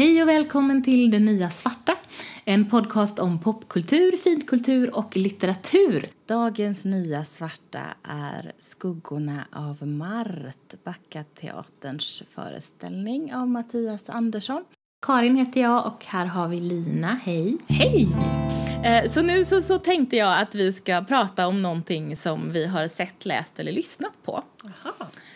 Hej 0.00 0.22
och 0.22 0.28
välkommen 0.28 0.82
till 0.82 1.10
Det 1.10 1.18
Nya 1.18 1.50
Svarta. 1.50 1.92
En 2.44 2.70
podcast 2.70 3.18
om 3.18 3.40
popkultur, 3.40 4.16
finkultur 4.16 4.96
och 4.96 5.16
litteratur. 5.16 6.06
Dagens 6.26 6.84
Nya 6.84 7.24
Svarta 7.24 7.80
är 8.02 8.52
Skuggorna 8.58 9.44
av 9.52 9.88
Mart, 9.88 10.84
Backateaterns 10.84 12.22
föreställning 12.30 13.34
av 13.34 13.48
Mattias 13.48 14.08
Andersson. 14.08 14.64
Karin 15.06 15.36
heter 15.36 15.60
jag 15.60 15.86
och 15.86 16.04
här 16.04 16.26
har 16.26 16.48
vi 16.48 16.60
Lina. 16.60 17.20
Hej! 17.24 17.56
Hej! 17.68 18.08
Eh, 18.84 19.10
så 19.10 19.22
nu 19.22 19.44
så, 19.44 19.62
så 19.62 19.78
tänkte 19.78 20.16
jag 20.16 20.40
att 20.40 20.54
vi 20.54 20.72
ska 20.72 21.04
prata 21.08 21.46
om 21.46 21.62
någonting 21.62 22.16
som 22.16 22.52
vi 22.52 22.66
har 22.66 22.88
sett, 22.88 23.26
läst 23.26 23.58
eller 23.58 23.72
lyssnat 23.72 24.22
på. 24.22 24.44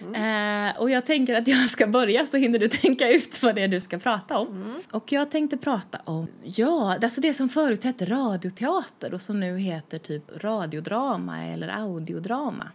Mm. 0.00 0.68
Eh, 0.68 0.80
och 0.80 0.90
jag 0.90 1.06
tänker 1.06 1.34
att 1.34 1.48
jag 1.48 1.70
ska 1.70 1.86
börja 1.86 2.26
så 2.26 2.36
hinner 2.36 2.58
du 2.58 2.68
tänka 2.82 3.08
ut 3.08 3.42
vad 3.42 3.54
det 3.54 3.62
är 3.62 3.68
du 3.68 3.80
ska 3.80 3.98
prata 3.98 4.38
om. 4.38 4.48
Mm. 4.48 4.74
Och 4.90 5.12
jag 5.12 5.30
tänkte 5.30 5.56
prata 5.56 5.98
om, 6.04 6.26
ja, 6.44 6.98
alltså 7.02 7.20
det 7.20 7.34
som 7.34 7.48
förut 7.48 7.84
hette 7.84 8.04
radioteater 8.06 9.14
och 9.14 9.22
som 9.22 9.40
nu 9.40 9.58
heter 9.58 9.98
typ 9.98 10.24
radiodrama 10.42 11.44
eller 11.44 11.68
audiodrama. 11.68 12.68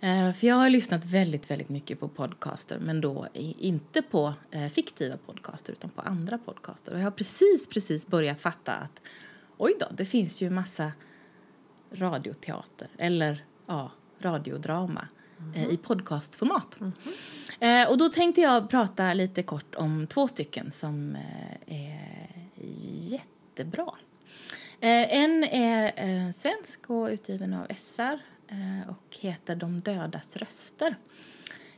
Eh, 0.00 0.32
för 0.32 0.46
jag 0.46 0.56
har 0.56 0.70
lyssnat 0.70 1.04
väldigt, 1.04 1.50
väldigt 1.50 1.68
mycket 1.68 2.00
på 2.00 2.08
podcaster 2.08 2.78
men 2.78 3.00
då 3.00 3.26
inte 3.58 4.02
på 4.02 4.34
fiktiva 4.74 5.16
podcaster 5.16 5.72
utan 5.72 5.90
på 5.90 6.00
andra 6.00 6.38
podcaster. 6.38 6.92
Och 6.92 6.98
jag 6.98 7.04
har 7.04 7.10
precis, 7.10 7.68
precis 7.68 8.06
börjat 8.06 8.40
fatta 8.40 8.72
att 8.72 9.00
oj 9.56 9.76
då, 9.80 9.86
det 9.90 10.04
finns 10.04 10.42
ju 10.42 10.50
massa 10.50 10.92
radioteater 11.92 12.88
eller 12.98 13.44
ja, 13.66 13.90
radiodrama 14.20 15.08
mm 15.38 15.52
-hmm. 15.52 15.72
i 15.72 15.76
podcastformat. 15.76 16.80
Mm 16.80 16.92
-hmm. 16.92 17.82
eh, 17.82 17.90
och 17.90 17.98
då 17.98 18.08
tänkte 18.08 18.40
jag 18.40 18.70
prata 18.70 19.14
lite 19.14 19.42
kort 19.42 19.74
om 19.74 20.06
två 20.06 20.28
stycken 20.28 20.70
som 20.70 21.16
eh, 21.66 21.76
är 21.76 22.36
jättebra. 23.10 23.92
Eh, 24.80 25.14
en 25.14 25.44
är 25.44 25.92
eh, 25.96 26.32
svensk 26.32 26.90
och 26.90 27.06
utgiven 27.06 27.54
av 27.54 27.66
SR 27.76 28.18
eh, 28.48 28.88
och 28.88 29.16
heter 29.20 29.56
De 29.56 29.80
dödas 29.80 30.36
röster. 30.36 30.96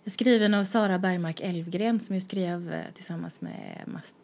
Skriven 0.08 0.54
av 0.54 0.64
Sara 0.64 0.98
Bergmark 0.98 1.40
Elfgren 1.40 2.00
som 2.00 2.14
ju 2.14 2.20
skrev 2.20 2.72
eh, 2.72 2.80
tillsammans 2.94 3.40
med 3.40 3.82
Mats 3.86 4.14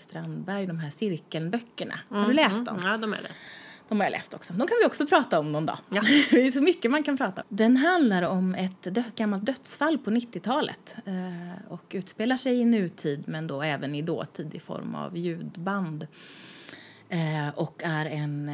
Strandberg 0.00 0.66
de 0.66 0.78
här 0.78 0.90
cirkelböckerna. 0.90 1.94
Mm. 2.10 2.22
Har 2.22 2.32
du 2.32 2.40
mm, 2.40 2.50
läst 2.50 2.66
dem? 2.66 2.80
Ja, 2.82 2.96
de 2.96 3.12
har 3.12 3.18
jag 3.18 3.22
läst. 3.22 3.42
De 3.88 4.00
har 4.00 4.06
jag 4.06 4.12
läst 4.12 4.34
också. 4.34 4.52
De 4.52 4.68
kan 4.68 4.76
vi 4.80 4.86
också 4.86 5.06
prata 5.06 5.38
om 5.38 5.52
någon 5.52 5.66
dag. 5.66 5.78
Ja. 5.90 6.02
det 6.30 6.46
är 6.46 6.50
så 6.50 6.60
mycket 6.60 6.90
man 6.90 7.02
kan 7.02 7.16
prata 7.16 7.42
om. 7.42 7.46
Den 7.56 7.76
handlar 7.76 8.22
om 8.22 8.54
ett 8.54 8.84
gammalt 9.16 9.46
dödsfall 9.46 9.98
på 9.98 10.10
90-talet 10.10 10.96
eh, 11.06 11.72
och 11.72 11.84
utspelar 11.90 12.36
sig 12.36 12.60
i 12.60 12.64
nutid 12.64 13.24
men 13.26 13.46
då 13.46 13.62
även 13.62 13.94
i 13.94 14.02
dåtid 14.02 14.54
i 14.54 14.60
form 14.60 14.94
av 14.94 15.16
ljudband. 15.16 16.06
Eh, 17.08 17.48
och 17.54 17.82
är 17.84 18.06
en 18.06 18.50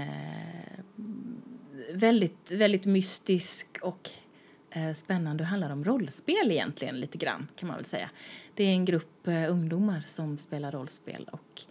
väldigt, 1.93 2.51
väldigt 2.51 2.85
mystisk 2.85 3.67
och 3.83 4.11
spännande 4.95 5.45
och 5.45 5.49
handlar 5.49 5.71
om 5.71 5.85
rollspel 5.85 6.51
egentligen 6.51 7.01
lite 7.01 7.19
grann 7.19 7.49
kan 7.57 7.67
man 7.67 7.77
väl 7.77 7.85
säga. 7.85 8.11
Det 8.55 8.65
är 8.65 8.73
en 8.73 8.85
grupp 8.85 9.27
eh, 9.27 9.51
ungdomar 9.51 10.03
som 10.07 10.39
spelar 10.39 10.73
rollspel 10.73 11.29
och 11.33 11.63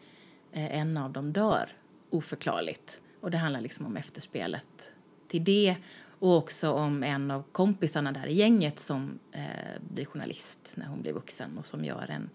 eh, 0.51 0.79
en 0.79 0.97
av 0.97 1.11
dem 1.11 1.33
dör 1.33 1.69
oförklarligt. 2.09 3.01
Och 3.21 3.31
det 3.31 3.37
handlar 3.37 3.61
liksom 3.61 3.85
om 3.85 3.97
efterspelet 3.97 4.91
till 5.27 5.43
det 5.43 5.75
och 6.19 6.37
också 6.37 6.71
om 6.71 7.03
en 7.03 7.31
av 7.31 7.43
kompisarna 7.51 8.11
där 8.11 8.27
i 8.27 8.33
gänget 8.33 8.79
som 8.79 9.19
eh, 9.31 9.41
blir 9.89 10.05
journalist 10.05 10.73
när 10.75 10.87
hon 10.87 11.01
blir 11.01 11.13
vuxen 11.13 11.57
och 11.57 11.65
som 11.65 11.85
gör 11.85 12.05
en, 12.09 12.29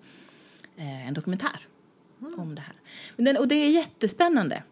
eh, 0.77 1.09
en 1.09 1.15
dokumentär 1.15 1.69
mm. 2.21 2.41
om 2.41 2.55
det 2.55 2.61
här. 2.61 2.77
Men 3.17 3.25
den, 3.25 3.37
och 3.37 3.49
det 3.49 3.55
är 3.55 3.71
jättespännande. 3.71 4.63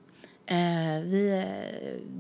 Eh, 0.47 1.01
vi, 1.05 1.45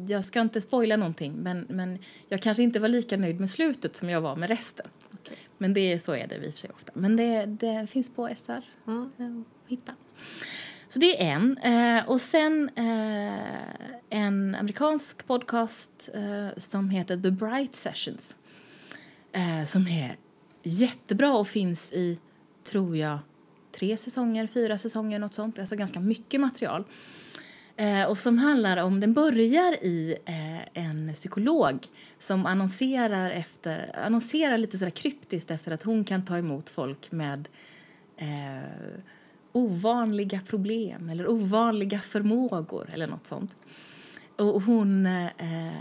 jag 0.08 0.24
ska 0.24 0.40
inte 0.40 0.60
spoila 0.60 0.96
någonting 0.96 1.32
men, 1.32 1.66
men 1.68 1.98
jag 2.28 2.42
kanske 2.42 2.62
inte 2.62 2.80
var 2.80 2.88
lika 2.88 3.16
nöjd 3.16 3.40
med 3.40 3.50
slutet 3.50 3.96
som 3.96 4.10
jag 4.10 4.20
var 4.20 4.36
med 4.36 4.48
resten. 4.48 4.86
Okay. 5.12 5.36
Men 5.58 5.74
det, 5.74 5.98
så 5.98 6.12
är 6.12 6.26
det 6.26 6.34
i 6.34 6.38
och 6.48 6.52
för 6.52 6.60
sig 6.60 6.70
ofta. 6.74 6.92
Men 6.94 7.16
det, 7.16 7.46
det 7.46 7.86
finns 7.90 8.10
på 8.10 8.28
SR 8.36 8.64
mm. 8.86 9.10
Eh, 9.18 9.26
att 9.26 9.70
hitta. 9.70 9.94
Så 10.88 10.98
det 10.98 11.22
är 11.22 11.34
en. 11.34 11.58
Eh, 11.58 12.08
och 12.08 12.20
sen 12.20 12.70
eh, 12.76 14.10
en 14.10 14.54
amerikansk 14.54 15.26
podcast 15.26 16.08
eh, 16.14 16.48
som 16.56 16.90
heter 16.90 17.16
The 17.16 17.30
Bright 17.30 17.74
Sessions. 17.74 18.36
Eh, 19.32 19.64
som 19.64 19.86
är 19.86 20.16
jättebra 20.62 21.32
och 21.32 21.48
finns 21.48 21.92
i, 21.92 22.18
tror 22.64 22.96
jag, 22.96 23.18
tre 23.72 23.96
säsonger, 23.96 24.46
fyra 24.46 24.78
säsonger, 24.78 25.18
något 25.18 25.34
sånt. 25.34 25.58
Alltså 25.58 25.76
ganska 25.76 26.00
mycket 26.00 26.40
material. 26.40 26.84
Eh, 27.76 28.04
och 28.04 28.18
som 28.18 28.38
handlar 28.38 28.76
om, 28.76 29.00
den 29.00 29.12
börjar 29.12 29.84
i 29.84 30.16
eh, 30.24 30.84
en 30.84 31.14
psykolog 31.14 31.86
som 32.18 32.46
annonserar, 32.46 33.30
efter, 33.30 33.98
annonserar 34.04 34.58
lite 34.58 34.78
sådär 34.78 34.90
kryptiskt 34.90 35.50
efter 35.50 35.72
att 35.72 35.82
hon 35.82 36.04
kan 36.04 36.24
ta 36.24 36.38
emot 36.38 36.68
folk 36.68 37.12
med 37.12 37.48
eh, 38.16 38.98
ovanliga 39.52 40.40
problem 40.46 41.08
eller 41.08 41.30
ovanliga 41.30 42.00
förmågor 42.00 42.90
eller 42.92 43.06
något 43.06 43.26
sånt. 43.26 43.56
Och 44.36 44.62
hon... 44.62 45.06
Eh, 45.06 45.72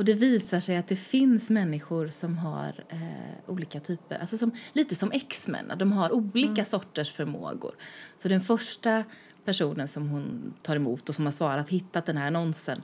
och 0.00 0.04
det 0.04 0.14
visar 0.14 0.60
sig 0.60 0.76
att 0.76 0.88
det 0.88 0.96
finns 0.96 1.50
människor 1.50 2.08
som 2.08 2.38
har 2.38 2.84
eh, 2.88 3.50
olika 3.50 3.80
typer, 3.80 4.18
alltså 4.18 4.38
som, 4.38 4.50
lite 4.72 4.94
som 4.94 5.12
X-Men, 5.12 5.72
de 5.78 5.92
har 5.92 6.12
olika 6.12 6.52
mm. 6.52 6.64
sorters 6.64 7.12
förmågor. 7.12 7.74
Så 8.18 8.28
den 8.28 8.40
första 8.40 9.04
personen 9.44 9.88
som 9.88 10.08
hon 10.08 10.54
tar 10.62 10.76
emot 10.76 11.08
och 11.08 11.14
som 11.14 11.24
har 11.24 11.32
svarat 11.32 11.68
hittat 11.68 12.06
den 12.06 12.16
här 12.16 12.26
annonsen. 12.26 12.82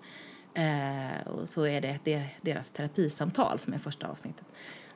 Eh, 0.55 1.27
och 1.27 1.49
så 1.49 1.67
är 1.67 1.81
det 1.81 2.23
deras 2.43 2.71
terapisamtal 2.71 3.59
som 3.59 3.73
är 3.73 3.79
första 3.79 4.07
avsnittet. 4.07 4.47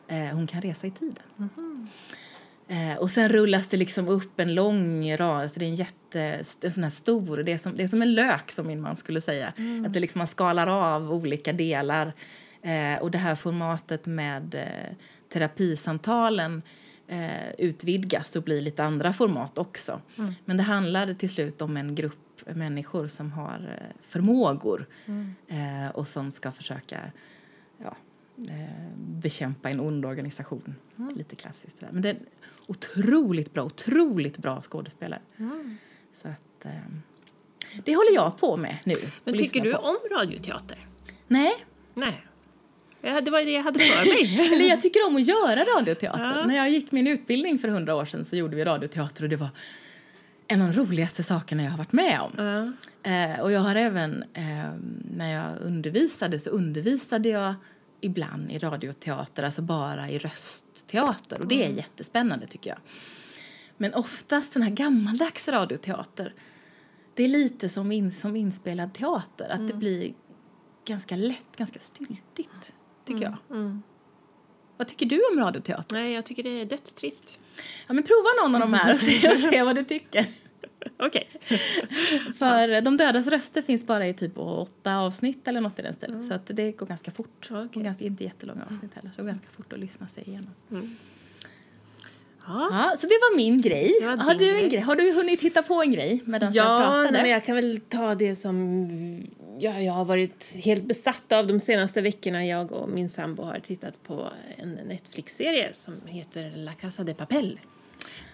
Eh, 0.09 0.25
hon 0.25 0.47
kan 0.47 0.62
resa 0.62 0.87
i 0.87 0.91
tiden. 0.91 1.25
Mm 1.38 1.50
-hmm. 1.56 2.93
eh, 2.93 2.98
och 2.98 3.10
sen 3.10 3.28
rullas 3.28 3.66
det 3.66 3.76
liksom 3.76 4.09
upp 4.09 4.41
en 4.41 4.54
lång 4.54 5.16
rad, 5.16 5.43
alltså 5.43 5.60
det 5.60 5.65
är 5.65 5.69
en 5.69 5.75
jätte, 5.75 6.21
en 6.62 6.72
sån 6.72 6.82
här 6.82 6.91
stor, 6.91 7.37
det 7.37 7.53
är 7.53 7.59
som, 7.59 7.75
det 7.75 7.82
är 7.82 7.88
som 7.88 8.03
en 8.03 8.15
lök 8.15 8.50
som 8.50 8.66
min 8.66 8.81
man 8.81 8.97
skulle 8.97 9.21
säga. 9.21 9.53
Mm. 9.56 9.84
Att 9.84 9.92
det 9.92 10.00
liksom 10.00 10.19
man 10.19 10.27
skalar 10.27 10.66
av 10.66 11.12
olika 11.12 11.53
delar. 11.53 12.12
Eh, 12.62 13.03
och 13.03 13.10
det 13.10 13.19
här 13.19 13.34
formatet 13.34 14.06
med 14.06 14.54
eh, 14.54 14.97
terapisamtalen 15.32 16.62
eh, 17.10 17.50
utvidgas 17.59 18.37
och 18.37 18.43
blir 18.43 18.60
lite 18.60 18.84
andra 18.84 19.12
format 19.12 19.59
också. 19.59 20.00
Mm. 20.19 20.34
Men 20.44 20.56
det 20.56 20.62
handlar 20.62 21.15
till 21.15 21.31
slut 21.31 21.62
om 21.62 21.76
en 21.76 21.94
grupp 21.94 22.16
människor 22.47 23.09
som 23.09 23.32
har 23.32 23.78
eh, 23.81 23.97
förmågor 24.03 24.87
mm. 25.06 25.34
eh, 25.48 25.91
och 25.91 26.09
som 26.09 26.31
ska 26.31 26.53
försöka 26.53 27.00
ja, 27.78 27.97
eh, 28.48 28.97
bekämpa 28.97 29.71
en 29.71 29.81
ond 29.81 30.06
organisation. 30.06 30.75
Mm. 30.98 31.16
Lite 31.16 31.37
klassiskt. 31.37 31.81
Där. 31.81 31.88
Men 31.93 32.03
det 32.03 32.09
är 32.09 32.16
otroligt 32.66 33.54
bra, 33.54 33.65
otroligt 33.65 34.38
bra 34.38 34.62
skådespelare. 34.62 35.21
Mm. 35.37 35.77
Så 36.12 36.28
att, 36.28 36.65
eh, 36.65 36.72
det 37.84 37.94
håller 37.94 38.15
jag 38.15 38.38
på 38.38 38.56
med 38.56 38.78
nu. 38.84 38.94
Men 39.25 39.38
tycker 39.38 39.60
du 39.60 39.72
på. 39.72 39.78
om 39.78 39.97
radioteater? 40.10 40.87
Nej. 41.27 41.53
Nej. 41.94 42.27
Ja, 43.00 43.21
det 43.21 43.31
var 43.31 43.41
det 43.41 43.50
jag 43.50 43.62
hade 43.62 43.78
för 43.78 44.06
mig. 44.06 44.53
Eller 44.55 44.69
jag 44.69 44.81
tycker 44.81 45.06
om 45.06 45.16
att 45.16 45.27
göra 45.27 45.65
radioteater. 45.65 46.34
Ja. 46.38 46.47
När 46.47 46.56
jag 46.56 46.71
gick 46.71 46.93
min 46.93 47.06
utbildning 47.06 47.59
för 47.59 47.69
hundra 47.69 47.94
år 47.94 48.05
sedan 48.05 48.25
så 48.25 48.37
gjorde 48.37 48.56
vi 48.56 48.65
radioteater 48.65 49.22
och 49.22 49.28
det 49.28 49.37
var 49.37 49.49
en 50.49 50.62
av 50.62 50.69
de 50.69 50.81
roligaste 50.81 51.22
sakerna 51.22 51.62
jag 51.62 51.71
har 51.71 51.78
varit 51.78 51.93
med 51.93 52.21
om. 52.21 52.33
Ja. 52.37 52.72
Eh, 53.10 53.41
och 53.41 53.53
jag 53.53 53.60
har 53.60 53.75
även, 53.75 54.25
eh, 54.34 54.72
när 55.15 55.33
jag 55.33 55.60
undervisade 55.60 56.41
så 56.41 56.50
undervisade 56.50 57.28
jag 57.28 57.54
ibland 58.01 58.51
i 58.51 58.59
radioteater, 58.59 59.42
alltså 59.42 59.63
bara 59.63 60.10
i 60.10 60.19
röstteater 60.19 61.41
och 61.41 61.47
det 61.47 61.63
är 61.63 61.66
mm. 61.66 61.77
jättespännande 61.77 62.47
tycker 62.47 62.71
jag. 62.71 62.78
Men 63.77 63.95
oftast 63.95 64.53
sån 64.53 64.63
här 64.63 64.71
gammaldags 64.71 65.48
radioteater, 65.48 66.34
det 67.15 67.24
är 67.24 67.28
lite 67.28 67.69
som, 67.69 67.92
in, 67.92 68.13
som 68.13 68.36
inspelad 68.36 68.95
teater, 68.95 69.48
att 69.51 69.59
mm. 69.59 69.66
det 69.66 69.74
blir 69.74 70.13
ganska 70.84 71.16
lätt, 71.16 71.57
ganska 71.57 71.80
styltigt 71.80 72.74
tycker 73.04 73.26
mm. 73.26 73.38
jag. 73.48 73.56
Mm. 73.56 73.82
Vad 74.76 74.88
tycker 74.88 75.06
du 75.06 75.20
om 75.32 75.38
radioteater? 75.41 75.97
Nej, 75.97 76.12
jag 76.12 76.24
tycker 76.24 76.42
det 76.42 76.60
är 76.60 76.64
dödstrist. 76.64 77.38
Ja, 77.86 77.94
men 77.94 78.04
prova 78.04 78.28
någon 78.42 78.54
av 78.54 78.60
de 78.60 78.74
här 78.74 78.94
och 78.94 79.00
se, 79.00 79.30
och 79.30 79.38
se 79.38 79.62
vad 79.62 79.76
du 79.76 79.84
tycker. 79.84 80.26
Okej. 80.98 81.28
För 82.38 82.80
De 82.80 82.97
dödas 82.97 83.26
röster 83.26 83.62
finns 83.62 83.86
bara 83.86 84.06
i 84.06 84.14
typ 84.14 84.38
åtta 84.38 84.97
avsnitt 84.97 85.48
eller 85.48 85.60
något 85.60 85.78
i 85.78 85.82
den 85.82 85.94
stället. 85.94 86.16
Mm. 86.16 86.28
Så 86.28 86.34
att 86.34 86.47
det 86.47 86.72
går 86.72 86.86
ganska 86.86 87.10
fort. 87.10 87.50
Okay. 87.50 87.82
Ganska, 87.82 88.04
inte 88.04 88.24
jättelånga 88.24 88.64
avsnitt 88.70 88.94
heller. 88.94 89.10
Så 89.10 89.16
det 89.16 89.22
går 89.22 89.28
ganska 89.28 89.48
fort 89.56 89.72
att 89.72 89.78
lyssna 89.78 90.08
sig 90.08 90.24
igenom. 90.26 90.50
Mm. 90.70 90.97
Ja. 92.47 92.68
ja. 92.70 92.97
så 92.98 93.06
det 93.06 93.14
var 93.14 93.36
min 93.36 93.60
grej. 93.60 93.92
Var 94.02 94.16
har, 94.16 94.34
du 94.34 94.58
en 94.58 94.68
grej. 94.68 94.80
har 94.80 94.97
du 94.97 95.12
hunnit 95.12 95.41
hitta 95.41 95.62
på 95.62 95.82
en 95.82 95.92
grej 95.92 96.22
medan 96.24 96.52
ja, 96.52 96.62
jag 96.62 96.82
pratade? 96.82 97.18
Ja, 97.18 97.22
men 97.22 97.30
jag 97.30 97.44
kan 97.44 97.56
väl 97.56 97.80
ta 97.88 98.14
det 98.14 98.36
som 98.36 98.86
ja, 99.60 99.80
jag 99.80 99.92
har 99.92 100.04
varit 100.04 100.53
helt 100.54 100.84
besatt 100.84 101.33
av 101.33 101.47
de 101.47 101.60
senaste 101.60 102.03
veckorna. 102.03 102.45
Jag 102.47 102.72
och 102.72 102.89
min 102.89 103.09
sambo 103.10 103.42
har 103.42 103.59
tittat 103.59 104.03
på 104.03 104.33
en 104.57 104.72
Netflix-serie 104.72 105.74
som 105.74 105.95
heter 106.07 106.51
La 106.57 106.72
Casa 106.72 107.04
de 107.04 107.15
Papel. 107.15 107.60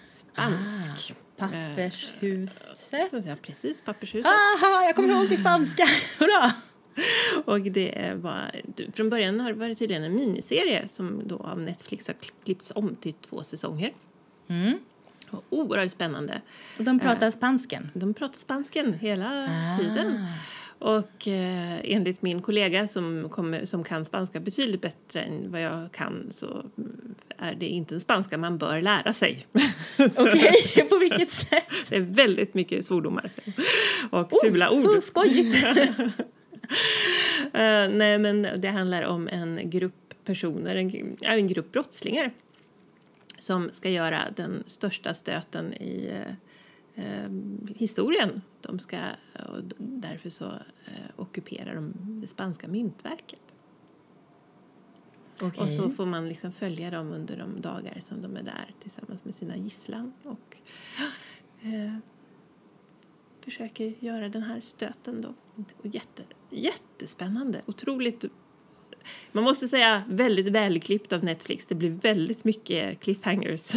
spansk. 0.01 1.13
Ah, 1.39 1.43
pappershuset. 1.47 3.11
Ja, 3.25 3.35
precis. 3.41 3.81
Pappershuset. 3.81 4.25
Aha, 4.31 4.83
jag 4.85 4.95
kommer 4.95 5.09
ihåg 5.09 5.29
det 5.29 5.37
spanska. 5.37 5.83
Hurra! 6.19 6.53
Och 7.45 7.61
det 7.61 8.13
var, 8.15 8.51
från 8.93 9.09
början 9.09 9.39
har 9.39 9.51
det 9.53 9.59
varit 9.59 9.79
tydligen 9.79 10.03
en 10.03 10.15
miniserie 10.15 10.87
som 10.87 11.21
då 11.27 11.37
av 11.37 11.59
Netflix 11.59 12.07
har 12.07 12.15
klippts 12.43 12.71
om 12.75 12.95
till 12.95 13.13
två 13.13 13.43
säsonger. 13.43 13.93
Mm. 14.47 14.79
Och 15.29 15.43
oerhört 15.49 15.91
spännande. 15.91 16.41
Och 16.77 16.83
de 16.83 16.99
pratar 16.99 17.31
spansken? 17.31 17.89
De 17.93 18.13
pratar 18.13 18.37
spansken 18.37 18.93
hela 18.93 19.43
Ah. 19.49 19.77
tiden. 19.79 20.25
Och 20.79 21.27
eh, 21.27 21.79
enligt 21.83 22.21
min 22.21 22.41
kollega 22.41 22.87
som, 22.87 23.29
kommer, 23.29 23.65
som 23.65 23.83
kan 23.83 24.05
spanska 24.05 24.39
betydligt 24.39 24.81
bättre 24.81 25.21
än 25.21 25.51
vad 25.51 25.61
jag 25.61 25.91
kan 25.91 26.29
så 26.31 26.65
är 27.37 27.55
det 27.55 27.65
inte 27.65 27.95
en 27.95 27.99
spanska 27.99 28.37
man 28.37 28.57
bör 28.57 28.81
lära 28.81 29.13
sig. 29.13 29.45
Okej, 30.17 30.87
på 30.89 30.97
vilket 30.97 31.29
sätt? 31.29 31.63
det 31.89 31.95
är 31.95 32.01
väldigt 32.01 32.53
mycket 32.53 32.85
svordomar 32.85 33.31
och 34.09 34.33
Oh, 34.33 34.39
fula 34.43 34.69
ord. 34.69 34.81
Så 34.81 35.01
skojigt! 35.01 35.65
Eh, 37.53 37.89
nej, 37.89 38.19
men 38.19 38.47
det 38.57 38.67
handlar 38.67 39.03
om 39.03 39.27
en 39.27 39.69
grupp 39.69 40.13
personer, 40.25 40.75
en, 40.75 41.17
en 41.21 41.47
grupp 41.47 41.71
brottslingar 41.71 42.31
som 43.37 43.69
ska 43.71 43.89
göra 43.89 44.23
den 44.35 44.63
största 44.65 45.13
stöten 45.13 45.73
i 45.73 46.23
eh, 46.97 47.29
historien. 47.75 48.41
De 48.61 48.79
ska, 48.79 48.99
och 49.49 49.63
därför 49.77 50.29
så 50.29 50.45
eh, 50.85 51.09
ockuperar 51.15 51.75
de 51.75 51.93
det 52.21 52.27
spanska 52.27 52.67
myntverket. 52.67 53.39
Okej. 55.41 55.63
Och 55.63 55.71
så 55.71 55.89
får 55.89 56.05
man 56.05 56.29
liksom 56.29 56.51
följa 56.51 56.91
dem 56.91 57.11
under 57.11 57.37
de 57.37 57.61
dagar 57.61 57.97
som 57.99 58.21
de 58.21 58.37
är 58.37 58.43
där 58.43 58.75
tillsammans 58.79 59.25
med 59.25 59.35
sina 59.35 59.57
gisslan 59.57 60.13
och 60.23 60.57
eh, 61.61 61.97
försöker 63.41 63.93
göra 63.99 64.29
den 64.29 64.43
här 64.43 64.61
stöten 64.61 65.21
då. 65.21 65.33
Och 65.77 65.85
jätte, 65.85 66.23
jättespännande, 66.49 67.61
otroligt 67.65 68.25
man 69.31 69.43
måste 69.43 69.67
säga 69.67 70.03
väldigt 70.09 70.47
välklippt 70.49 71.13
av 71.13 71.23
Netflix. 71.23 71.65
Det 71.65 71.75
blir 71.75 71.89
väldigt 71.89 72.43
mycket 72.43 72.99
cliffhangers. 72.99 73.71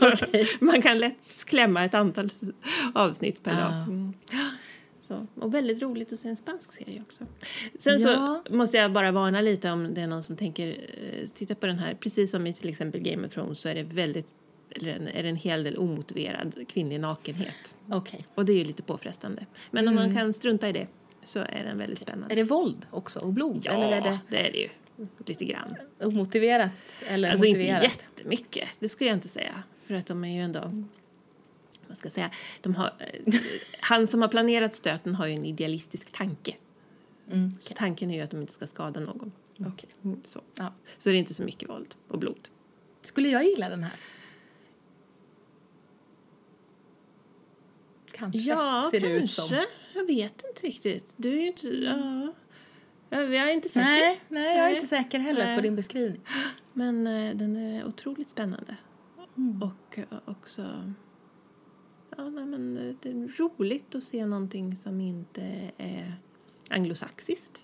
Okej. 0.00 0.48
Man 0.60 0.82
kan 0.82 0.98
lätt 0.98 1.44
klämma 1.46 1.84
ett 1.84 1.94
antal 1.94 2.30
avsnitt 2.94 3.42
per 3.42 3.52
Ah. 3.52 3.54
dag. 3.60 3.82
Mm. 3.88 4.12
Så, 5.08 5.26
och 5.40 5.54
väldigt 5.54 5.82
roligt 5.82 6.12
att 6.12 6.18
se 6.18 6.28
en 6.28 6.36
spansk 6.36 6.72
serie 6.72 7.00
också. 7.06 7.24
Sen 7.78 8.00
Ja. 8.00 8.42
så 8.46 8.54
måste 8.54 8.76
jag 8.76 8.92
bara 8.92 9.12
varna 9.12 9.40
lite 9.40 9.70
om 9.70 9.94
det 9.94 10.00
är 10.00 10.06
någon 10.06 10.22
som 10.22 10.36
tänker 10.36 10.68
eh, 10.68 11.26
titta 11.34 11.54
på 11.54 11.66
den 11.66 11.78
här. 11.78 11.94
Precis 11.94 12.30
som 12.30 12.46
i 12.46 12.54
till 12.54 12.68
exempel 12.68 13.00
Game 13.00 13.26
of 13.26 13.32
Thrones 13.32 13.60
så 13.60 13.68
är 13.68 13.74
det 13.74 13.82
väldigt 13.82 14.26
eller 14.76 14.90
en- 14.94 15.08
är 15.08 15.22
det 15.22 15.28
en 15.28 15.36
hel 15.36 15.64
del 15.64 15.76
omotiverad 15.76 16.54
kvinnlig 16.68 17.00
nakenhet. 17.00 17.76
Okej. 17.90 18.26
Och 18.34 18.44
det 18.44 18.52
är 18.52 18.56
ju 18.58 18.64
lite 18.64 18.82
påfrestande. 18.82 19.46
Men 19.70 19.88
om 19.88 19.94
Mm. 19.98 20.06
man 20.06 20.16
kan 20.16 20.32
strunta 20.34 20.68
i 20.68 20.72
det 20.72 20.86
så 21.24 21.38
är 21.38 21.64
den 21.64 21.78
väldigt 21.78 22.00
spännande. 22.00 22.34
Är 22.34 22.36
det 22.36 22.44
våld 22.44 22.86
också 22.90 23.20
och 23.20 23.32
blod? 23.32 23.62
Ja, 23.64 23.72
Eller 23.72 23.96
är 23.96 24.00
det 24.00 24.18
det 24.28 24.48
är 24.48 24.52
det 24.52 24.58
ju. 24.58 24.68
Lite 25.26 25.44
grann. 25.44 25.76
omotiverat? 26.00 26.70
Eller 27.08 27.30
Alltså 27.30 27.46
inte 27.46 27.58
motiverat? 27.60 27.82
jättemycket, 27.82 28.68
det 28.78 28.88
skulle 28.88 29.10
jag 29.10 29.16
inte 29.16 29.28
säga. 29.28 29.62
För 29.86 29.94
att 29.94 30.06
de 30.06 30.24
är 30.24 30.34
ju 30.34 30.40
ändå... 30.40 30.84
Vad 31.88 31.96
ska 31.96 32.06
jag 32.06 32.12
säga? 32.12 32.30
De 32.62 32.74
har, 32.74 32.92
han 33.80 34.06
som 34.06 34.22
har 34.22 34.28
planerat 34.28 34.74
stöten 34.74 35.14
har 35.14 35.26
ju 35.26 35.34
en 35.34 35.44
idealistisk 35.44 36.12
tanke. 36.12 36.54
Mm, 37.30 37.54
Så 37.60 37.74
tanken 37.74 38.10
är 38.10 38.14
ju 38.14 38.20
att 38.20 38.30
de 38.30 38.40
inte 38.40 38.52
ska 38.52 38.66
skada 38.66 39.00
någon. 39.00 39.32
okej. 39.58 39.88
Mm, 40.04 40.20
Så. 40.24 40.40
Ja. 40.58 40.74
så 40.98 41.10
det 41.10 41.16
är 41.16 41.18
inte 41.18 41.34
så 41.34 41.42
mycket 41.42 41.68
våld 41.68 41.94
och 42.08 42.18
blod. 42.18 42.48
Skulle 43.02 43.28
jag 43.28 43.44
gilla 43.44 43.68
den 43.68 43.82
här? 43.82 43.92
Kanske, 48.12 48.38
Ja, 48.38 48.88
ser 48.90 49.00
det 49.00 49.06
ut 49.12 49.20
kanske. 49.20 49.42
som. 49.42 49.56
Jag 49.94 50.06
vet 50.06 50.44
inte 50.48 50.66
riktigt. 50.66 51.14
Du 51.16 51.32
är 51.32 51.40
ju 51.40 51.46
inte... 51.46 51.68
Ja. 51.68 52.32
Jag 53.10 53.34
är 53.34 53.52
inte 53.52 53.68
säker. 53.68 53.90
Nej, 53.90 54.20
nej, 54.28 54.56
jag 54.56 54.70
är 54.70 54.74
inte 54.74 54.86
säker 54.86 55.18
heller 55.18 55.44
Nej. 55.44 55.56
på 55.56 55.62
din 55.62 55.76
beskrivning. 55.76 56.20
Men 56.72 57.06
eh, 57.06 57.36
den 57.36 57.56
är 57.56 57.84
otroligt 57.86 58.30
spännande. 58.30 58.76
Mm. 59.36 59.62
Och 59.62 59.98
eh, 59.98 60.04
också... 60.24 60.92
Ja, 62.16 62.28
nej, 62.28 62.44
men 62.44 62.76
eh, 62.78 62.94
det 63.02 63.08
är 63.08 63.36
roligt 63.38 63.94
att 63.94 64.04
se 64.04 64.26
någonting 64.26 64.76
som 64.76 65.00
inte 65.00 65.70
är 65.76 66.14
anglosaxiskt. 66.70 67.62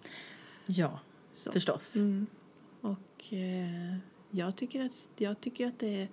Ja, 0.67 1.01
Så. 1.33 1.53
förstås. 1.53 1.97
Mm. 1.97 2.27
Och 2.81 3.33
eh, 3.33 3.97
jag 4.31 4.57
tycker 4.57 4.85
att, 4.85 5.09
jag 5.17 5.41
tycker 5.41 5.67
att 5.67 5.79
det 5.79 6.03
är... 6.03 6.09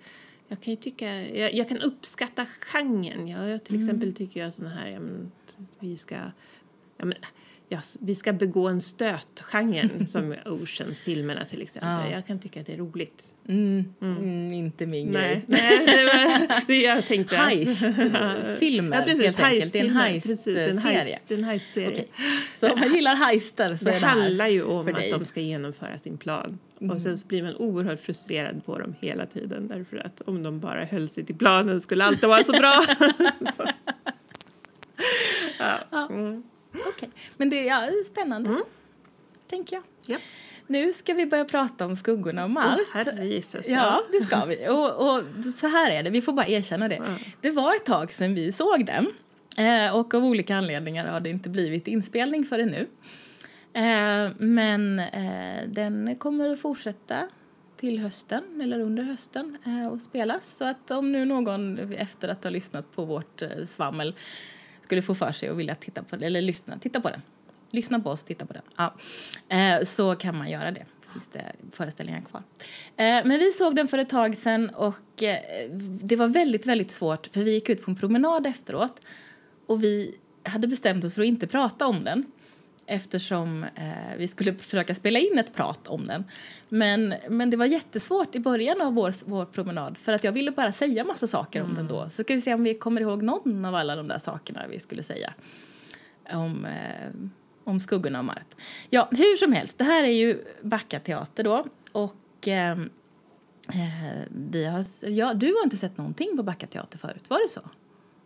Jag 0.48 0.60
kan 0.60 0.76
tycka... 0.76 1.22
Jag, 1.22 1.54
jag 1.54 1.68
kan 1.68 1.78
uppskatta 1.78 2.46
genren. 2.46 3.28
Jag, 3.28 3.48
jag 3.48 3.64
till 3.64 3.74
Mm. 3.74 3.88
exempel 3.88 4.14
tycker 4.14 4.40
jag 4.40 4.54
såna 4.54 4.68
här... 4.68 4.88
Ja, 4.88 5.00
men, 5.00 5.32
vi 5.78 5.96
ska... 5.96 6.14
Ja, 6.96 7.04
men, 7.04 7.14
ja, 7.68 7.80
vi 8.00 8.14
ska 8.14 8.32
begå 8.32 8.68
en 8.68 8.80
stöt-genren 8.80 10.06
som 10.10 10.34
Oceans-filmerna 10.46 11.44
till 11.44 11.62
exempel. 11.62 11.90
Ja. 11.90 12.10
Jag 12.10 12.26
kan 12.26 12.38
tycka 12.38 12.60
att 12.60 12.66
det 12.66 12.72
är 12.72 12.76
roligt. 12.76 13.24
Mm, 13.48 13.94
mm, 14.02 14.52
inte 14.52 14.86
min 14.86 15.08
Nej, 15.08 15.28
grej. 15.30 15.42
nej 15.46 15.86
det 15.86 16.04
var 16.04 16.66
det 16.66 16.78
jag 16.82 17.06
tänkte. 17.06 17.36
Heist-filmer, 17.36 18.96
ja, 18.98 19.04
precis, 19.04 19.24
helt 19.24 19.40
enkelt. 19.40 19.72
Det 19.72 19.78
är 19.78 19.84
en 19.84 19.88
det 19.88 19.94
en 19.94 19.96
heist-serie. 19.96 21.16
heist- 21.16 21.18
Det 21.28 21.42
heist-serie. 21.44 21.88
Okej. 21.90 22.08
Så 22.60 22.72
om 22.72 22.80
man 22.80 22.94
gillar 22.94 23.16
heister 23.16 23.76
så 23.76 23.84
Det 23.84 23.90
är 23.90 24.00
det 24.00 24.06
här 24.06 24.20
handlar 24.20 24.46
ju 24.48 24.62
om 24.62 24.84
för 24.84 24.90
att 24.90 24.96
dig. 24.96 25.08
Mm. 25.08 25.20
de 25.20 25.26
ska 25.26 25.40
genomföra 25.40 25.98
sin 25.98 26.18
plan. 26.18 26.58
Och 26.90 27.00
sen 27.00 27.18
så 27.18 27.26
blir 27.26 27.42
man 27.42 27.56
oerhört 27.56 28.00
frustrerad 28.00 28.64
på 28.66 28.78
dem 28.78 28.94
hela 29.00 29.26
tiden 29.26 29.68
därför 29.68 29.96
att 30.06 30.20
om 30.20 30.42
de 30.42 30.60
bara 30.60 30.84
höll 30.84 31.08
sig 31.08 31.24
till 31.24 31.34
planen 31.36 31.80
skulle 31.80 32.04
allt 32.04 32.22
vara 32.22 32.44
så 32.44 32.52
bra. 32.52 32.84
så. 33.56 33.66
Ja. 35.58 36.08
Mm. 36.80 36.92
Okej. 36.96 37.10
Men 37.36 37.50
det 37.50 37.56
är 37.56 37.64
ja, 37.68 37.80
det 37.80 37.98
är 37.98 38.04
spännande, 38.04 38.56
tänker 39.46 39.76
jag. 39.76 39.84
Ja. 40.06 40.18
Nu 40.66 40.92
ska 40.92 41.14
vi 41.14 41.26
börja 41.26 41.44
prata 41.44 41.86
om 41.86 41.96
skuggorna 41.96 42.44
och 42.44 42.50
Åh, 42.50 42.54
Mart. 42.54 42.78
herre 42.92 43.26
Jesus. 43.26 43.68
Ja, 43.68 44.02
det 44.12 44.20
ska 44.20 44.44
vi. 44.44 44.68
Och, 44.68 45.08
och 45.10 45.24
så 45.56 45.66
här 45.66 45.90
är 45.90 46.02
det, 46.02 46.10
vi 46.10 46.22
får 46.22 46.32
bara 46.32 46.46
erkänna 46.46 46.88
det. 46.88 47.02
Det 47.40 47.50
var 47.50 47.74
ett 47.74 47.84
tag 47.84 48.12
sedan 48.12 48.34
vi 48.34 48.52
såg 48.52 48.86
den. 48.86 49.06
Eh, 49.58 49.96
och 49.96 50.14
av 50.14 50.24
olika 50.24 50.56
anledningar 50.56 51.06
har 51.06 51.20
det 51.20 51.30
inte 51.30 51.48
blivit 51.48 51.88
inspelning 51.88 52.44
förrän 52.44 52.68
nu. 52.68 52.88
Eh, 53.72 54.30
men 54.38 54.98
eh, 54.98 55.68
den 55.68 56.16
kommer 56.16 56.50
att 56.50 56.60
fortsätta 56.60 57.28
till 57.76 57.98
hösten, 57.98 58.60
eller 58.62 58.80
under 58.80 59.02
hösten, 59.02 59.58
och 59.92 60.02
spelas. 60.02 60.56
Så 60.56 60.64
att 60.64 60.90
om 60.90 61.12
nu 61.12 61.24
någon 61.24 61.92
efter 61.92 62.28
att 62.28 62.44
ha 62.44 62.50
lyssnat 62.50 62.92
på 62.92 63.04
vårt 63.04 63.42
svammel 63.66 64.14
skulle 64.88 65.02
få 65.02 65.14
för 65.14 65.32
sig 65.32 65.50
och 65.50 65.60
vilja 65.60 65.74
titta 65.74 66.02
på 66.02 66.16
eller 66.16 66.40
lyssna, 66.40 66.78
titta 66.78 67.00
på 67.00 67.10
den. 67.10 67.22
Lyssna 67.70 68.00
på 68.00 68.10
oss, 68.10 68.24
titta 68.24 68.46
på 68.46 68.52
den. 68.52 68.62
Ja. 68.76 68.94
Eh, 69.56 69.84
så 69.84 70.14
kan 70.14 70.36
man 70.36 70.50
göra 70.50 70.70
det. 70.70 70.84
Finns 71.12 71.28
det 71.32 71.52
föreställningar 71.72 72.20
kvar. 72.20 72.42
Eh, 72.96 73.24
men 73.24 73.38
vi 73.38 73.52
såg 73.52 73.76
den 73.76 73.88
för 73.88 73.98
ett 73.98 74.08
tag 74.08 74.36
sedan 74.36 74.70
och 74.70 75.22
eh, 75.22 75.70
det 75.80 76.16
var 76.16 76.26
väldigt, 76.26 76.66
väldigt 76.66 76.90
svårt 76.90 77.28
för 77.32 77.42
vi 77.42 77.52
gick 77.52 77.68
ut 77.68 77.82
på 77.82 77.90
en 77.90 77.96
promenad 77.96 78.46
efteråt 78.46 79.00
och 79.66 79.84
vi 79.84 80.16
hade 80.42 80.68
bestämt 80.68 81.04
oss 81.04 81.14
för 81.14 81.22
att 81.22 81.28
inte 81.28 81.46
prata 81.46 81.86
om 81.86 82.04
den 82.04 82.24
eftersom 82.88 83.64
eh, 83.64 84.16
vi 84.18 84.28
skulle 84.28 84.54
försöka 84.54 84.94
spela 84.94 85.18
in 85.18 85.38
ett 85.38 85.54
prat 85.54 85.88
om 85.88 86.06
den. 86.06 86.24
Men, 86.68 87.14
men 87.28 87.50
det 87.50 87.56
var 87.56 87.66
jättesvårt 87.66 88.34
i 88.34 88.40
början 88.40 88.80
av 88.80 88.94
vår, 88.94 89.12
vår 89.30 89.44
promenad 89.44 89.98
för 89.98 90.12
att 90.12 90.24
jag 90.24 90.32
ville 90.32 90.50
bara 90.50 90.72
säga 90.72 91.04
massa 91.04 91.26
saker 91.26 91.62
om 91.62 91.74
den 91.74 91.88
då. 91.88 92.10
Så 92.10 92.22
ska 92.22 92.34
vi 92.34 92.40
se 92.40 92.54
om 92.54 92.62
vi 92.62 92.74
kommer 92.74 93.00
ihåg 93.00 93.22
någon 93.22 93.64
av 93.64 93.74
alla 93.74 93.96
de 93.96 94.08
där 94.08 94.18
sakerna 94.18 94.66
vi 94.70 94.78
skulle 94.78 95.02
säga 95.02 95.34
om, 96.32 96.64
eh, 96.64 97.30
om 97.64 97.80
skuggorna 97.80 98.18
och 98.18 98.24
Mart. 98.24 98.54
Ja, 98.90 99.08
hur 99.10 99.36
som 99.36 99.52
helst, 99.52 99.78
det 99.78 99.84
här 99.84 100.04
är 100.04 100.12
ju 100.12 100.44
Backa 100.62 101.00
teater 101.00 101.44
då 101.44 101.64
och 101.92 102.48
eh, 102.48 102.78
eh, 103.68 104.22
vi 104.28 104.64
har, 104.64 104.84
ja, 105.08 105.34
du 105.34 105.54
har 105.54 105.64
inte 105.64 105.76
sett 105.76 105.98
någonting 105.98 106.36
på 106.36 106.42
Backa 106.42 106.66
teater 106.66 106.98
förut, 106.98 107.30
var 107.30 107.38
det 107.42 107.48
så? 107.48 107.60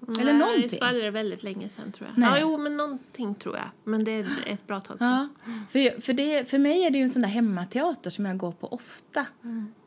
Eller 0.09 0.33
Nej, 0.33 0.39
någonting? 0.39 0.69
så 0.69 0.85
är 0.85 0.95
det 0.95 1.11
väldigt 1.11 1.43
länge 1.43 1.69
sedan 1.69 1.93
tror 1.93 2.09
jag. 2.09 2.19
Nej. 2.19 2.29
Ja, 2.31 2.39
jo, 2.41 2.59
men 2.59 2.77
någonting 2.77 3.35
tror 3.35 3.57
jag. 3.57 3.71
Men 3.85 4.05
det 4.05 4.13
är 4.13 4.27
ett 4.47 4.67
bra 4.67 4.81
tag 4.81 4.99
sedan. 4.99 5.29
Ja, 5.45 5.53
för, 5.69 6.01
för, 6.01 6.13
det, 6.13 6.51
för 6.51 6.59
mig 6.59 6.85
är 6.85 6.91
det 6.91 6.99
ju 6.99 7.05
en 7.05 7.11
sån 7.11 7.23
där 7.23 7.29
hemmateater 7.29 8.11
som 8.11 8.27
jag 8.27 8.37
går 8.37 8.53
på 8.53 8.73
ofta. 8.73 9.27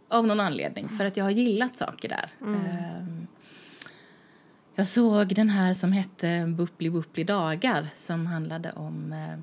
Av 0.09 0.27
någon 0.27 0.39
anledning, 0.39 0.89
för 0.97 1.05
att 1.05 1.17
jag 1.17 1.23
har 1.23 1.31
gillat 1.31 1.75
saker 1.75 2.09
där. 2.09 2.29
Ehm, 2.41 3.27
jag 4.75 4.87
såg 4.87 5.35
den 5.35 5.49
här 5.49 5.73
som 5.73 5.91
hette 5.91 6.45
Buppli 6.47 6.89
Buppli 6.89 7.23
dagar 7.23 7.87
som 7.95 8.25
handlade 8.25 8.71
om 8.71 9.13
eh, 9.13 9.39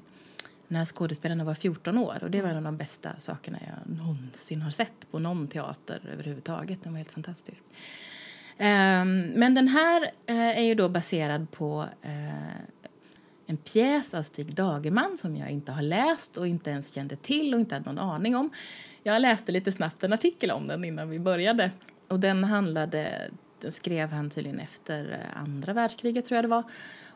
när 0.69 0.85
skådespelarna 0.85 1.45
var 1.45 1.55
14 1.55 1.99
år. 1.99 2.19
Och 2.23 2.31
Det 2.31 2.43
var 2.43 2.49
en 2.49 2.57
av 2.57 2.63
de 2.63 2.77
bästa 2.77 3.11
sakerna 3.19 3.59
jag 3.67 3.97
någonsin 3.97 4.63
har 4.63 4.71
sett 4.71 5.11
på 5.11 5.19
någon 5.19 5.49
teater 5.49 6.01
överhuvudtaget. 6.13 6.83
Den 6.83 6.93
var 6.93 6.99
helt 6.99 7.13
fantastisk. 7.13 7.65
Ehm, 8.59 9.21
men 9.21 9.55
den 9.55 9.69
här 9.69 10.03
eh, 10.27 10.59
är 10.59 10.63
ju 10.63 10.75
då 10.75 10.89
baserad 10.89 11.51
på 11.51 11.87
eh, 12.03 12.57
en 13.47 13.57
pjäs 13.57 14.15
av 14.15 14.23
Stig 14.23 14.55
Dagerman 14.55 15.19
som 15.19 15.37
jag 15.37 15.51
inte 15.51 15.73
har 15.73 15.83
läst 15.83 16.37
och 16.37 16.49
inte 16.49 16.71
ens 16.71 16.93
kände 16.93 17.17
till 17.17 17.55
och 17.55 17.61
inte 17.61 17.75
hade 17.75 17.93
någon 17.93 17.99
aning 17.99 18.37
om. 18.37 18.51
Jag 19.03 19.23
läste 19.23 19.53
lite 19.53 19.73
snabbt 19.73 20.05
en 20.05 20.13
artikel 20.13 20.51
om 20.51 20.67
den 20.67 20.85
innan 20.85 21.11
vi 21.11 21.19
började 21.19 21.71
och 22.09 22.21
den 22.21 22.45
handlade 22.45 23.31
den 23.63 23.73
skrev 23.73 24.11
han 24.11 24.31
tydligen 24.31 24.61
efter 24.61 25.13
eh, 25.13 25.43
andra 25.43 25.73
världskriget, 25.73 26.25
tror 26.25 26.37
jag 26.37 26.45
det 26.45 26.49
var 26.49 26.63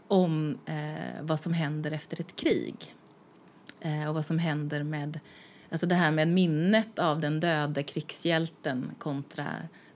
om 0.08 0.58
eh, 0.66 1.22
vad 1.22 1.40
som 1.40 1.52
händer 1.52 1.90
efter 1.90 2.20
ett 2.20 2.36
krig 2.36 2.94
eh, 3.80 4.08
och 4.08 4.14
vad 4.14 4.24
som 4.24 4.38
händer 4.38 4.82
med 4.82 5.20
alltså 5.70 5.86
det 5.86 5.94
här 5.94 6.10
med 6.10 6.28
minnet 6.28 6.98
av 6.98 7.20
den 7.20 7.40
döde 7.40 7.82
krigshjälten 7.82 8.90
kontra 8.98 9.46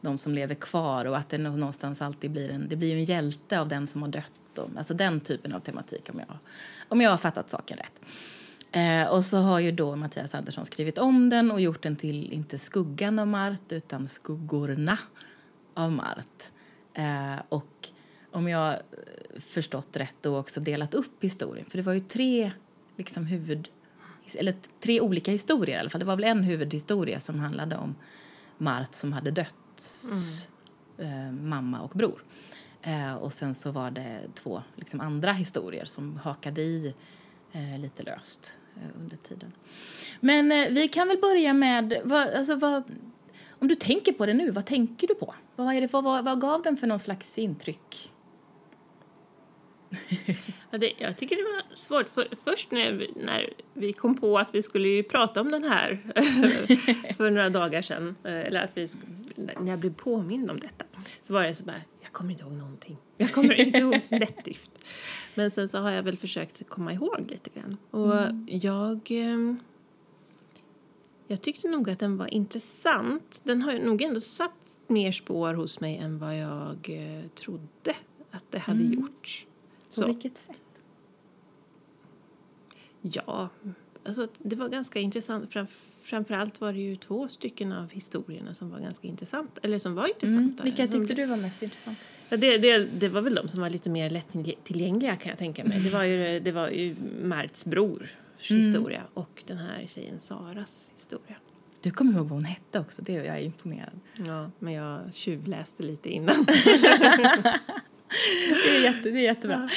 de 0.00 0.18
som 0.18 0.34
lever 0.34 0.54
kvar 0.54 1.04
och 1.04 1.16
att 1.16 1.28
det 1.28 1.38
någonstans 1.38 2.02
alltid 2.02 2.30
blir 2.30 2.50
en, 2.50 2.68
det 2.68 2.76
blir 2.76 2.94
en 2.94 3.04
hjälte 3.04 3.60
av 3.60 3.68
den 3.68 3.86
som 3.86 4.02
har 4.02 4.08
dött. 4.08 4.58
Och, 4.58 4.68
alltså 4.78 4.94
den 4.94 5.20
typen 5.20 5.52
av 5.52 5.60
tematik 5.60 6.08
om 6.12 6.18
jag, 6.18 6.38
om 6.88 7.00
jag 7.00 7.10
har 7.10 7.16
fattat 7.16 7.50
saken 7.50 7.76
rätt. 7.76 8.00
Eh, 8.72 9.12
och 9.12 9.24
så 9.24 9.38
har 9.38 9.58
ju 9.58 9.72
då 9.72 9.96
Mattias 9.96 10.34
Andersson 10.34 10.66
skrivit 10.66 10.98
om 10.98 11.30
den 11.30 11.50
och 11.50 11.60
gjort 11.60 11.82
den 11.82 11.96
till 11.96 12.32
inte 12.32 12.58
skuggan 12.58 13.18
av 13.18 13.26
Mart 13.26 13.72
utan 13.72 14.08
skuggorna 14.08 14.98
av 15.74 15.92
Mart. 15.92 16.52
Eh, 16.94 17.42
och 17.48 17.88
om 18.30 18.48
jag 18.48 18.72
eh, 18.72 18.78
förstått 19.40 19.96
rätt 19.96 20.16
då 20.20 20.38
också 20.38 20.60
delat 20.60 20.94
upp 20.94 21.24
historien. 21.24 21.64
För 21.64 21.78
det 21.78 21.82
var 21.82 21.92
ju 21.92 22.00
tre 22.00 22.52
liksom 22.96 23.26
huvud 23.26 23.68
eller 24.38 24.54
tre 24.80 25.00
olika 25.00 25.32
historier 25.32 25.76
i 25.76 25.80
alla 25.80 25.90
fall. 25.90 25.98
Det 25.98 26.04
var 26.04 26.16
väl 26.16 26.24
en 26.24 26.42
huvudhistoria 26.42 27.20
som 27.20 27.40
handlade 27.40 27.76
om 27.76 27.94
Mart 28.58 28.94
som 28.94 29.12
hade 29.12 29.30
dött 29.30 29.54
mm. 30.98 31.26
eh, 31.26 31.32
mamma 31.32 31.80
och 31.80 31.90
bror. 31.90 32.24
Eh, 32.82 33.14
och 33.14 33.32
sen 33.32 33.54
så 33.54 33.70
var 33.70 33.90
det 33.90 34.20
två 34.34 34.62
liksom, 34.74 35.00
andra 35.00 35.32
historier 35.32 35.84
som 35.84 36.16
hakade 36.16 36.60
i 36.62 36.94
eh, 37.52 37.78
lite 37.78 38.02
löst 38.02 38.58
eh, 38.76 39.00
under 39.00 39.16
tiden. 39.16 39.52
Men 40.20 40.52
eh, 40.52 40.68
vi 40.68 40.88
kan 40.88 41.08
väl 41.08 41.18
börja 41.18 41.52
med, 41.52 42.00
vad, 42.04 42.28
alltså, 42.28 42.54
vad, 42.54 42.82
om 43.48 43.68
du 43.68 43.74
tänker 43.74 44.12
på 44.12 44.26
det 44.26 44.34
nu, 44.34 44.50
vad 44.50 44.66
tänker 44.66 45.06
du 45.06 45.14
på? 45.14 45.34
Vad, 45.56 45.74
är 45.74 45.80
det, 45.80 45.92
vad, 45.92 46.24
vad 46.24 46.40
gav 46.40 46.62
den 46.62 46.76
för 46.76 46.86
någon 46.86 47.00
slags 47.00 47.38
intryck? 47.38 48.12
ja, 50.70 50.78
det, 50.78 50.92
jag 50.98 51.16
tycker 51.16 51.36
det 51.36 51.42
var 51.42 51.76
svårt. 51.76 52.08
För, 52.08 52.28
först 52.44 52.70
när 52.70 52.92
vi, 52.92 53.12
när 53.16 53.52
vi 53.74 53.92
kom 53.92 54.16
på 54.16 54.38
att 54.38 54.48
vi 54.52 54.62
skulle 54.62 55.02
prata 55.02 55.40
om 55.40 55.50
den 55.50 55.64
här 55.64 55.98
för 57.16 57.30
några 57.30 57.50
dagar 57.50 57.82
sedan, 57.82 58.16
eh, 58.24 58.32
eller 58.32 58.64
att 58.64 58.70
vi, 58.74 58.88
när 59.36 59.70
jag 59.70 59.78
blev 59.78 59.94
påmind 59.94 60.50
om 60.50 60.60
detta, 60.60 60.84
så 61.22 61.32
var 61.32 61.42
det 61.42 61.54
så 61.54 61.64
bara, 61.64 61.80
jag 62.00 62.12
kommer 62.12 62.30
inte 62.30 62.44
ihåg 62.44 62.52
någonting. 62.52 62.96
Jag 63.16 63.32
kommer 63.32 63.60
inte 63.60 63.78
ihåg 63.78 64.00
lättdrift. 64.08 64.70
Men 65.34 65.50
sen 65.50 65.68
så 65.68 65.78
har 65.78 65.90
jag 65.90 66.02
väl 66.02 66.16
försökt 66.16 66.68
komma 66.68 66.92
ihåg 66.92 67.26
lite 67.28 67.50
grann. 67.50 67.76
Och 67.90 68.22
mm. 68.22 68.46
jag... 68.50 69.10
Ehm, 69.10 69.60
jag 71.26 71.42
tyckte 71.42 71.68
nog 71.68 71.90
att 71.90 71.98
den 71.98 72.16
var 72.16 72.34
intressant. 72.34 73.40
Den 73.44 73.62
har 73.62 73.78
nog 73.78 74.02
ändå 74.02 74.20
satt 74.20 74.52
mer 74.86 75.12
spår 75.12 75.54
hos 75.54 75.80
mig 75.80 75.96
än 75.96 76.18
vad 76.18 76.38
jag 76.38 76.90
eh, 76.90 77.28
trodde 77.28 77.94
att 78.30 78.44
det 78.50 78.58
hade 78.58 78.80
mm. 78.80 78.92
gjort. 78.92 79.46
På 79.96 80.06
vilket 80.06 80.38
sätt? 80.38 80.58
Ja, 83.00 83.48
alltså 84.04 84.28
det 84.38 84.56
var 84.56 84.68
ganska 84.68 84.98
intressant. 84.98 85.52
Fram, 85.52 85.66
framförallt 86.02 86.60
var 86.60 86.72
det 86.72 86.78
ju 86.78 86.96
två 86.96 87.28
stycken 87.28 87.72
av 87.72 87.90
historierna 87.90 88.54
som 88.54 88.70
var 88.70 88.80
ganska 88.80 89.08
intressanta. 89.08 89.60
Eller 89.62 89.78
som 89.78 89.94
var 89.94 90.02
mm, 90.04 90.14
intressanta. 90.14 90.62
Mm, 90.62 90.64
vilka 90.64 90.88
tyckte 90.88 91.14
du 91.14 91.26
var 91.26 91.36
mest 91.36 91.62
intressanta? 91.62 92.00
Ja, 92.28 92.36
det, 92.36 92.58
det, 92.58 92.78
det 92.78 93.08
var 93.08 93.20
väl 93.20 93.34
de 93.34 93.48
som 93.48 93.60
var 93.60 93.70
lite 93.70 93.90
mer 93.90 94.10
lättillgängliga 94.10 95.16
kan 95.16 95.30
jag 95.30 95.38
tänka 95.38 95.64
mig. 95.64 95.80
Det 95.80 95.90
var 95.90 96.04
ju, 96.04 96.40
det 96.40 96.52
var 96.52 96.68
ju 96.68 96.96
Marts 97.22 97.64
brors 97.64 98.16
mm. 98.50 98.62
historia 98.62 99.02
och 99.14 99.44
den 99.46 99.58
här 99.58 99.86
tjejen 99.86 100.18
Saras 100.18 100.90
historia. 100.94 101.36
Du 101.82 101.90
kommer 101.90 102.12
ihåg 102.12 102.22
vad 102.22 102.30
hon 102.30 102.44
hette 102.44 102.80
också, 102.80 103.02
det 103.02 103.16
är 103.16 103.24
jag 103.24 103.42
imponerad. 103.42 104.00
Ja, 104.26 104.50
men 104.58 104.72
jag 104.72 105.00
tjuvläste 105.12 105.82
lite 105.82 106.08
innan. 106.08 106.36
det, 108.64 108.76
är 108.76 108.82
jätte, 108.82 109.10
det 109.10 109.18
är 109.18 109.22
jättebra. 109.22 109.68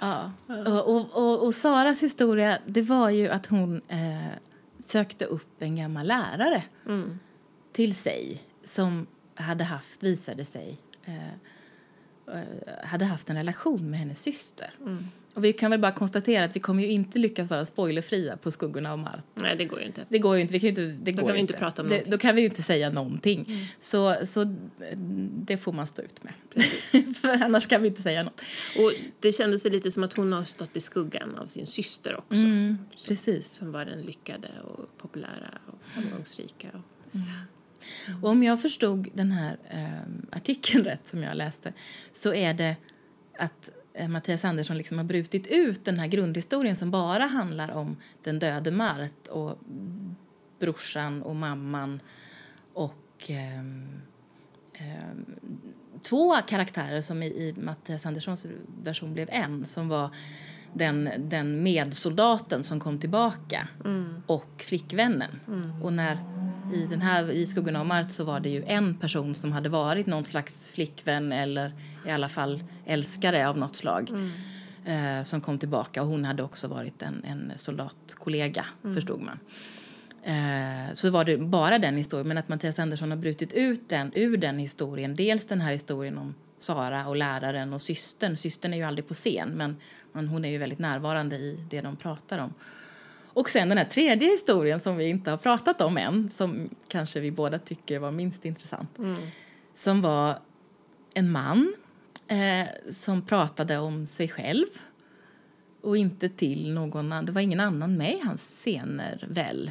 Ja. 0.00 0.32
Och, 0.46 1.14
och, 1.14 1.46
och, 1.46 1.54
Saras 1.54 2.02
historia 2.02 2.58
det 2.66 2.82
var 2.82 3.10
ju 3.10 3.28
att 3.28 3.46
hon 3.46 3.80
eh, 3.88 4.38
sökte 4.78 5.24
upp 5.24 5.62
en 5.62 5.76
gammal 5.76 6.06
lärare 6.06 6.62
mm. 6.86 7.18
till 7.72 7.94
sig 7.94 8.42
som 8.64 9.06
hade 9.34 9.64
haft, 9.64 10.02
visade 10.02 10.44
sig, 10.44 10.78
eh 11.04 11.14
hade 12.82 13.04
haft 13.04 13.30
en 13.30 13.36
relation 13.36 13.90
med 13.90 13.98
hennes 13.98 14.22
syster. 14.22 14.70
Mm. 14.80 14.98
Och 15.34 15.44
vi 15.44 15.52
kan 15.52 15.70
väl 15.70 15.80
bara 15.80 15.92
konstatera 15.92 16.44
att 16.44 16.56
vi 16.56 16.60
kommer 16.60 16.82
ju 16.82 16.88
inte 16.88 17.18
lyckas 17.18 17.50
vara 17.50 17.66
spoilerfria 17.66 18.36
på 18.36 18.50
Skuggorna 18.50 18.92
av 18.92 18.98
Mart. 18.98 19.24
Nej, 19.34 19.56
det 19.56 19.64
går 19.64 19.80
ju 19.80 19.86
inte. 19.86 20.04
Det 20.08 20.18
går 20.18 20.36
ju 20.36 20.42
inte. 20.42 20.52
Vi 20.52 20.60
kan 20.60 20.68
inte 20.68 20.82
det 20.82 21.10
då 21.10 21.22
går 21.22 21.28
kan 21.28 21.34
vi 21.34 21.40
inte 21.40 21.52
prata 21.52 21.82
om 21.82 21.88
det, 21.88 22.02
Då 22.06 22.18
kan 22.18 22.34
vi 22.34 22.40
ju 22.40 22.46
inte 22.46 22.62
säga 22.62 22.90
någonting. 22.90 23.44
Mm. 23.48 23.66
Så, 23.78 24.16
så 24.26 24.56
det 25.30 25.56
får 25.56 25.72
man 25.72 25.86
stå 25.86 26.02
ut 26.02 26.20
med. 26.24 26.34
För 27.16 27.44
annars 27.44 27.66
kan 27.66 27.82
vi 27.82 27.88
inte 27.88 28.02
säga 28.02 28.22
något. 28.22 28.40
Och 28.78 28.92
det 29.20 29.32
kändes 29.32 29.64
lite 29.64 29.90
som 29.90 30.04
att 30.04 30.12
hon 30.12 30.32
har 30.32 30.44
stått 30.44 30.76
i 30.76 30.80
skuggan 30.80 31.34
av 31.34 31.46
sin 31.46 31.66
syster 31.66 32.16
också. 32.16 32.34
Mm, 32.34 32.78
precis. 33.06 33.54
Som, 33.54 33.72
var 33.72 33.84
den 33.84 34.02
lyckade 34.02 34.48
och 34.64 34.98
populära 34.98 35.58
och 35.66 35.78
framgångsrika. 35.94 36.68
Och, 36.68 37.14
mm. 37.14 37.26
Och 38.22 38.30
om 38.30 38.42
jag 38.42 38.62
förstod 38.62 39.08
den 39.14 39.32
här 39.32 39.56
eh, 39.70 40.36
artikeln 40.36 40.84
rätt 40.90 41.06
som 41.06 41.22
jag 41.22 41.36
läste 41.36 41.72
så 42.12 42.34
är 42.34 42.54
det 42.54 42.76
att 43.38 43.70
Eh, 43.94 44.08
Mattias 44.08 44.44
Andersson 44.44 44.78
liksom 44.78 44.98
har 44.98 45.04
brutit 45.04 45.46
ut 45.46 45.84
den 45.84 45.98
här 45.98 46.06
grundhistorien 46.06 46.76
som 46.76 46.90
bara 46.90 47.24
handlar 47.24 47.70
om 47.70 47.96
den 48.22 48.38
döde 48.38 48.70
Mart 48.70 49.26
och 49.30 49.58
brorsan 50.58 51.22
och 51.22 51.36
mamman 51.36 52.00
och 52.72 53.30
eh, 53.30 53.58
eh, 54.72 55.14
två 56.02 56.36
karaktärer 56.36 57.02
som 57.02 57.22
i, 57.22 57.26
i 57.26 57.54
Mattias 57.56 58.06
Anderssons 58.06 58.46
version 58.82 59.12
blev 59.14 59.28
en 59.32 59.66
som 59.66 59.88
var 59.88 60.10
den, 60.72 61.10
den 61.18 61.62
medsoldaten 61.62 62.64
som 62.64 62.80
kom 62.80 62.98
tillbaka 62.98 63.68
mm. 63.84 64.22
och 64.26 64.64
flickvännen. 64.66 65.40
Mm. 65.46 65.82
Och 65.82 65.92
när 65.92 66.18
i, 66.72 66.86
den 66.86 67.00
här, 67.00 67.30
i 67.30 67.46
Skuggorna 67.46 67.80
av 67.80 67.86
Mart 67.86 68.10
så 68.10 68.24
var 68.24 68.40
det 68.40 68.48
ju 68.48 68.64
en 68.66 68.94
person 68.94 69.34
som 69.34 69.52
hade 69.52 69.68
varit 69.68 70.06
någon 70.06 70.24
slags 70.24 70.68
flickvän 70.68 71.32
eller 71.32 71.72
i 72.06 72.10
alla 72.10 72.28
fall 72.28 72.64
älskare 72.86 73.48
av 73.48 73.58
något 73.58 73.76
slag 73.76 74.10
mm. 74.10 75.18
eh, 75.18 75.24
som 75.24 75.40
kom 75.40 75.58
tillbaka. 75.58 76.02
Och 76.02 76.08
hon 76.08 76.24
hade 76.24 76.42
också 76.42 76.68
varit 76.68 77.02
en, 77.02 77.24
en 77.24 77.52
soldatkollega, 77.56 78.66
mm. 78.84 78.94
förstod 78.94 79.20
man. 79.20 79.38
Eh, 80.22 80.94
så 80.94 81.10
var 81.10 81.24
det 81.24 81.38
bara 81.38 81.78
den 81.78 81.96
historien, 81.96 82.28
men 82.28 82.38
att 82.38 82.48
Mattias 82.48 82.78
Andersson 82.78 83.10
har 83.10 83.18
brutit 83.18 83.52
ut 83.52 83.88
den 83.88 84.12
ur 84.14 84.36
den 84.36 84.58
historien. 84.58 85.14
Dels 85.14 85.46
den 85.46 85.60
här 85.60 85.72
historien 85.72 86.18
om 86.18 86.34
Sara 86.58 87.06
och 87.08 87.16
läraren 87.16 87.72
och 87.72 87.80
systern. 87.80 88.36
Systern 88.36 88.72
är 88.72 88.76
ju 88.76 88.82
aldrig 88.82 89.08
på 89.08 89.14
scen, 89.14 89.48
men, 89.48 89.76
men 90.12 90.28
hon 90.28 90.44
är 90.44 90.48
ju 90.48 90.58
väldigt 90.58 90.78
närvarande 90.78 91.36
i 91.36 91.58
det 91.70 91.80
de 91.80 91.96
pratar 91.96 92.38
om. 92.38 92.54
Och 93.34 93.50
sen 93.50 93.68
den 93.68 93.78
här 93.78 93.84
tredje 93.84 94.30
historien 94.30 94.80
som 94.80 94.96
vi 94.96 95.08
inte 95.08 95.30
har 95.30 95.38
pratat 95.38 95.80
om 95.80 95.96
än, 95.96 96.30
som 96.30 96.70
kanske 96.88 97.20
vi 97.20 97.30
båda 97.30 97.58
tycker 97.58 97.98
var 97.98 98.10
minst 98.10 98.44
intressant. 98.44 98.98
Mm. 98.98 99.22
Som 99.74 100.02
var 100.02 100.38
en 101.14 101.32
man 101.32 101.74
eh, 102.28 102.66
som 102.90 103.22
pratade 103.22 103.78
om 103.78 104.06
sig 104.06 104.28
själv 104.28 104.66
och 105.80 105.96
inte 105.96 106.28
till 106.28 106.74
någon 106.74 107.12
annan. 107.12 107.26
Det 107.26 107.32
var 107.32 107.40
ingen 107.40 107.60
annan 107.60 107.96
med 107.96 108.14
i 108.14 108.20
hans 108.24 108.42
scener, 108.42 109.26
väl? 109.28 109.70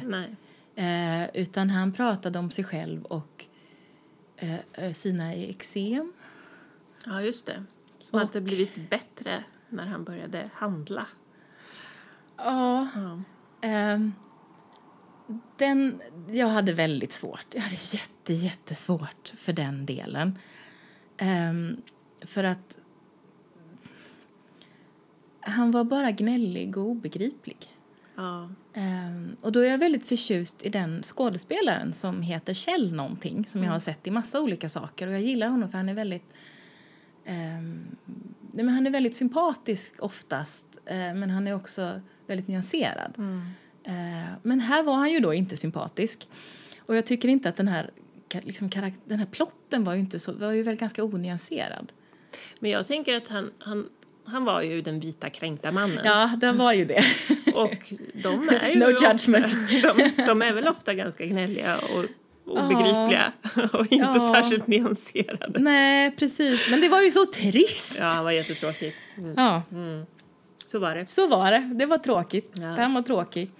Eh, 0.76 1.36
utan 1.42 1.70
han 1.70 1.92
pratade 1.92 2.38
om 2.38 2.50
sig 2.50 2.64
själv 2.64 3.04
och 3.04 3.44
eh, 4.36 4.92
sina 4.92 5.34
eksem. 5.34 6.12
Ja, 7.06 7.22
just 7.22 7.46
det. 7.46 7.64
Som 7.98 8.18
och, 8.18 8.24
att 8.24 8.32
det 8.32 8.40
blivit 8.40 8.90
bättre 8.90 9.44
när 9.68 9.86
han 9.86 10.04
började 10.04 10.50
handla. 10.54 11.06
Ja. 12.36 12.88
ja. 12.94 13.20
Um, 13.64 14.14
den, 15.56 16.02
jag 16.30 16.48
hade 16.48 16.72
väldigt 16.72 17.12
svårt. 17.12 17.46
Jag 17.50 17.62
hade 17.62 17.76
jätte, 17.92 18.32
jättesvårt 18.32 19.32
för 19.36 19.52
den 19.52 19.86
delen. 19.86 20.38
Um, 21.20 21.82
för 22.20 22.44
att 22.44 22.78
han 25.40 25.70
var 25.70 25.84
bara 25.84 26.10
gnällig 26.10 26.76
och 26.76 26.84
obegriplig. 26.84 27.74
Ja. 28.14 28.48
Um, 28.76 29.36
och 29.40 29.52
då 29.52 29.60
är 29.60 29.70
jag 29.70 29.78
väldigt 29.78 30.06
förtjust 30.06 30.66
i 30.66 30.68
den 30.68 31.02
skådespelaren 31.02 31.92
som 31.92 32.22
heter 32.22 32.54
Kjell 32.54 32.92
någonting 32.92 33.46
som 33.46 33.58
mm. 33.58 33.66
jag 33.66 33.72
har 33.72 33.80
sett 33.80 34.06
i 34.06 34.10
massa 34.10 34.40
olika 34.40 34.68
saker 34.68 35.06
och 35.06 35.12
jag 35.12 35.22
gillar 35.22 35.48
honom 35.48 35.70
för 35.70 35.78
han 35.78 35.88
är 35.88 35.94
väldigt 35.94 36.32
um, 37.26 37.96
men 38.52 38.68
han 38.68 38.86
är 38.86 38.90
väldigt 38.90 39.16
sympatisk 39.16 39.94
oftast 39.98 40.66
uh, 40.90 41.14
men 41.14 41.30
han 41.30 41.46
är 41.46 41.54
också 41.54 42.00
väldigt 42.26 42.48
nyanserad. 42.48 43.14
Mm. 43.18 43.42
Uh, 43.88 44.32
men 44.42 44.60
här 44.60 44.82
var 44.82 44.94
han 44.94 45.12
ju 45.12 45.20
då 45.20 45.34
inte 45.34 45.56
sympatisk 45.56 46.28
och 46.86 46.96
jag 46.96 47.06
tycker 47.06 47.28
inte 47.28 47.48
att 47.48 47.56
den 47.56 47.68
här 47.68 47.90
liksom, 48.42 48.70
den 49.04 49.18
här 49.18 49.26
plotten 49.26 49.84
var 49.84 49.94
ju 49.94 50.00
inte 50.00 50.18
så, 50.18 50.32
var 50.32 50.52
ju 50.52 50.62
väl 50.62 50.76
ganska 50.76 51.04
onyanserad. 51.04 51.92
Men 52.58 52.70
jag 52.70 52.86
tänker 52.86 53.16
att 53.16 53.28
han, 53.28 53.50
han, 53.58 53.88
han 54.24 54.44
var 54.44 54.62
ju 54.62 54.82
den 54.82 55.00
vita 55.00 55.30
kränkta 55.30 55.72
mannen. 55.72 56.00
Ja, 56.04 56.30
den 56.36 56.56
var 56.56 56.72
ju 56.72 56.84
det. 56.84 57.04
och 57.54 57.92
de 58.14 58.48
är 58.48 58.70
ju 58.70 58.78
no 58.78 58.94
ofta, 58.94 59.12
de, 60.16 60.24
de, 60.26 60.42
är 60.42 60.52
väl 60.52 60.68
ofta 60.68 60.94
ganska 60.94 61.26
gnälliga 61.26 61.78
och 61.78 62.04
obegripliga 62.46 63.32
och 63.72 63.92
inte 63.92 63.96
ja. 63.96 64.34
särskilt 64.34 64.66
nyanserade. 64.66 65.58
Nej, 65.58 66.10
precis. 66.10 66.70
Men 66.70 66.80
det 66.80 66.88
var 66.88 67.00
ju 67.00 67.10
så 67.10 67.26
trist. 67.26 67.96
Ja, 67.98 68.04
han 68.04 68.24
var 68.24 68.30
jättetråkig. 68.30 68.94
Mm. 69.16 69.34
Ja. 69.36 69.62
Mm. 69.72 70.06
Så 70.74 70.78
var 70.78 70.94
det. 70.94 71.10
Så 71.10 71.28
var 71.28 71.50
det. 71.50 71.70
Det 71.74 71.86
var 71.86 71.98
tråkigt. 71.98 72.58
Yes. 72.58 72.78
Han 72.78 72.94
var 72.94 73.02
tråkig. 73.02 73.50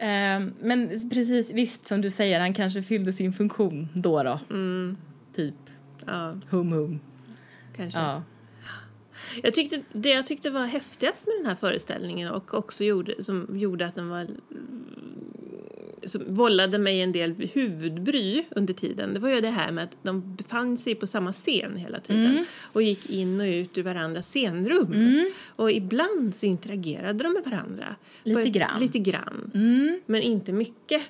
Um, 0.00 0.54
men 0.60 1.10
precis, 1.10 1.52
visst 1.52 1.88
som 1.88 2.00
du 2.00 2.10
säger, 2.10 2.40
han 2.40 2.54
kanske 2.54 2.82
fyllde 2.82 3.12
sin 3.12 3.32
funktion 3.32 3.88
då 3.94 4.22
då. 4.22 4.40
Mm. 4.50 4.96
Typ. 5.34 5.54
Ja. 6.06 6.36
Hum 6.50 6.72
hum. 6.72 7.00
Kanske. 7.76 7.98
Ja. 7.98 8.22
Jag 9.42 9.54
tyckte, 9.54 9.82
det 9.92 10.08
jag 10.08 10.26
tyckte 10.26 10.50
var 10.50 10.66
häftigast 10.66 11.26
med 11.26 11.34
den 11.38 11.46
här 11.46 11.54
föreställningen 11.54 12.30
och 12.30 12.54
också 12.54 12.84
gjorde, 12.84 13.24
som 13.24 13.58
gjorde 13.58 13.86
att 13.86 13.94
den 13.94 14.08
var 14.08 14.26
som 16.04 16.22
vållade 16.26 16.78
mig 16.78 17.00
en 17.00 17.12
del 17.12 17.34
huvudbry 17.52 18.44
under 18.50 18.74
tiden 18.74 19.14
det 19.14 19.20
var 19.20 19.28
ju 19.28 19.40
det 19.40 19.50
här 19.50 19.72
med 19.72 19.84
att 19.84 19.96
de 20.02 20.36
befann 20.36 20.78
sig 20.78 20.94
på 20.94 21.06
samma 21.06 21.32
scen 21.32 21.76
hela 21.76 22.00
tiden 22.00 22.26
mm. 22.26 22.44
och 22.72 22.82
gick 22.82 23.10
in 23.10 23.40
och 23.40 23.46
ut 23.46 23.78
ur 23.78 23.82
varandras 23.82 24.26
scenrum. 24.26 24.92
Mm. 24.92 25.32
Och 25.46 25.70
ibland 25.70 26.34
så 26.34 26.46
interagerade 26.46 27.24
de 27.24 27.32
med 27.32 27.44
varandra. 27.44 27.96
Lite 28.22 28.42
ett, 28.42 28.48
grann. 28.48 28.80
Lite 28.80 28.98
grann. 28.98 29.50
Mm. 29.54 30.00
Men 30.06 30.22
inte 30.22 30.52
mycket. 30.52 31.02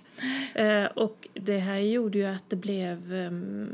Uh, 0.61 0.85
och 0.85 1.28
det 1.35 1.59
här 1.59 1.78
gjorde 1.78 2.19
ju 2.19 2.25
att 2.25 2.50
det 2.50 2.57
blev... 2.57 3.12
Um, 3.12 3.69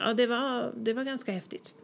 ja, 0.00 0.14
det 0.14 0.26
var, 0.26 0.72
det 0.76 0.92
var 0.92 1.04
ganska 1.04 1.32
häftigt. 1.32 1.74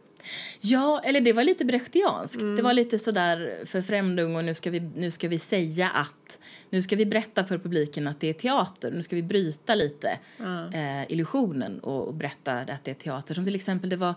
Ja, 0.59 1.01
eller 1.03 1.21
det 1.21 1.33
var 1.33 1.43
lite 1.43 1.65
brechtianskt. 1.65 2.41
Mm. 2.41 2.55
Det 2.55 2.61
var 2.61 2.73
lite 2.73 2.99
sådär 2.99 3.63
för 3.65 3.81
Främdung 3.81 4.35
och 4.35 4.45
nu 4.45 4.55
ska, 4.55 4.69
vi, 4.69 4.79
nu 4.79 5.11
ska 5.11 5.27
vi 5.27 5.39
säga 5.39 5.89
att. 5.89 6.39
Nu 6.69 6.81
ska 6.81 6.95
vi 6.95 7.05
berätta 7.05 7.45
för 7.45 7.57
publiken 7.57 8.07
att 8.07 8.19
det 8.19 8.29
är 8.29 8.33
teater. 8.33 8.91
Nu 8.91 9.01
ska 9.01 9.15
vi 9.15 9.23
bryta 9.23 9.75
lite 9.75 10.19
mm. 10.39 10.73
eh, 10.73 11.11
illusionen 11.11 11.79
och, 11.79 12.07
och, 12.07 12.13
berätta 12.13 12.53
att 12.53 12.83
det 12.83 12.91
är 12.91 12.95
teater. 12.95 13.33
Som 13.33 13.45
till 13.45 13.55
exempel 13.55 13.89
det 13.89 13.95
var 13.95 14.15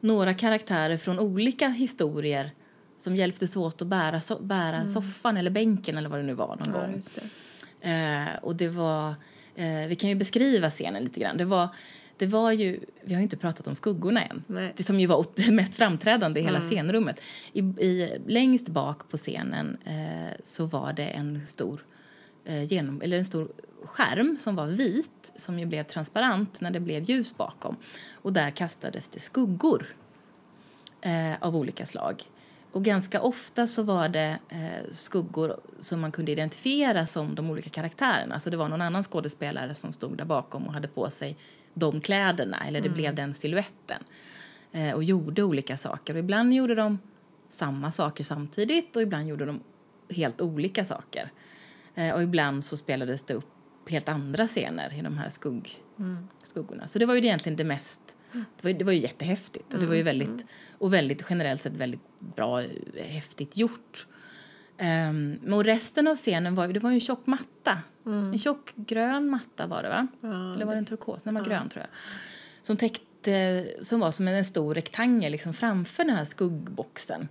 några 0.00 0.34
karaktärer 0.34 0.96
från 0.96 1.18
olika 1.18 1.68
historier 1.68 2.50
som 2.98 3.16
hjälptes 3.16 3.56
åt 3.56 3.82
att 3.82 3.88
bära, 3.88 4.20
so 4.20 4.42
bära 4.42 4.76
mm. 4.76 4.88
soffan 4.88 5.36
eller 5.36 5.50
bänken 5.50 5.98
eller 5.98 6.08
vad 6.08 6.18
det 6.18 6.22
nu 6.22 6.34
var 6.34 6.56
någon 6.56 6.74
ja, 6.74 6.80
gång. 6.80 7.02
Det. 7.14 7.88
Eh, 7.90 8.44
och 8.44 8.56
det 8.56 8.68
var, 8.68 9.14
eh, 9.54 9.86
vi 9.88 9.96
kan 9.96 10.10
ju 10.10 10.14
beskriva 10.14 10.70
scenen 10.70 11.04
lite 11.04 11.20
grann. 11.20 11.36
Det 11.36 11.44
var 11.44 11.68
det 12.16 12.26
var 12.26 12.52
ju, 12.52 12.80
vi 13.04 13.14
har 13.14 13.20
inte 13.20 13.36
pratat 13.36 13.66
om 13.66 13.74
skuggorna 13.74 14.22
än, 14.22 14.44
Nej. 14.46 14.72
det 14.76 14.82
som 14.82 15.00
ju 15.00 15.06
var 15.06 15.26
det 15.34 15.52
mest 15.52 15.74
framträdande 15.74 16.40
i 16.40 16.42
hela 16.42 16.58
mm. 16.58 16.70
scenrummet. 16.70 17.20
I, 17.52 17.60
i, 17.60 18.18
längst 18.26 18.68
bak 18.68 19.08
på 19.08 19.16
scenen 19.16 19.76
eh, 19.84 20.32
så 20.44 20.66
var 20.66 20.92
det 20.92 21.06
en 21.06 21.46
stor, 21.46 21.84
eh, 22.44 22.64
genom, 22.64 23.02
eller 23.02 23.18
en 23.18 23.24
stor 23.24 23.48
skärm 23.84 24.36
som 24.36 24.56
var 24.56 24.66
vit, 24.66 25.32
som 25.36 25.58
ju 25.58 25.66
blev 25.66 25.84
transparent 25.84 26.60
när 26.60 26.70
det 26.70 26.80
blev 26.80 27.02
ljus 27.02 27.36
bakom. 27.36 27.76
Och 28.12 28.32
där 28.32 28.50
kastades 28.50 29.08
det 29.08 29.20
skuggor 29.20 29.86
eh, 31.00 31.34
av 31.40 31.56
olika 31.56 31.86
slag. 31.86 32.22
Och 32.72 32.84
ganska 32.84 33.20
ofta 33.20 33.66
så 33.66 33.82
var 33.82 34.08
det 34.08 34.38
eh, 34.48 34.90
skuggor 34.92 35.60
som 35.80 36.00
man 36.00 36.12
kunde 36.12 36.32
identifiera 36.32 37.06
som 37.06 37.34
de 37.34 37.50
olika 37.50 37.70
karaktärerna. 37.70 38.40
Så 38.40 38.50
det 38.50 38.56
var 38.56 38.68
någon 38.68 38.80
annan 38.80 39.02
skådespelare 39.02 39.74
som 39.74 39.92
stod 39.92 40.16
där 40.16 40.24
bakom 40.24 40.66
och 40.66 40.72
hade 40.72 40.88
på 40.88 41.10
sig 41.10 41.36
de 41.74 42.00
kläderna 42.00 42.66
eller 42.66 42.80
det 42.80 42.88
mm. 42.88 42.96
blev 42.96 43.14
den 43.14 43.34
siluetten 43.34 44.02
eh, 44.72 44.92
och 44.94 45.04
gjorde 45.04 45.42
olika 45.42 45.76
saker. 45.76 46.14
Och 46.14 46.20
ibland 46.20 46.54
gjorde 46.54 46.74
de 46.74 46.98
samma 47.48 47.92
saker 47.92 48.24
samtidigt 48.24 48.96
och 48.96 49.02
ibland 49.02 49.28
gjorde 49.28 49.46
de 49.46 49.60
helt 50.10 50.40
olika 50.40 50.84
saker. 50.84 51.30
Eh, 51.94 52.14
och 52.14 52.22
ibland 52.22 52.64
så 52.64 52.76
spelades 52.76 53.22
det 53.22 53.34
upp 53.34 53.48
helt 53.88 54.08
andra 54.08 54.46
scener 54.46 54.94
i 54.98 55.02
de 55.02 55.18
här 55.18 55.28
skugg, 55.28 55.82
mm. 55.98 56.28
skuggorna. 56.42 56.86
Så 56.86 56.98
det 56.98 57.06
var 57.06 57.14
ju 57.14 57.20
egentligen 57.20 57.56
det 57.56 57.64
mest 57.64 58.00
det 58.32 58.64
var, 58.64 58.72
det 58.72 58.84
var 58.84 58.92
ju 58.92 59.00
jättehäftigt 59.00 59.74
och 59.74 59.80
det 59.80 59.86
var 59.86 59.94
ju 59.94 60.00
mm, 60.00 60.06
väldigt, 60.06 60.28
mm. 60.28 60.46
och 60.78 60.92
väldigt 60.92 61.24
generellt 61.30 61.62
sett 61.62 61.76
väldigt 61.76 62.00
bra, 62.18 62.62
häftigt 62.96 63.56
gjort. 63.56 64.06
Um, 64.82 65.54
och 65.54 65.64
resten 65.64 66.08
av 66.08 66.16
scenen 66.16 66.54
var 66.54 66.66
ju, 66.66 66.72
det 66.72 66.80
var 66.80 66.90
ju 66.90 66.94
en 66.94 67.00
tjock 67.00 67.26
matta. 67.26 67.78
Mm. 68.06 68.32
En 68.32 68.38
tjock 68.38 68.72
grön 68.76 69.28
matta 69.28 69.66
var 69.66 69.82
det 69.82 69.88
va? 69.88 70.06
Ja, 70.20 70.54
Eller 70.54 70.64
var 70.64 70.72
det 70.72 70.78
en 70.78 70.84
turkos? 70.84 71.22
Den 71.22 71.34
var 71.34 71.40
ja. 71.40 71.48
grön 71.48 71.68
tror 71.68 71.80
jag. 71.80 71.90
Som 72.62 72.76
täckte, 72.76 73.66
som 73.82 74.00
var 74.00 74.10
som 74.10 74.28
en 74.28 74.44
stor 74.44 74.74
rektangel 74.74 75.32
liksom 75.32 75.54
framför 75.54 76.04
den 76.04 76.16
här 76.16 76.24
skuggboxen. 76.24 77.28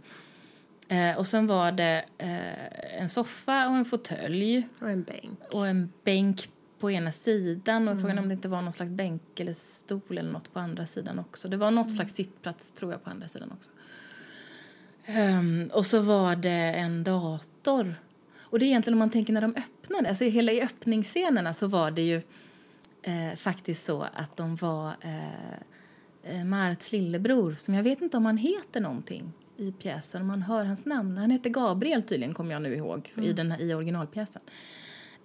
Eh, 0.88 1.18
och 1.18 1.28
sen 1.28 1.48
var 1.48 1.72
det 1.72 2.06
eh, 2.18 3.02
en 3.02 3.10
soffa 3.10 3.70
och 3.70 3.76
en 3.76 3.86
fåtölj. 3.86 4.68
Och 4.80 4.90
en 4.90 5.04
bänk. 5.04 5.40
Och 5.52 5.68
en 5.68 5.92
bänk 6.04 6.50
på 6.80 6.92
ena 6.92 7.12
sidan 7.12 7.88
och 7.88 7.92
mm. 7.92 8.02
frågan 8.02 8.20
om 8.20 8.28
det 8.28 8.34
inte 8.34 8.48
var 8.48 8.62
någon 8.62 8.74
slags 8.74 8.92
bänk 8.92 9.40
eller 9.40 9.54
stol 9.54 10.18
eller 10.18 10.32
något 10.32 10.54
på 10.54 10.60
andra 10.60 10.86
sidan 10.86 11.20
också. 11.20 11.48
Det 11.48 11.58
var 11.58 11.72
något 11.72 11.88
mm. 11.88 11.96
slags 11.96 12.14
sittplats 12.14 12.72
tror 12.72 12.92
jag 12.92 13.04
på 13.04 13.10
andra 13.10 13.28
sidan 13.28 13.52
också. 13.52 13.72
Um, 15.08 15.70
och 15.74 15.86
så 15.86 16.00
var 16.00 16.36
det 16.36 16.50
en 16.50 17.04
dator. 17.04 17.96
Och 18.40 18.60
det 18.60 18.66
är 18.66 18.68
egentligen 18.68 18.94
om 18.94 19.00
man 19.00 19.10
tänker 19.10 19.34
när 19.34 19.42
de 19.42 19.56
öppnade, 19.56 20.10
alltså 20.10 20.24
hela 20.24 20.52
i 20.52 20.62
öppningsscenerna 20.62 21.54
så 21.54 21.68
var 21.68 21.92
det 21.92 22.02
ju 22.02 22.22
eh, 23.02 23.36
faktiskt 23.36 23.86
så 23.86 24.02
att 24.14 24.38
de 24.38 24.56
var 24.56 24.94
eh, 25.02 25.54
eh, 26.24 26.46
Marts 26.46 26.92
lillebror, 26.92 27.56
som 27.58 27.74
jag 27.74 27.84
vet 27.84 28.02
inte 28.02 28.18
om 28.18 28.26
han 28.26 28.38
heter 28.38 28.82
någonting 28.82 29.34
i 29.58 29.72
pjäsen, 29.72 30.22
om 30.22 30.28
man 30.28 30.42
hör 30.42 30.66
hans 30.66 30.86
namn. 30.86 31.18
Han 31.18 31.32
heter 31.32 31.50
Gabriel 31.50 32.04
tydligen, 32.04 32.34
kommer 32.34 32.52
jag 32.52 32.62
nu 32.62 32.76
ihåg, 32.76 33.14
mm. 33.14 33.30
i, 33.30 33.34
den, 33.34 33.52
i 33.60 33.74
originalpjäsen. 33.74 34.42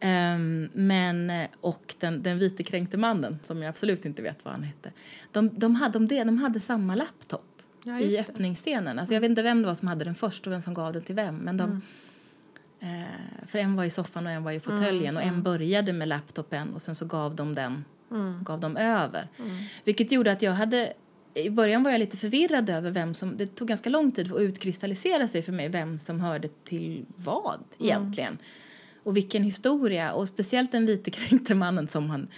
Um, 0.02 0.68
men, 0.72 1.32
och 1.60 1.94
den, 1.98 2.22
den 2.22 2.38
vite 2.38 2.62
kränkte 2.62 2.96
mannen, 2.96 3.38
som 3.42 3.62
jag 3.62 3.68
absolut 3.68 4.04
inte 4.04 4.22
vet 4.22 4.44
vad 4.44 4.54
han 4.54 4.62
hette. 4.62 4.92
De, 5.32 5.50
de, 5.58 5.74
hade, 5.74 5.98
de, 5.98 6.24
de 6.24 6.38
hade 6.38 6.60
samma 6.60 6.94
laptop 6.94 7.55
ja, 7.86 8.00
i 8.00 8.18
öppningsscenen. 8.18 8.98
Alltså 8.98 9.14
jag 9.14 9.20
vet 9.20 9.30
inte 9.30 9.42
vem 9.42 9.62
det 9.62 9.66
var 9.66 9.74
som 9.74 9.88
hade 9.88 10.04
den 10.04 10.14
först 10.14 10.46
och 10.46 10.52
vem 10.52 10.62
som 10.62 10.74
gav 10.74 10.92
den 10.92 11.02
till 11.02 11.14
vem. 11.14 11.36
Men 11.36 11.56
de, 11.56 11.82
mm. 12.80 13.02
eh, 13.02 13.46
för 13.46 13.58
en 13.58 13.76
var 13.76 13.84
i 13.84 13.90
soffan 13.90 14.26
och 14.26 14.32
en 14.32 14.44
var 14.44 14.52
i 14.52 14.60
fåtöljen 14.60 15.04
mm, 15.04 15.16
och 15.16 15.22
en 15.22 15.28
mm. 15.28 15.42
började 15.42 15.92
med 15.92 16.08
laptopen 16.08 16.74
och 16.74 16.82
sen 16.82 16.94
så 16.94 17.04
gav 17.06 17.34
de 17.34 17.54
den 17.54 17.84
mm. 18.10 18.44
gav 18.44 18.60
de 18.60 18.76
över. 18.76 19.28
Mm. 19.38 19.56
Vilket 19.84 20.12
gjorde 20.12 20.32
att 20.32 20.42
jag 20.42 20.52
hade 20.52 20.92
i 21.34 21.50
början 21.50 21.82
var 21.82 21.90
jag 21.90 21.98
lite 21.98 22.16
förvirrad 22.16 22.70
över 22.70 22.90
vem 22.90 23.14
som, 23.14 23.36
det 23.36 23.46
tog 23.46 23.68
ganska 23.68 23.90
lång 23.90 24.12
tid 24.12 24.32
att 24.32 24.40
utkristallisera 24.40 25.28
sig 25.28 25.42
för 25.42 25.52
mig 25.52 25.68
vem 25.68 25.98
som 25.98 26.20
hörde 26.20 26.48
till 26.64 27.04
vad 27.16 27.60
egentligen. 27.78 28.32
Mm. 28.32 28.42
Och 29.02 29.16
vilken 29.16 29.42
historia, 29.42 30.12
och 30.12 30.28
speciellt 30.28 30.72
den 30.72 30.86
vite 30.86 31.10
kränkte 31.10 31.54
mannen 31.54 31.88
som 31.88 32.10
han, 32.10 32.28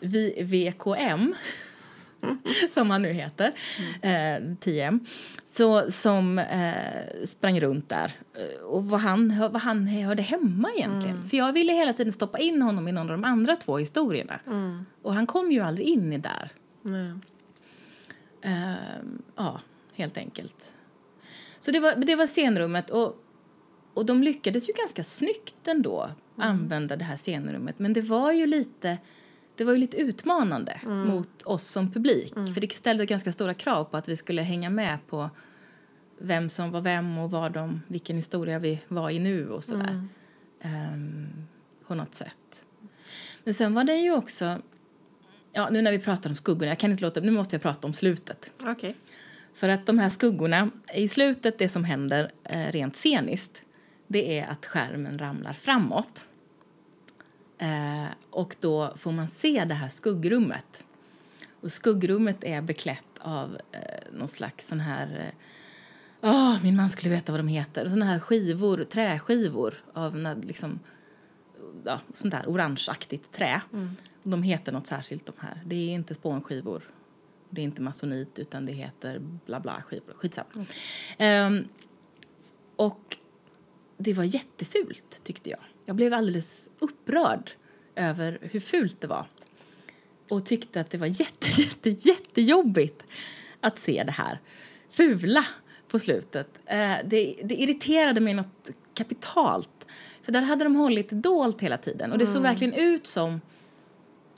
VKM, 0.40 1.34
som 2.70 2.90
han 2.90 3.02
nu 3.02 3.12
heter, 3.12 3.52
mm. 4.02 4.52
eh, 4.52 4.56
TM, 4.56 5.00
så, 5.50 5.90
som 5.90 6.38
eh, 6.38 7.24
sprang 7.24 7.60
runt 7.60 7.88
där. 7.88 8.12
Eh, 8.34 8.64
och 8.64 8.84
vad 8.84 9.00
han, 9.00 9.38
vad 9.38 9.62
han 9.62 9.86
hörde 9.86 10.22
hemma 10.22 10.70
egentligen. 10.76 11.16
Mm. 11.16 11.28
För 11.28 11.36
jag 11.36 11.52
ville 11.52 11.72
hela 11.72 11.92
tiden 11.92 12.12
stoppa 12.12 12.38
in 12.38 12.62
honom 12.62 12.88
i 12.88 12.92
någon 12.92 13.10
av 13.10 13.20
de 13.20 13.24
andra 13.24 13.56
två 13.56 13.78
historierna. 13.78 14.40
Mm. 14.46 14.86
Och 15.02 15.14
han 15.14 15.26
kom 15.26 15.52
ju 15.52 15.60
aldrig 15.60 15.86
in 15.86 16.12
i 16.12 16.18
där. 16.18 16.50
Uh, 16.86 17.16
ja, 19.36 19.60
helt 19.94 20.18
enkelt. 20.18 20.72
Så 21.60 21.70
det 21.70 21.80
var, 21.80 21.94
det 21.94 22.16
var 22.16 22.26
scenrummet. 22.26 22.90
Och, 22.90 23.22
och 23.94 24.06
de 24.06 24.22
lyckades 24.22 24.68
ju 24.68 24.72
ganska 24.72 25.04
snyggt 25.04 25.68
ändå 25.68 26.02
mm. 26.02 26.50
använda 26.50 26.96
det 26.96 27.04
här 27.04 27.16
scenrummet. 27.16 27.78
Men 27.78 27.92
det 27.92 28.00
var 28.00 28.32
ju 28.32 28.46
lite 28.46 28.98
det 29.56 29.64
var 29.64 29.72
ju 29.72 29.78
lite 29.78 29.96
utmanande 29.96 30.80
mm. 30.82 31.08
mot 31.08 31.42
oss 31.42 31.64
som 31.64 31.92
publik. 31.92 32.36
Mm. 32.36 32.54
För 32.54 32.60
det 32.60 32.72
ställde 32.72 33.06
ganska 33.06 33.32
stora 33.32 33.54
krav 33.54 33.84
på 33.84 33.96
att 33.96 34.08
vi 34.08 34.16
skulle 34.16 34.42
hänga 34.42 34.70
med 34.70 34.98
på 35.06 35.30
vem 36.18 36.48
som 36.48 36.70
var 36.70 36.80
vem 36.80 37.18
och 37.18 37.30
var 37.30 37.50
de, 37.50 37.82
vilken 37.86 38.16
historia 38.16 38.58
vi 38.58 38.80
var 38.88 39.10
i 39.10 39.18
nu 39.18 39.50
och 39.50 39.64
sådär. 39.64 40.08
Mm. 40.60 40.94
Um, 40.94 41.46
på 41.86 41.94
något 41.94 42.14
sätt. 42.14 42.66
Men 43.44 43.54
sen 43.54 43.74
var 43.74 43.84
det 43.84 43.96
ju 43.96 44.12
också, 44.12 44.58
ja 45.52 45.70
nu 45.70 45.82
när 45.82 45.92
vi 45.92 45.98
pratar 45.98 46.30
om 46.30 46.36
skuggorna, 46.36 46.66
jag 46.66 46.78
kan 46.78 46.90
inte 46.90 47.04
låta, 47.04 47.20
nu 47.20 47.30
måste 47.30 47.56
jag 47.56 47.62
prata 47.62 47.86
om 47.86 47.94
slutet. 47.94 48.50
Okay. 48.66 48.94
För 49.54 49.68
att 49.68 49.86
de 49.86 49.98
här 49.98 50.08
skuggorna, 50.08 50.70
i 50.94 51.08
slutet 51.08 51.58
det 51.58 51.68
som 51.68 51.84
händer 51.84 52.30
eh, 52.44 52.72
rent 52.72 52.96
sceniskt, 52.96 53.62
det 54.06 54.38
är 54.38 54.46
att 54.46 54.66
skärmen 54.66 55.18
ramlar 55.18 55.52
framåt. 55.52 56.24
Eh, 57.58 58.06
och 58.30 58.56
då 58.60 58.92
får 58.96 59.12
man 59.12 59.28
se 59.28 59.64
det 59.64 59.74
här 59.74 59.88
skuggrummet. 59.88 60.84
Och 61.60 61.72
skuggrummet 61.72 62.44
är 62.44 62.62
beklätt 62.62 63.18
av 63.18 63.58
eh, 63.72 63.80
någon 64.12 64.28
slags 64.28 64.68
sån 64.68 64.80
här... 64.80 65.32
Eh, 66.22 66.30
oh, 66.30 66.62
min 66.62 66.76
man 66.76 66.90
skulle 66.90 67.14
veta 67.14 67.32
vad 67.32 67.38
de 67.38 67.48
heter. 67.48 67.88
Såna 67.88 68.04
här 68.04 68.18
skivor, 68.18 68.84
träskivor 68.84 69.74
av 69.92 70.40
liksom, 70.44 70.80
ja, 71.84 72.00
sånt 72.12 72.32
där 72.34 72.42
orangeaktigt 72.46 73.32
trä. 73.32 73.62
Mm. 73.72 73.96
De 74.22 74.42
heter 74.42 74.72
något 74.72 74.86
särskilt 74.86 75.26
de 75.26 75.32
här. 75.38 75.60
Det 75.64 75.76
är 75.76 75.94
inte 75.94 76.14
spånskivor. 76.14 76.82
Det 77.50 77.60
är 77.60 77.64
inte 77.64 77.82
masonit 77.82 78.38
utan 78.38 78.66
det 78.66 78.72
heter 78.72 79.18
bla 79.46 79.60
bla 79.60 79.82
skivor. 79.82 80.14
Skitsamma. 80.16 80.66
Mm. 81.18 81.56
Um, 81.56 81.68
och 82.76 83.05
det 83.96 84.12
var 84.12 84.24
jättefult 84.24 85.20
tyckte 85.24 85.50
jag. 85.50 85.60
Jag 85.84 85.96
blev 85.96 86.14
alldeles 86.14 86.68
upprörd 86.78 87.50
över 87.94 88.38
hur 88.42 88.60
fult 88.60 89.00
det 89.00 89.06
var. 89.06 89.26
och 90.28 90.46
tyckte 90.46 90.80
att 90.80 90.90
det 90.90 90.98
var 90.98 91.06
jätte, 91.06 91.46
jätte, 91.62 91.90
jättejobbigt 92.08 93.06
att 93.60 93.78
se 93.78 94.02
det 94.06 94.12
här 94.12 94.40
fula 94.90 95.44
på 95.88 95.98
slutet. 95.98 96.48
Eh, 96.66 96.96
det, 97.04 97.36
det 97.44 97.54
irriterade 97.54 98.20
mig 98.20 98.34
något 98.34 98.70
kapitalt. 98.94 99.86
För 100.22 100.32
där 100.32 100.42
hade 100.42 100.64
de 100.64 100.76
hållit 100.76 101.10
dolt 101.10 101.60
hela 101.60 101.78
tiden 101.78 102.12
och 102.12 102.18
det 102.18 102.26
såg 102.26 102.36
mm. 102.36 102.42
verkligen 102.42 102.74
ut 102.74 103.06
som 103.06 103.40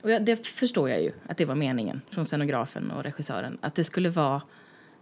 och 0.03 0.09
det 0.09 0.47
förstår 0.47 0.91
jag 0.91 1.03
ju 1.03 1.13
att 1.27 1.37
det 1.37 1.45
var 1.45 1.55
meningen 1.55 2.01
från 2.11 2.25
scenografen 2.25 2.91
och 2.91 3.03
regissören 3.03 3.59
att 3.61 3.75
det 3.75 3.85
skulle 3.85 4.09
vara 4.09 4.43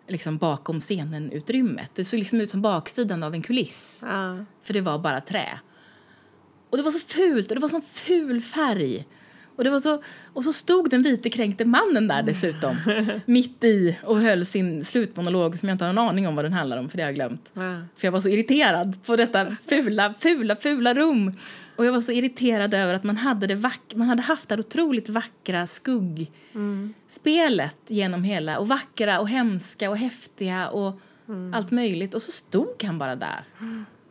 liksom 0.08 0.38
bakom 0.38 0.80
scenen-utrymmet. 0.80 1.90
Det 1.94 2.04
såg 2.04 2.18
liksom 2.18 2.40
ut 2.40 2.50
som 2.50 2.62
baksidan 2.62 3.22
av 3.22 3.34
en 3.34 3.42
kuliss. 3.42 3.98
Ja. 4.02 4.44
För 4.62 4.74
det 4.74 4.80
var 4.80 4.98
bara 4.98 5.20
trä. 5.20 5.60
Och 6.70 6.76
det 6.76 6.82
var 6.82 6.90
så 6.90 7.00
fult 7.00 7.48
och 7.48 7.54
det 7.54 7.60
var 7.60 7.68
så 7.68 7.80
ful 7.80 8.40
färg. 8.40 9.06
Och, 9.56 9.64
det 9.64 9.70
var 9.70 9.80
så, 9.80 10.02
och 10.32 10.44
så 10.44 10.52
stod 10.52 10.90
den 10.90 11.02
vite 11.02 11.30
kränkte 11.30 11.64
mannen 11.64 12.08
där 12.08 12.22
dessutom, 12.22 12.76
mitt 13.26 13.64
i 13.64 13.96
och 14.02 14.20
höll 14.20 14.46
sin 14.46 14.84
slutmonolog 14.84 15.58
som 15.58 15.68
jag 15.68 15.74
inte 15.74 15.84
har 15.84 15.90
en 15.90 15.98
aning 15.98 16.28
om 16.28 16.36
vad 16.36 16.44
den 16.44 16.52
handlar 16.52 16.76
om, 16.76 16.88
för 16.88 16.96
det 16.96 17.02
har 17.02 17.08
jag 17.08 17.14
glömt. 17.14 17.50
Ja. 17.52 17.60
För 17.96 18.06
jag 18.06 18.12
var 18.12 18.20
så 18.20 18.28
irriterad 18.28 19.04
på 19.04 19.16
detta 19.16 19.56
fula, 19.68 20.14
fula, 20.20 20.56
fula 20.56 20.94
rum. 20.94 21.32
Och 21.76 21.86
jag 21.86 21.92
var 21.92 22.00
så 22.00 22.12
irriterad 22.12 22.74
över 22.74 22.94
att 22.94 23.04
man 23.04 23.16
hade, 23.16 23.46
det 23.46 23.54
vack 23.54 23.92
man 23.94 24.08
hade 24.08 24.22
haft 24.22 24.48
det 24.48 24.58
otroligt 24.58 25.08
vackra 25.08 25.66
skuggspelet 25.66 27.90
mm. 27.90 27.98
genom 27.98 28.24
hela, 28.24 28.58
och 28.58 28.68
vackra 28.68 29.20
och 29.20 29.28
hemska 29.28 29.90
och 29.90 29.96
häftiga 29.96 30.68
och 30.68 31.00
mm. 31.28 31.54
allt 31.54 31.70
möjligt. 31.70 32.14
Och 32.14 32.22
så 32.22 32.32
stod 32.32 32.84
han 32.84 32.98
bara 32.98 33.16
där. 33.16 33.44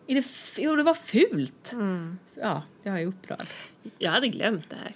I 0.07 0.13
det, 0.13 0.25
och 0.69 0.77
det 0.77 0.83
var 0.83 0.93
fult. 0.93 1.71
Mm. 1.73 2.17
Ja, 2.41 2.63
jag 2.83 3.01
är 3.01 3.07
upprörd. 3.07 3.47
Jag 3.97 4.11
hade 4.11 4.27
glömt 4.27 4.69
det 4.69 4.75
här. 4.75 4.95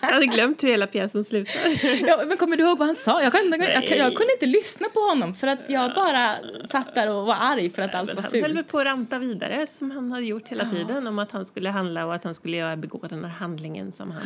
Jag 0.00 0.08
hade 0.08 0.26
glömt 0.26 0.64
hur 0.64 0.68
hela 0.68 0.86
pjäsen 0.86 1.24
slutar. 1.24 1.60
ja, 2.08 2.24
men 2.28 2.36
kommer 2.36 2.56
du 2.56 2.62
ihåg 2.62 2.78
vad 2.78 2.88
han 2.88 2.96
sa? 2.96 3.22
Jag, 3.22 3.32
kunde, 3.32 3.56
jag, 3.56 3.98
jag, 3.98 4.16
kunde 4.16 4.32
inte 4.32 4.46
lyssna 4.46 4.88
på 4.88 5.00
honom 5.00 5.34
för 5.34 5.46
att 5.46 5.58
jag 5.68 5.94
bara 5.94 6.36
satt 6.70 6.94
där 6.94 7.10
och 7.10 7.26
var 7.26 7.36
arg 7.40 7.70
för 7.70 7.82
att 7.82 7.94
allt 7.94 8.14
var 8.14 8.22
fult. 8.22 8.46
Han 8.46 8.56
höll 8.56 8.64
på 8.64 8.78
att 8.78 8.84
ranta 8.84 9.18
vidare 9.18 9.66
som 9.66 9.90
han 9.90 10.12
hade 10.12 10.26
gjort 10.26 10.48
hela 10.48 10.64
ja. 10.64 10.70
tiden 10.70 11.06
om 11.06 11.18
att 11.18 11.32
han 11.32 11.46
skulle 11.46 11.70
handla 11.70 12.06
och 12.06 12.14
att 12.14 12.24
han 12.24 12.34
skulle 12.34 12.76
begå 12.76 12.98
den 13.08 13.24
här 13.24 13.30
handlingen 13.30 13.92
som 13.92 14.10
han 14.10 14.22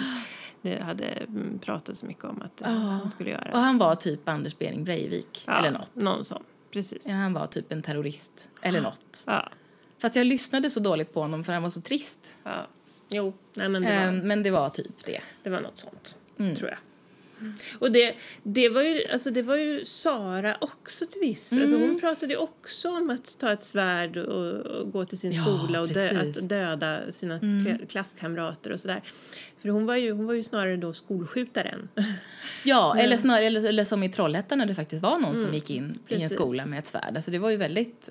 hade 0.81 1.05
mm, 1.05 1.59
pratat 1.59 1.99
så 1.99 2.07
mycket 2.07 2.25
om 2.25 2.43
att 2.43 2.61
ja. 2.61 2.69
han 2.69 3.11
skulle 3.11 3.31
göra. 3.31 3.51
Och 3.53 3.59
han 3.59 3.79
var 3.79 3.95
typ 3.95 4.29
Anders 4.29 4.59
Behring 4.59 4.85
Breivik 4.85 5.45
ja, 5.47 5.59
eller 5.59 5.71
något. 5.71 5.97
Någon 5.97 6.25
sån, 6.25 6.43
precis. 6.73 7.07
Ja, 7.09 7.15
han 7.15 7.33
var 7.33 7.47
typ 7.47 7.73
en 7.73 7.83
terrorist 7.83 8.51
eller 8.63 8.81
något. 8.81 9.25
Ja. 9.27 9.49
Fast 9.99 10.17
jag 10.17 10.27
lyssnade 10.27 10.71
så 10.71 10.81
dåligt 10.81 11.15
på 11.15 11.21
honom 11.21 11.45
för 11.45 11.53
han 11.53 11.63
var 11.63 11.71
så 11.71 11.81
trist. 11.81 12.35
Ja. 12.43 12.67
Jo, 13.09 13.33
nej 13.55 13.69
men 13.69 13.83
det 13.83 14.01
var, 14.01 14.09
um, 14.09 14.19
men 14.19 14.43
det 14.43 14.51
var 14.51 14.69
typ 14.69 15.05
det. 15.05 15.21
Det 15.43 15.51
var 15.51 15.61
något 15.61 15.79
sånt, 15.79 16.17
mm. 16.39 16.57
tror 16.57 16.71
jag. 16.71 16.79
Och 17.79 17.93
det, 17.93 18.15
det, 18.43 18.69
var 18.69 18.83
ju, 18.83 19.05
alltså 19.13 19.31
det 19.31 19.43
var 19.43 19.57
ju 19.57 19.85
Sara 19.85 20.57
också 20.61 21.07
till 21.07 21.21
viss. 21.21 21.53
Mm. 21.53 21.65
Alltså 21.65 21.79
hon 21.79 22.01
pratade 22.01 22.37
också 22.37 22.89
om 22.89 23.11
att 23.11 23.39
ta 23.39 23.53
ett 23.53 23.63
svärd 23.63 24.17
och, 24.17 24.55
och 24.55 24.93
gå 24.93 25.05
till 25.05 25.19
sin 25.19 25.33
ja, 25.33 25.43
skola 25.43 25.81
och 25.81 25.89
dö, 25.89 26.21
att 26.21 26.49
döda 26.49 27.13
sina 27.13 27.39
mm. 27.39 27.87
klasskamrater 27.87 28.73
och 28.73 28.81
sådär. 28.81 29.03
För 29.63 29.69
hon 29.69 29.87
var, 29.87 29.97
ju, 29.97 30.13
hon 30.13 30.27
var 30.27 30.35
ju 30.35 30.43
snarare 30.43 30.77
då 30.77 30.93
skolskjutaren. 30.93 31.89
Ja, 32.67 32.97
eller, 32.99 33.17
snarare, 33.17 33.45
eller, 33.45 33.65
eller 33.69 33.85
som 33.85 34.03
i 34.03 34.09
Trollhättan 34.09 34.59
när 34.59 34.67
det 34.67 34.75
faktiskt 34.75 35.03
var 35.03 35.19
någon 35.19 35.35
mm. 35.35 35.43
som 35.43 35.55
gick 35.55 35.71
in 35.71 35.99
Precis. 36.09 36.21
i 36.21 36.25
en 36.25 36.31
skola 36.31 36.67
med 36.67 36.79
ett 36.79 36.87
svärd. 36.87 37.17
Alltså 37.17 37.31
det 37.31 37.39
var 37.39 37.51
ju 37.51 37.57
väldigt 37.57 38.11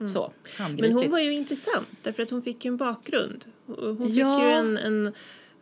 Mm. 0.00 0.12
Så, 0.12 0.32
Men 0.78 0.92
hon 0.92 1.10
var 1.10 1.18
ju 1.18 1.32
intressant 1.32 1.88
därför 2.02 2.22
att 2.22 2.30
hon 2.30 2.42
fick 2.42 2.64
ju 2.64 2.68
en 2.68 2.76
bakgrund. 2.76 3.44
Hon 3.66 4.06
fick 4.06 4.16
ja. 4.16 4.44
ju 4.44 4.50
en, 4.50 4.78
en, 4.78 5.12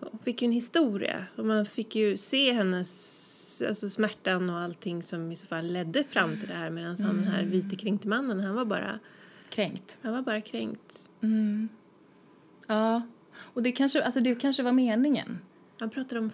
hon 0.00 0.18
fick 0.24 0.42
ju 0.42 0.46
en 0.46 0.52
historia 0.52 1.26
och 1.36 1.46
man 1.46 1.66
fick 1.66 1.96
ju 1.96 2.16
se 2.16 2.52
hennes 2.52 3.62
alltså 3.68 3.90
smärtan 3.90 4.50
och 4.50 4.58
allting 4.58 5.02
som 5.02 5.32
i 5.32 5.36
så 5.36 5.46
fall 5.46 5.66
ledde 5.66 6.04
fram 6.04 6.36
till 6.36 6.48
det 6.48 6.54
här 6.54 6.70
medan 6.70 6.94
mm. 6.94 7.06
han 7.06 7.16
den 7.16 7.26
här 7.26 7.38
mm. 7.38 7.50
vite 7.50 7.76
kränkte 7.76 8.08
mannen 8.08 8.40
han 8.40 8.54
var 8.54 8.64
bara 8.64 8.98
kränkt. 9.50 9.98
Han 10.02 10.12
var 10.12 10.22
bara 10.22 10.40
kränkt. 10.40 11.10
Mm. 11.22 11.68
Ja, 12.66 13.02
och 13.36 13.62
det 13.62 13.72
kanske, 13.72 14.02
alltså 14.02 14.20
det 14.20 14.34
kanske 14.34 14.62
var 14.62 14.72
meningen. 14.72 15.38
Han 15.78 15.90
pratade 15.90 16.20
om 16.20 16.30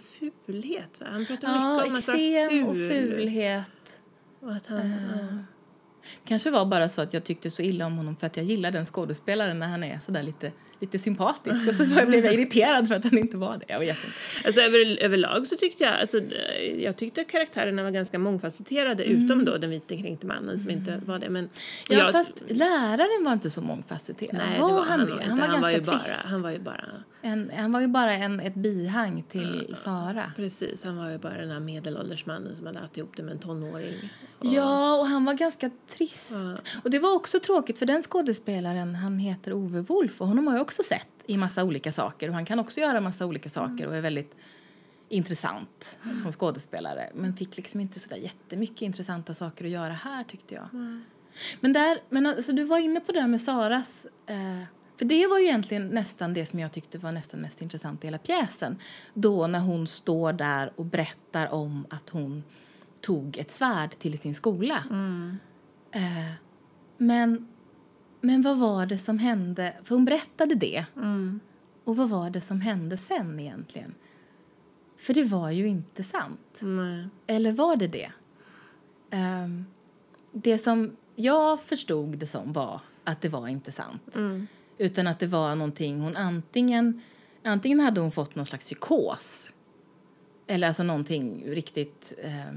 fulhet. 0.47 1.01
Va? 1.01 1.07
Han 1.11 1.27
pratade 1.27 1.53
ja, 1.53 1.75
mycket 1.75 1.89
om 1.91 1.97
att 1.97 2.09
vara 2.09 2.49
ful. 2.49 2.67
och 2.67 2.77
fulhet. 2.77 4.01
Och 4.41 4.53
att 4.53 4.67
han, 4.67 4.81
uh. 4.81 5.17
ja 5.17 5.39
kanske 6.25 6.51
var 6.51 6.65
bara 6.65 6.89
så 6.89 7.03
att 7.03 7.15
jag 7.15 7.25
tyckte 7.25 7.51
så 7.51 7.63
illa 7.63 7.87
om 7.87 7.97
honom 7.97 8.17
för 8.17 8.27
att 8.27 8.37
jag 8.37 8.47
gillar 8.47 8.71
den 8.71 8.87
skådespelaren 8.87 9.59
när 9.59 9.69
han 9.69 9.85
är 9.85 9.99
sådär 9.99 10.23
lite, 10.23 10.53
lite 10.81 10.99
sympatisk 10.99 11.69
och 11.69 11.75
så 11.75 11.85
blev 11.85 12.25
jag 12.25 12.35
irriterad 12.35 12.89
för 12.89 12.95
att 12.95 13.05
han 13.05 13.19
inte 13.19 13.37
var 13.37 13.57
det. 13.59 13.65
Jag 13.69 13.79
vet 13.79 13.97
inte. 14.05 14.17
Alltså 14.47 14.61
över, 14.61 15.03
överlag 15.03 15.47
så 15.47 15.57
tyckte 15.57 15.85
jag, 15.85 16.01
alltså, 16.01 16.21
jag 16.79 16.97
tyckte 16.97 17.21
att 17.21 17.29
karaktärerna 17.29 17.83
var 17.83 17.91
ganska 17.91 18.19
mångfacetterade 18.19 19.05
mm. 19.05 19.25
utom 19.25 19.45
då 19.45 19.57
den 19.57 19.71
vite 19.71 19.97
kränkte 19.97 20.27
mannen 20.27 20.59
som 20.59 20.71
mm. 20.71 20.79
inte 20.79 21.07
var 21.07 21.19
det. 21.19 21.31
Men, 21.31 21.49
ja 21.89 21.99
jag, 21.99 22.13
fast 22.13 22.43
läraren 22.49 23.25
var 23.25 23.33
inte 23.33 23.51
så 23.51 23.61
mångfacetterad. 23.61 24.35
Nej, 24.35 24.61
var, 24.61 24.69
det 24.69 24.75
var 24.75 24.85
han, 24.85 25.01
han 25.01 25.09
det? 25.09 25.25
Han 25.25 25.39
var, 25.39 25.47
han 25.47 25.61
var 25.61 25.71
ganska 25.71 25.93
trist. 25.93 26.23
Bara, 26.23 26.31
han 26.31 26.43
var 26.43 26.51
ju 26.51 26.59
bara 26.59 26.85
en, 27.23 27.51
han 27.57 27.73
var 27.73 27.81
ju 27.81 27.87
bara 27.87 28.13
en, 28.13 28.41
ett 28.41 28.55
bihang 28.55 29.25
till 29.29 29.67
ja, 29.69 29.75
Sara. 29.75 30.33
Precis, 30.37 30.85
han 30.85 30.97
var 30.97 31.11
ju 31.11 31.19
bara 31.19 31.35
den 31.35 31.51
här 31.51 31.61
medelålders 31.61 32.27
mannen 32.27 32.57
som 32.57 32.67
hade 32.67 32.79
haft 32.79 32.97
ihop 32.97 33.17
det 33.17 33.23
med 33.23 33.33
en 33.33 33.39
tonåring. 33.39 33.95
Och... 34.39 34.47
Ja, 34.47 34.97
och 34.97 35.07
han 35.07 35.25
var 35.25 35.35
ganska 35.35 35.71
trist. 35.89 36.33
Ja. 36.33 36.57
Och 36.85 36.91
det 36.91 36.99
var 36.99 37.15
också 37.15 37.41
tråkigt 37.41 37.79
för 37.79 37.87
den 37.87 38.03
skådespelaren, 38.03 38.95
han 38.95 39.19
heter 39.19 39.53
Ove 39.53 39.81
Wolf 39.81 40.21
och 40.21 40.29
honom 40.29 40.47
har 40.47 40.55
jag 40.55 40.63
också 40.71 40.83
sett 40.83 41.07
i 41.27 41.37
massa 41.37 41.65
olika 41.65 41.93
saker 41.93 42.29
och 42.29 42.35
han 42.35 42.45
kan 42.45 42.59
också 42.59 42.81
göra 42.81 43.01
massa 43.01 43.27
olika 43.27 43.49
saker 43.49 43.87
och 43.87 43.97
är 43.97 44.01
väldigt 44.01 44.37
intressant 45.09 45.99
mm. 46.05 46.17
som 46.17 46.33
skådespelare 46.33 47.11
men 47.15 47.37
fick 47.37 47.57
liksom 47.57 47.81
inte 47.81 48.01
så 48.01 48.17
jättemycket 48.17 48.83
intressanta 48.83 49.35
saker 49.35 49.65
att 49.65 49.71
göra 49.71 49.93
här 49.93 50.25
tyckte 50.25 50.55
jag. 50.55 50.69
Mm. 50.73 51.05
Men 51.61 51.73
där, 51.73 51.99
men 52.09 52.27
alltså, 52.27 52.53
du 52.53 52.65
var 52.65 52.79
inne 52.79 53.01
på 53.01 53.13
det 53.13 53.27
med 53.27 53.41
Saras 53.41 54.07
eh, 54.27 54.63
för 54.97 55.05
det 55.05 55.27
var 55.27 55.39
ju 55.39 55.45
egentligen 55.45 55.89
nästan 55.89 56.35
det 56.35 56.47
som 56.47 56.59
jag 56.59 56.73
tyckte 56.73 56.99
var 56.99 57.13
nästan 57.13 57.41
mest 57.41 57.63
intressant 57.63 58.05
i 58.05 58.07
hela 58.07 58.19
pjäsen. 58.19 58.79
Då 59.15 59.47
när 59.47 59.61
hon 59.61 59.87
står 59.87 60.33
där 60.33 60.73
och 60.77 60.85
berättar 60.85 61.55
om 61.55 61.87
att 61.91 62.11
hon 62.11 62.45
tog 63.01 63.39
ett 63.39 63.51
svärd 63.51 63.99
till 63.99 64.19
sin 64.19 64.35
skola. 64.35 64.85
Mm. 64.91 65.39
Eh, 65.93 66.33
men, 66.97 67.49
men 68.21 68.43
vad 68.43 68.59
var 68.59 68.87
det 68.87 68.99
som 68.99 69.19
hände? 69.19 69.75
För 69.85 69.95
hon 69.95 70.05
berättade 70.05 70.55
det. 70.55 70.85
Mm. 70.97 71.41
Och 71.85 71.97
vad 71.97 72.09
var 72.09 72.31
det 72.31 72.41
som 72.41 72.61
hände 72.61 72.97
sen 72.97 73.41
egentligen? 73.41 73.95
För 74.97 75.15
det 75.15 75.25
var 75.25 75.51
ju 75.51 75.69
inte 75.69 76.03
sant. 76.03 76.61
Nej. 76.63 77.09
Eller 77.27 77.53
var 77.53 77.77
det 77.77 77.87
det? 77.87 78.13
Um, 79.13 79.67
det 80.33 80.59
som 80.59 80.97
jag 81.17 81.61
förstod 81.61 82.19
det 82.19 82.27
som 82.27 82.53
var 82.53 82.81
att 83.05 83.21
det 83.21 83.29
var 83.29 83.49
inte 83.49 83.73
sant. 83.73 84.17
Mm. 84.17 84.47
Utan 84.79 85.07
att 85.07 85.19
det 85.19 85.27
var 85.27 85.55
någonting 85.55 86.01
hon 86.01 86.17
antingen... 86.17 87.03
Antingen 87.45 87.81
hade 87.81 88.01
hon 88.01 88.13
fått 88.13 88.35
någon 88.35 88.47
slags 88.47 88.67
psykos. 88.67 89.53
Eller 90.47 90.69
alltså 90.69 90.83
någonting 90.83 91.45
riktigt... 91.47 92.13
Eh, 92.23 92.55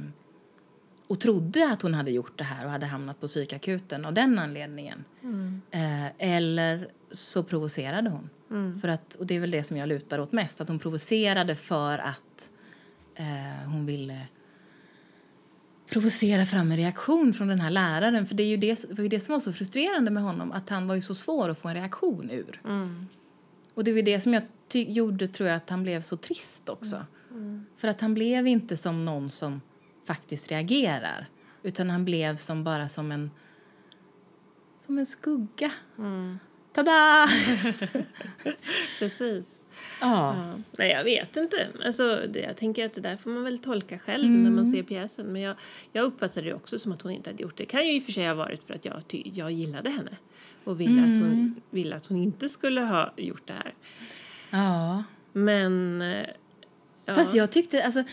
och 1.13 1.19
trodde 1.19 1.71
att 1.71 1.81
hon 1.81 1.93
hade 1.93 2.11
gjort 2.11 2.37
det 2.37 2.43
här 2.43 2.65
och 2.65 2.71
hade 2.71 2.85
hamnat 2.85 3.21
på 3.21 3.27
psykakuten 3.27 4.05
av 4.05 4.13
den 4.13 4.39
anledningen. 4.39 5.05
Mm. 5.23 5.61
Eh, 5.71 6.05
eller 6.17 6.87
så 7.11 7.43
provocerade 7.43 8.09
hon. 8.09 8.29
Mm. 8.51 8.81
För 8.81 8.87
att, 8.87 9.15
och 9.15 9.25
det 9.25 9.35
är 9.35 9.39
väl 9.39 9.51
det 9.51 9.63
som 9.63 9.77
jag 9.77 9.89
lutar 9.89 10.19
åt 10.19 10.31
mest. 10.31 10.61
Att 10.61 10.67
hon 10.67 10.79
provocerade 10.79 11.55
för 11.55 11.97
att 11.97 12.51
eh, 13.15 13.25
hon 13.65 13.85
ville 13.85 14.27
provocera 15.89 16.45
fram 16.45 16.71
en 16.71 16.77
reaktion 16.77 17.33
från 17.33 17.47
den 17.47 17.61
här 17.61 17.71
läraren. 17.71 18.27
För 18.27 18.35
det, 18.35 18.43
är 18.43 18.47
ju 18.47 18.57
det, 18.57 18.85
var 18.89 19.03
ju 19.03 19.09
det 19.09 19.19
som 19.19 19.33
var 19.33 19.39
så 19.39 19.53
frustrerande 19.53 20.11
med 20.11 20.23
honom, 20.23 20.51
att 20.51 20.69
han 20.69 20.87
var 20.87 20.95
ju 20.95 21.01
så 21.01 21.15
svår 21.15 21.49
att 21.49 21.59
få 21.59 21.67
en 21.67 21.75
reaktion 21.75 22.29
ur. 22.31 22.61
Mm. 22.65 23.07
Och 23.73 23.83
det 23.83 23.93
var 23.93 24.01
det 24.01 24.19
som 24.19 24.33
jag 24.33 24.43
gjorde, 24.73 25.27
tror 25.27 25.49
jag, 25.49 25.57
att 25.57 25.69
han 25.69 25.83
blev 25.83 26.01
så 26.01 26.17
trist 26.17 26.69
också. 26.69 26.95
Mm. 26.95 27.43
Mm. 27.43 27.65
För 27.77 27.87
att 27.87 28.01
han 28.01 28.13
blev 28.13 28.47
inte 28.47 28.77
som 28.77 29.05
någon 29.05 29.29
som 29.29 29.61
faktiskt 30.05 30.51
reagerar, 30.51 31.27
utan 31.63 31.89
han 31.89 32.05
blev 32.05 32.37
som 32.37 32.63
bara 32.63 32.89
som 32.89 33.11
en, 33.11 33.31
som 34.79 34.97
en 34.97 35.05
skugga. 35.05 35.71
Mm. 35.97 36.39
Tada! 36.73 37.27
Precis. 38.99 39.59
Ja. 40.01 40.35
ja. 40.35 40.59
Nej, 40.77 40.91
jag 40.91 41.03
vet 41.03 41.37
inte. 41.37 41.67
Alltså, 41.85 42.21
det, 42.29 42.39
jag 42.39 42.57
tänker 42.57 42.85
att 42.85 42.93
det 42.93 43.01
där 43.01 43.17
får 43.17 43.29
man 43.29 43.43
väl 43.43 43.59
tolka 43.59 43.99
själv 43.99 44.25
mm. 44.25 44.43
när 44.43 44.51
man 44.51 44.63
mm. 44.63 44.73
ser 44.73 44.83
pjäsen. 44.83 45.25
Men 45.25 45.41
jag, 45.41 45.55
jag 45.91 46.03
uppfattade 46.05 46.47
det 46.47 46.53
också 46.53 46.79
som 46.79 46.91
att 46.91 47.01
hon 47.01 47.11
inte 47.11 47.29
hade 47.29 47.43
gjort 47.43 47.57
det. 47.57 47.63
Det 47.63 47.67
kan 47.67 47.87
ju 47.87 47.95
i 47.95 47.99
och 47.99 48.03
för 48.03 48.11
sig 48.11 48.27
ha 48.27 48.33
varit 48.33 48.63
för 48.63 48.73
att 48.73 48.85
jag, 48.85 49.07
ty, 49.07 49.23
jag 49.33 49.51
gillade 49.51 49.89
henne 49.89 50.17
och 50.63 50.81
ville, 50.81 50.99
mm. 50.99 51.11
att 51.11 51.17
hon, 51.17 51.31
mm. 51.31 51.55
ville 51.69 51.95
att 51.95 52.05
hon 52.05 52.23
inte 52.23 52.49
skulle 52.49 52.81
ha 52.81 53.13
gjort 53.17 53.47
det 53.47 53.53
här. 53.53 53.73
Ja. 54.49 55.03
Men... 55.33 56.01
Eh, 56.01 56.27
ja. 57.05 57.15
Fast 57.15 57.35
jag 57.35 57.51
tyckte, 57.51 57.83
alltså... 57.83 58.03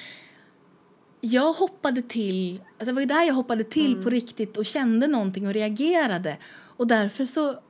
Jag 1.21 1.53
hoppade 1.53 2.03
till, 2.03 2.61
alltså 2.79 2.85
det 2.85 2.93
var 2.93 3.07
där 3.07 3.23
jag 3.23 3.35
hoppade 3.35 3.65
till 3.65 3.93
mm. 3.93 4.05
på 4.05 4.11
riktigt 4.11 4.57
och 4.57 4.67
kände 4.67 5.07
någonting 5.07 5.47
och 5.47 5.53
reagerade. 5.53 6.37
Och 6.53 6.87
därför 6.87 7.25
så 7.25 7.61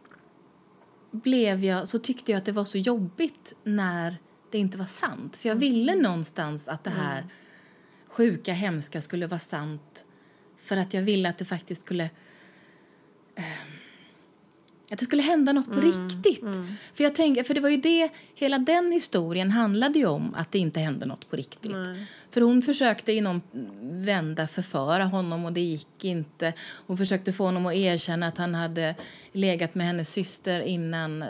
blev 1.10 1.64
jag, 1.64 1.88
så 1.88 1.98
tyckte 1.98 2.32
jag 2.32 2.38
att 2.38 2.44
det 2.44 2.52
var 2.52 2.64
så 2.64 2.78
jobbigt 2.78 3.54
när 3.64 4.16
det 4.50 4.58
inte 4.58 4.78
var 4.78 4.86
sant. 4.86 5.36
För 5.36 5.48
jag 5.48 5.56
ville 5.56 5.94
någonstans 5.94 6.68
att 6.68 6.84
det 6.84 6.90
här 6.90 7.26
sjuka, 8.08 8.52
hemska 8.52 9.00
skulle 9.00 9.26
vara 9.26 9.40
sant 9.40 10.04
för 10.56 10.76
att 10.76 10.94
jag 10.94 11.02
ville 11.02 11.28
att 11.28 11.38
det 11.38 11.44
faktiskt 11.44 11.80
skulle 11.80 12.10
eh, 13.34 13.44
att 14.90 14.98
det 14.98 15.04
skulle 15.04 15.22
hända 15.22 15.52
något 15.52 15.72
på 15.72 15.80
riktigt. 15.80 16.44
För 16.94 17.04
jag 17.04 17.14
tänker, 17.14 17.44
för 17.44 17.54
det 17.54 17.60
var 17.60 17.68
ju 17.68 17.76
det, 17.76 18.08
hela 18.34 18.58
den 18.58 18.92
historien 18.92 19.50
handlade 19.50 19.98
ju 19.98 20.06
om 20.06 20.34
att 20.34 20.52
det 20.52 20.58
inte 20.58 20.80
hände 20.80 21.06
något 21.06 21.30
på 21.30 21.36
riktigt. 21.36 21.76
För 22.30 22.40
hon 22.40 22.62
försökte 22.62 23.12
i 23.12 23.20
någon 23.20 23.42
vända 23.82 24.46
förföra 24.46 25.04
honom 25.04 25.44
och 25.44 25.52
det 25.52 25.60
gick 25.60 26.04
inte. 26.04 26.52
Hon 26.86 26.96
försökte 26.96 27.32
få 27.32 27.44
honom 27.44 27.66
att 27.66 27.74
erkänna 27.74 28.26
att 28.26 28.38
han 28.38 28.54
hade 28.54 28.94
legat 29.32 29.74
med 29.74 29.86
hennes 29.86 30.12
syster 30.12 30.60
innan 30.60 31.22
eh, 31.22 31.28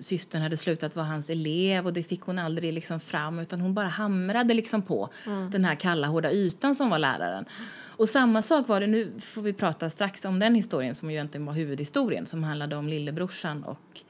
systern 0.00 0.42
hade 0.42 0.56
slutat 0.56 0.96
vara 0.96 1.06
hans 1.06 1.30
elev 1.30 1.86
och 1.86 1.92
det 1.92 2.02
fick 2.02 2.20
hon 2.20 2.38
aldrig 2.38 2.72
liksom 2.72 3.00
fram 3.00 3.38
utan 3.38 3.60
hon 3.60 3.74
bara 3.74 3.88
hamrade 3.88 4.54
liksom 4.54 4.82
på 4.82 5.08
den 5.52 5.64
här 5.64 5.74
kalla 5.74 6.06
hårda 6.06 6.32
ytan 6.32 6.74
som 6.74 6.90
var 6.90 6.98
läraren. 6.98 7.44
Och 8.02 8.08
samma 8.08 8.42
sak 8.42 8.68
var 8.68 8.80
det, 8.80 8.86
nu 8.86 9.12
får 9.18 9.42
vi 9.42 9.52
prata 9.52 9.90
strax 9.90 10.24
om 10.24 10.38
den 10.38 10.54
historien 10.54 10.94
som 10.94 11.10
ju 11.10 11.16
egentligen 11.16 11.46
var 11.46 11.52
huvudhistorien 11.52 12.26
som 12.26 12.44
handlade 12.44 12.76
om 12.76 12.88
lillebrorsan 12.88 13.64
och 13.64 14.00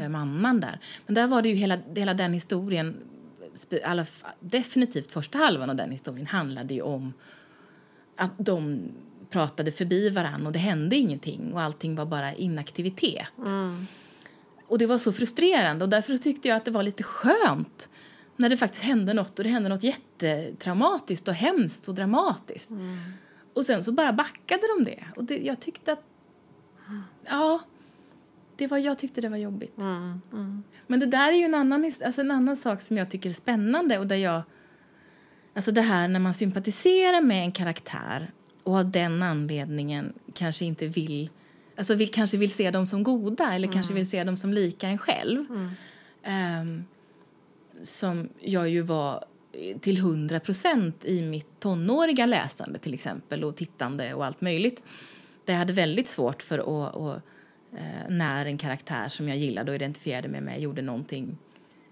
eh, 0.00 0.08
mamman 0.08 0.60
där. 0.60 0.78
Men 1.06 1.14
där 1.14 1.26
var 1.26 1.42
det 1.42 1.48
ju 1.48 1.54
hela, 1.54 1.78
hela 1.96 2.14
den 2.14 2.32
historien, 2.32 2.96
alla, 3.84 4.06
definitivt 4.40 5.12
första 5.12 5.38
halvan 5.38 5.70
av 5.70 5.76
den 5.76 5.90
historien 5.90 6.26
handlade 6.26 6.74
ju 6.74 6.82
om 6.82 7.12
att 8.16 8.32
de 8.38 8.82
pratade 9.30 9.72
förbi 9.72 10.10
varann 10.10 10.46
och 10.46 10.52
det 10.52 10.58
hände 10.58 10.96
ingenting 10.96 11.52
och 11.52 11.60
allting 11.60 11.96
var 11.96 12.06
bara 12.06 12.34
inaktivitet. 12.34 13.28
Och 14.66 14.78
det 14.78 14.86
var 14.86 14.98
så 14.98 15.12
frustrerande 15.12 15.84
och 15.84 15.88
därför 15.90 16.16
tyckte 16.16 16.48
jag 16.48 16.56
att 16.56 16.64
det 16.64 16.70
var 16.70 16.82
lite 16.82 17.02
skönt 17.02 17.88
när 18.36 18.48
det 18.48 18.56
faktiskt 18.56 18.84
hände 18.84 19.14
något 19.14 19.38
och 19.38 19.44
det 19.44 19.50
hände 19.50 19.68
något 19.68 19.82
jättetraumatiskt 19.82 21.28
och 21.28 21.34
hemskt 21.34 21.88
och 21.88 21.94
dramatiskt. 21.94 22.70
Och 23.54 23.66
sen 23.66 23.84
så 23.84 23.92
bara 23.92 24.12
backade 24.12 24.62
de 24.76 24.84
det. 24.84 25.04
Och 25.16 25.24
det, 25.24 25.38
jag 25.38 25.60
tyckte 25.60 25.92
att... 25.92 26.02
Ja, 27.26 27.60
det 28.56 28.66
var, 28.66 28.78
jag 28.78 28.98
tyckte 28.98 29.20
det 29.20 29.28
var 29.28 29.36
jobbigt. 29.36 29.74
Men 30.86 31.00
det 31.00 31.06
där 31.06 31.32
är 31.32 31.36
ju 31.36 31.44
en 31.44 31.54
annan, 31.54 31.92
alltså 32.04 32.20
en 32.20 32.30
annan 32.30 32.56
sak 32.56 32.80
som 32.80 32.96
jag 32.96 33.10
tycker 33.10 33.28
är 33.28 33.34
spännande 33.34 33.98
och 33.98 34.06
där 34.06 34.16
jag... 34.16 34.42
Alltså 35.54 35.72
det 35.72 35.80
här 35.80 36.08
när 36.08 36.20
man 36.20 36.34
sympatiserar 36.34 37.20
med 37.20 37.44
en 37.44 37.52
karaktär 37.52 38.32
och 38.62 38.76
av 38.76 38.90
den 38.90 39.22
anledningen 39.22 40.12
kanske 40.34 40.64
inte 40.64 40.86
vill... 40.86 41.30
Alltså 41.76 41.94
vill, 41.94 42.10
kanske 42.10 42.36
vill 42.36 42.52
se 42.52 42.70
dem 42.70 42.86
som 42.86 43.02
goda 43.02 43.54
eller 43.54 43.72
kanske 43.72 43.94
vill 43.94 44.10
se 44.10 44.24
dem 44.24 44.36
som 44.36 44.52
lika 44.52 44.88
en 44.88 44.98
själv. 44.98 45.44
Ehm, 46.22 46.84
som 47.82 48.28
jag 48.40 48.68
ju 48.68 48.82
var 48.82 49.24
till 49.80 49.98
hundra 49.98 50.40
procent 50.40 51.04
i 51.04 51.22
mitt 51.22 51.60
tonåriga 51.60 52.26
läsande 52.26 52.78
till 52.78 52.94
exempel 52.94 53.44
och 53.44 53.56
tittande 53.56 54.14
och 54.14 54.24
allt 54.26 54.40
möjligt. 54.40 54.82
Där 55.44 55.54
jag 55.54 55.58
hade 55.58 55.72
väldigt 55.72 56.08
svårt 56.08 56.42
för 56.42 56.58
att, 56.58 56.96
att 56.96 57.22
eh, 57.72 58.08
när 58.08 58.46
en 58.46 58.58
karaktär 58.58 59.08
som 59.08 59.28
jag 59.28 59.38
gillade 59.38 59.70
och 59.70 59.74
identifierade 59.74 60.28
mig 60.28 60.40
med 60.40 60.60
gjorde 60.60 60.82
någonting 60.82 61.38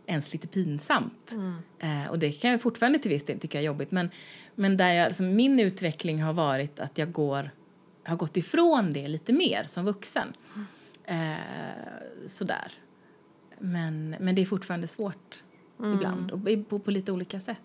ens 0.06 0.32
lite 0.32 0.48
pinsamt. 0.48 1.34
Eh, 1.78 2.10
och 2.10 2.18
det 2.18 2.32
kan 2.32 2.50
jag 2.50 2.62
fortfarande 2.62 2.98
till 2.98 3.10
viss 3.10 3.24
del 3.24 3.40
tycka 3.40 3.58
är 3.58 3.62
jobbigt. 3.62 3.90
Men, 3.90 4.10
men 4.54 4.76
där 4.76 4.94
jag, 4.94 5.06
alltså, 5.06 5.22
min 5.22 5.60
utveckling 5.60 6.22
har 6.22 6.32
varit 6.32 6.80
att 6.80 6.98
jag 6.98 7.12
går, 7.12 7.50
har 8.04 8.16
gått 8.16 8.36
ifrån 8.36 8.92
det 8.92 9.08
lite 9.08 9.32
mer 9.32 9.64
som 9.64 9.84
vuxen. 9.84 10.32
Eh, 11.04 11.34
sådär. 12.26 12.72
Men, 13.58 14.16
men 14.20 14.34
det 14.34 14.42
är 14.42 14.46
fortfarande 14.46 14.88
svårt 14.88 15.42
ibland 15.78 16.30
och 16.30 16.68
på, 16.68 16.78
på 16.78 16.90
lite 16.90 17.12
olika 17.12 17.40
sätt. 17.40 17.58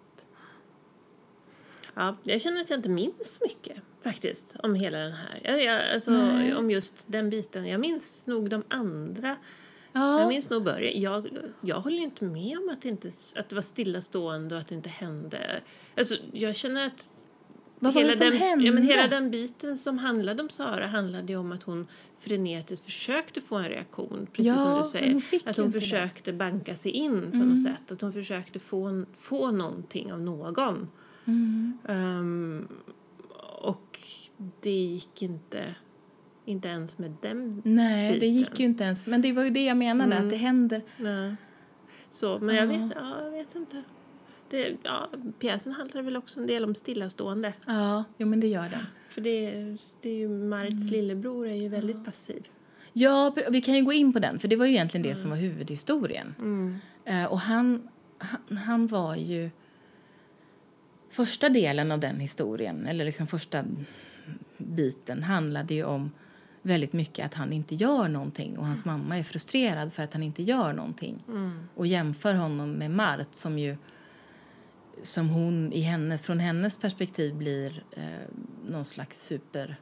Ja, 1.93 2.17
jag 2.23 2.41
känner 2.41 2.61
att 2.61 2.69
jag 2.69 2.79
inte 2.79 2.89
minns 2.89 3.39
mycket 3.41 3.77
faktiskt 4.03 4.55
om 4.63 4.75
hela 4.75 4.97
den 4.97 5.11
här. 5.11 5.39
Jag, 5.43 5.63
jag, 5.63 5.93
alltså, 5.93 6.11
Nej. 6.11 6.55
om 6.55 6.71
just 6.71 7.05
den 7.07 7.29
biten. 7.29 7.65
Jag 7.65 7.79
minns 7.79 8.25
nog 8.25 8.49
de 8.49 8.63
andra. 8.67 9.35
Ja. 9.91 10.19
Jag 10.19 10.27
minns 10.27 10.49
nog 10.49 10.63
början. 10.63 11.01
Jag, 11.01 11.29
jag 11.61 11.75
håller 11.75 11.97
inte 11.97 12.25
med 12.25 12.57
om 12.57 12.69
att 12.69 12.81
det, 12.81 12.89
inte, 12.89 13.11
att 13.35 13.49
det 13.49 13.55
var 13.55 13.61
stillastående 13.61 14.55
och 14.55 14.61
att 14.61 14.67
det 14.67 14.75
inte 14.75 14.89
hände. 14.89 15.61
Alltså, 15.97 16.15
jag 16.31 16.55
känner 16.55 16.87
att 16.87 17.12
Vad 17.83 17.93
var 17.93 18.03
det 18.03 18.17
som 18.17 18.29
den, 18.29 18.37
hände? 18.37 18.65
Ja, 18.65 18.71
men 18.71 18.83
hela 18.83 19.07
den 19.07 19.31
biten 19.31 19.77
som 19.77 19.97
handlade 19.97 20.43
om 20.43 20.49
Sara 20.49 20.87
handlade 20.87 21.33
ju 21.33 21.39
om 21.39 21.51
att 21.51 21.63
hon 21.63 21.87
frenetiskt 22.19 22.85
försökte 22.85 23.41
få 23.41 23.55
en 23.55 23.69
reaktion. 23.69 24.27
Precis 24.31 24.47
Ja, 24.47 24.57
som 24.57 24.77
du 24.77 24.83
säger. 24.83 25.13
hon 25.13 25.21
att 25.45 25.57
hon 25.57 25.65
inte 25.65 25.77
det. 25.79 25.85
Mm. 25.85 26.07
försökte 26.07 26.33
banka 26.33 26.75
sig 26.75 26.91
in 26.91 27.31
på 27.31 27.37
något 27.37 27.63
sätt. 27.63 27.91
Att 27.91 28.01
hon 28.01 28.13
försökte 28.13 28.59
få, 28.59 29.05
få 29.19 29.51
någonting 29.51 30.13
av 30.13 30.19
någon. 30.21 30.87
Mm. 31.25 31.77
Ehm, 31.87 32.67
och 33.61 33.99
det 34.61 34.69
gick 34.83 35.21
inte, 35.21 35.63
inte 36.45 36.67
ens 36.67 36.97
med 36.97 37.13
den 37.21 37.61
Nej, 37.65 38.13
det 38.13 38.19
biten. 38.19 38.35
gick 38.35 38.59
ju 38.59 38.65
inte 38.65 38.83
ens. 38.83 39.05
Men 39.05 39.21
det 39.21 39.33
var 39.33 39.43
ju 39.43 39.49
det 39.49 39.65
jag 39.65 39.77
menade, 39.77 40.11
Mm. 40.15 40.23
att 40.23 40.29
det 40.29 40.35
händer. 40.37 40.81
Nej. 40.97 41.35
Så, 42.11 42.39
men 42.39 42.55
jag 42.55 42.65
Ja. 42.73 42.77
vet, 42.77 42.91
ja, 42.95 43.23
jag 43.23 43.31
vet 43.31 43.55
inte. 43.55 43.83
Det, 44.49 44.77
ja, 44.83 45.09
pjäsen 45.39 45.73
handlar 45.73 46.01
väl 46.01 46.17
också 46.17 46.39
en 46.39 46.47
del 46.47 46.63
om 46.63 46.75
stillastående. 46.75 47.53
Ja, 47.65 48.03
jo 48.17 48.27
men 48.27 48.39
det 48.39 48.47
gör 48.47 48.69
den. 48.69 48.85
För 49.09 49.21
det, 49.21 49.51
det 50.01 50.09
är 50.09 50.15
ju 50.15 50.29
Marits 50.29 50.73
Mm. 50.73 50.87
lillebror 50.87 51.47
är 51.47 51.55
ju 51.55 51.69
väldigt 51.69 52.05
passiv. 52.05 52.47
Ja, 52.93 53.35
vi 53.49 53.61
kan 53.61 53.75
ju 53.75 53.83
gå 53.83 53.93
in 53.93 54.13
på 54.13 54.19
den, 54.19 54.39
för 54.39 54.47
det 54.47 54.55
var 54.55 54.65
ju 54.65 54.71
egentligen 54.71 55.03
det 55.03 55.15
som 55.15 55.29
var 55.29 55.37
huvudhistorien. 55.37 56.35
Mm. 56.39 56.77
Eh, 57.05 57.25
och 57.25 57.39
han, 57.39 57.89
han, 58.17 58.57
han 58.57 58.87
var 58.87 59.15
ju... 59.15 59.49
Första 61.09 61.49
delen 61.49 61.91
av 61.91 61.99
den 61.99 62.19
historien, 62.19 62.85
eller 62.87 63.05
liksom 63.05 63.27
första 63.27 63.63
biten, 64.57 65.23
handlade 65.23 65.73
ju 65.73 65.83
om 65.83 66.11
väldigt 66.61 66.93
mycket 66.93 67.25
att 67.25 67.33
han 67.33 67.53
inte 67.53 67.75
gör 67.75 68.07
någonting 68.07 68.57
och 68.57 68.65
hans 68.65 68.85
mamma 68.85 69.17
är 69.19 69.23
frustrerad 69.23 69.93
för 69.93 70.03
att 70.03 70.13
han 70.13 70.23
inte 70.23 70.43
gör 70.43 70.73
någonting 70.73 71.23
och 71.75 71.87
jämför 71.87 72.33
honom 72.33 72.71
med 72.71 72.91
Mart 72.91 73.27
som 73.31 73.59
ju 73.59 73.77
som 75.01 75.29
hon 75.29 75.73
i 75.73 75.81
henne, 75.81 76.17
från 76.17 76.39
hennes 76.39 76.77
perspektiv 76.77 77.35
blir 77.35 77.83
eh, 77.91 78.03
någon 78.65 78.85
slags 78.85 79.25
super 79.25 79.79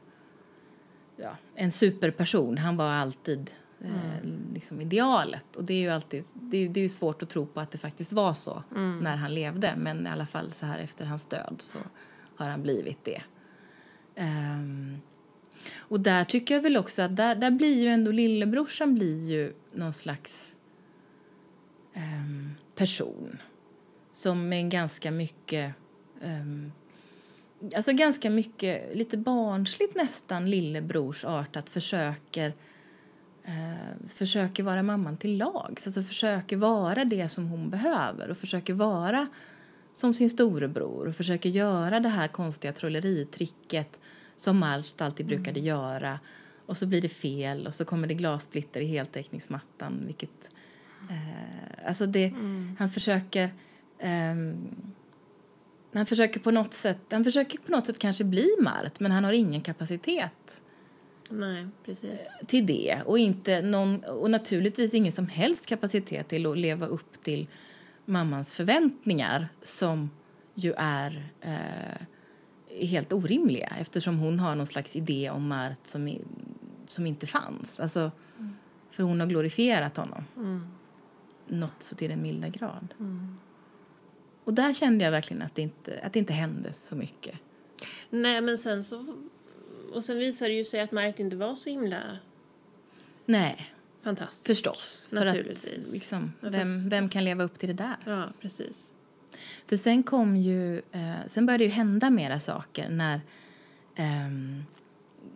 ja, 1.16 1.36
en 1.54 1.72
superperson. 1.72 2.58
Han 2.58 2.76
var 2.76 2.90
alltid 2.90 3.50
eh, 3.80 4.28
liksom 4.54 4.80
idealet. 4.80 5.56
Och 5.56 5.64
det 5.64 5.74
är 5.74 5.80
ju 5.80 5.90
alltid 5.90 6.24
det 6.34 6.56
är, 6.56 6.68
det 6.68 6.80
är 6.80 6.88
svårt 6.88 7.22
att 7.22 7.30
tro 7.30 7.46
på 7.46 7.60
att 7.60 7.70
det 7.70 7.78
faktiskt 7.78 8.12
var 8.12 8.34
så 8.34 8.62
när 9.00 9.16
han 9.16 9.34
levde. 9.34 9.74
Men 9.76 10.06
i 10.06 10.10
alla 10.10 10.26
fall 10.26 10.52
så 10.52 10.66
här 10.66 10.78
efter 10.78 11.04
hans 11.04 11.26
död 11.26 11.56
så 11.58 11.78
har 12.36 12.48
han 12.48 12.62
blivit 12.62 13.04
det. 13.04 13.22
Ehm, 14.14 15.00
och 15.78 16.00
där 16.00 16.24
tycker 16.24 16.54
jag 16.54 16.62
väl 16.62 16.76
också 16.76 17.02
att 17.02 17.16
där, 17.16 17.34
där 17.34 17.50
blir 17.50 17.82
ju 17.82 17.88
ändå 17.88 18.12
lillebrorsan 18.12 18.94
blir 18.94 19.30
ju 19.30 19.52
någon 19.72 19.92
slags 19.92 20.56
ehm, 21.94 22.50
person 22.74 23.38
som 24.12 24.48
med 24.48 24.58
en 24.58 24.68
ganska 24.68 25.10
mycket 25.10 25.74
ehm, 26.22 26.72
alltså 27.76 27.92
ganska 27.92 28.30
mycket, 28.30 28.96
lite 28.96 29.16
barnsligt 29.16 29.96
nästan, 29.96 30.50
lillebrorsartat 30.50 31.68
försöker 31.68 32.54
eh, 33.44 34.08
försöker 34.08 34.62
vara 34.62 34.82
mamman 34.82 35.16
till 35.16 35.36
lags. 35.36 35.86
Alltså 35.86 36.02
försöker 36.02 36.56
vara 36.56 37.04
det 37.04 37.28
som 37.28 37.46
hon 37.46 37.70
behöver 37.70 38.30
och 38.30 38.36
försöker 38.36 38.74
vara 38.74 39.26
som 39.94 40.14
sin 40.14 40.30
storebror 40.30 41.08
och 41.08 41.16
försöker 41.16 41.48
göra 41.48 42.00
det 42.00 42.08
här 42.08 42.28
konstiga 42.28 42.72
trolleritricket 42.72 44.00
som 44.36 44.58
Malt 44.58 45.00
alltid 45.00 45.26
brukade 45.26 45.60
göra. 45.60 46.20
Och 46.66 46.76
så 46.76 46.86
blir 46.86 47.02
det 47.02 47.08
fel 47.08 47.66
och 47.66 47.74
så 47.74 47.84
kommer 47.84 48.08
det 48.08 48.14
glassplitter 48.14 48.80
i 48.80 48.86
heltäckningsmattan. 48.86 50.02
Vilket, 50.06 50.54
eh, 51.10 51.88
alltså 51.88 52.06
det, 52.06 52.28
Han 52.78 52.90
försöker... 52.90 53.50
ehm, 54.02 54.70
han 55.92 56.06
försöker 56.06 56.40
på 56.40 56.50
något 56.50 56.74
sätt, 56.74 56.98
han 57.10 57.24
försöker 57.24 57.58
på 57.58 57.72
något 57.72 57.86
sätt 57.86 57.98
kanske 57.98 58.24
bli 58.24 58.56
Mart 58.60 59.00
men 59.00 59.12
han 59.12 59.24
har 59.24 59.32
ingen 59.32 59.60
kapacitet 59.60 60.62
Nej, 61.30 61.68
precis. 61.84 62.38
till 62.46 62.66
det 62.66 63.02
och, 63.06 63.18
inte 63.18 63.62
någon, 63.62 64.04
och 64.04 64.30
naturligtvis 64.30 64.94
ingen 64.94 65.12
som 65.12 65.28
helst 65.28 65.66
kapacitet 65.66 66.28
till 66.28 66.46
att 66.46 66.58
leva 66.58 66.86
upp 66.86 67.22
till 67.22 67.48
mammans 68.04 68.54
förväntningar 68.54 69.48
som 69.62 70.10
ju 70.54 70.72
är 70.76 71.30
eh, 71.40 72.06
helt 72.86 73.12
orimliga 73.12 73.72
eftersom 73.80 74.18
hon 74.18 74.40
har 74.40 74.54
någon 74.54 74.66
slags 74.66 74.96
idé 74.96 75.30
om 75.30 75.48
Mart 75.48 75.86
som, 75.86 76.18
som 76.86 77.06
inte 77.06 77.26
fanns. 77.26 77.80
Alltså, 77.80 78.10
För 78.90 79.02
hon 79.02 79.20
har 79.20 79.26
glorifierat 79.26 79.96
honom. 79.96 80.24
Något 81.48 81.82
så 81.82 81.96
till 81.96 82.10
den 82.10 82.22
milda 82.22 82.48
grad. 82.48 82.94
Och 84.44 84.54
där 84.54 84.72
kände 84.72 85.04
jag 85.04 85.10
verkligen 85.10 85.42
att 85.42 85.54
det 85.54 85.62
inte, 85.62 86.00
att 86.02 86.12
det 86.12 86.18
inte 86.18 86.32
hände 86.32 86.72
så 86.72 86.96
mycket. 86.96 87.34
Nej, 88.10 88.40
men 88.40 88.58
sen 88.58 88.84
så... 88.84 89.16
Och 89.92 90.04
sen 90.04 90.18
visade 90.18 90.50
det 90.50 90.54
ju 90.54 90.64
sig 90.64 90.80
att 90.80 90.92
Marit 90.92 91.20
inte 91.20 91.36
var 91.36 91.54
så 91.54 91.70
himla... 91.70 92.18
Nej. 93.26 93.72
fantastisk. 94.02 94.46
Förstås. 94.46 95.06
För 95.10 95.24
Naturligtvis. 95.24 95.86
Att, 95.86 95.92
liksom, 95.92 96.32
vem, 96.40 96.88
vem 96.88 97.08
kan 97.08 97.24
leva 97.24 97.44
upp 97.44 97.58
till 97.58 97.68
det 97.68 97.84
där? 97.84 97.96
Ja, 98.06 98.32
precis. 98.40 98.92
För 99.66 99.76
sen 99.76 100.02
kom 100.02 100.36
ju, 100.36 100.78
eh, 100.78 101.16
sen 101.26 101.46
började 101.46 101.64
ju 101.64 101.70
hända 101.70 102.10
mera 102.10 102.40
saker 102.40 102.88
när 102.88 103.20
ehm, 103.94 104.64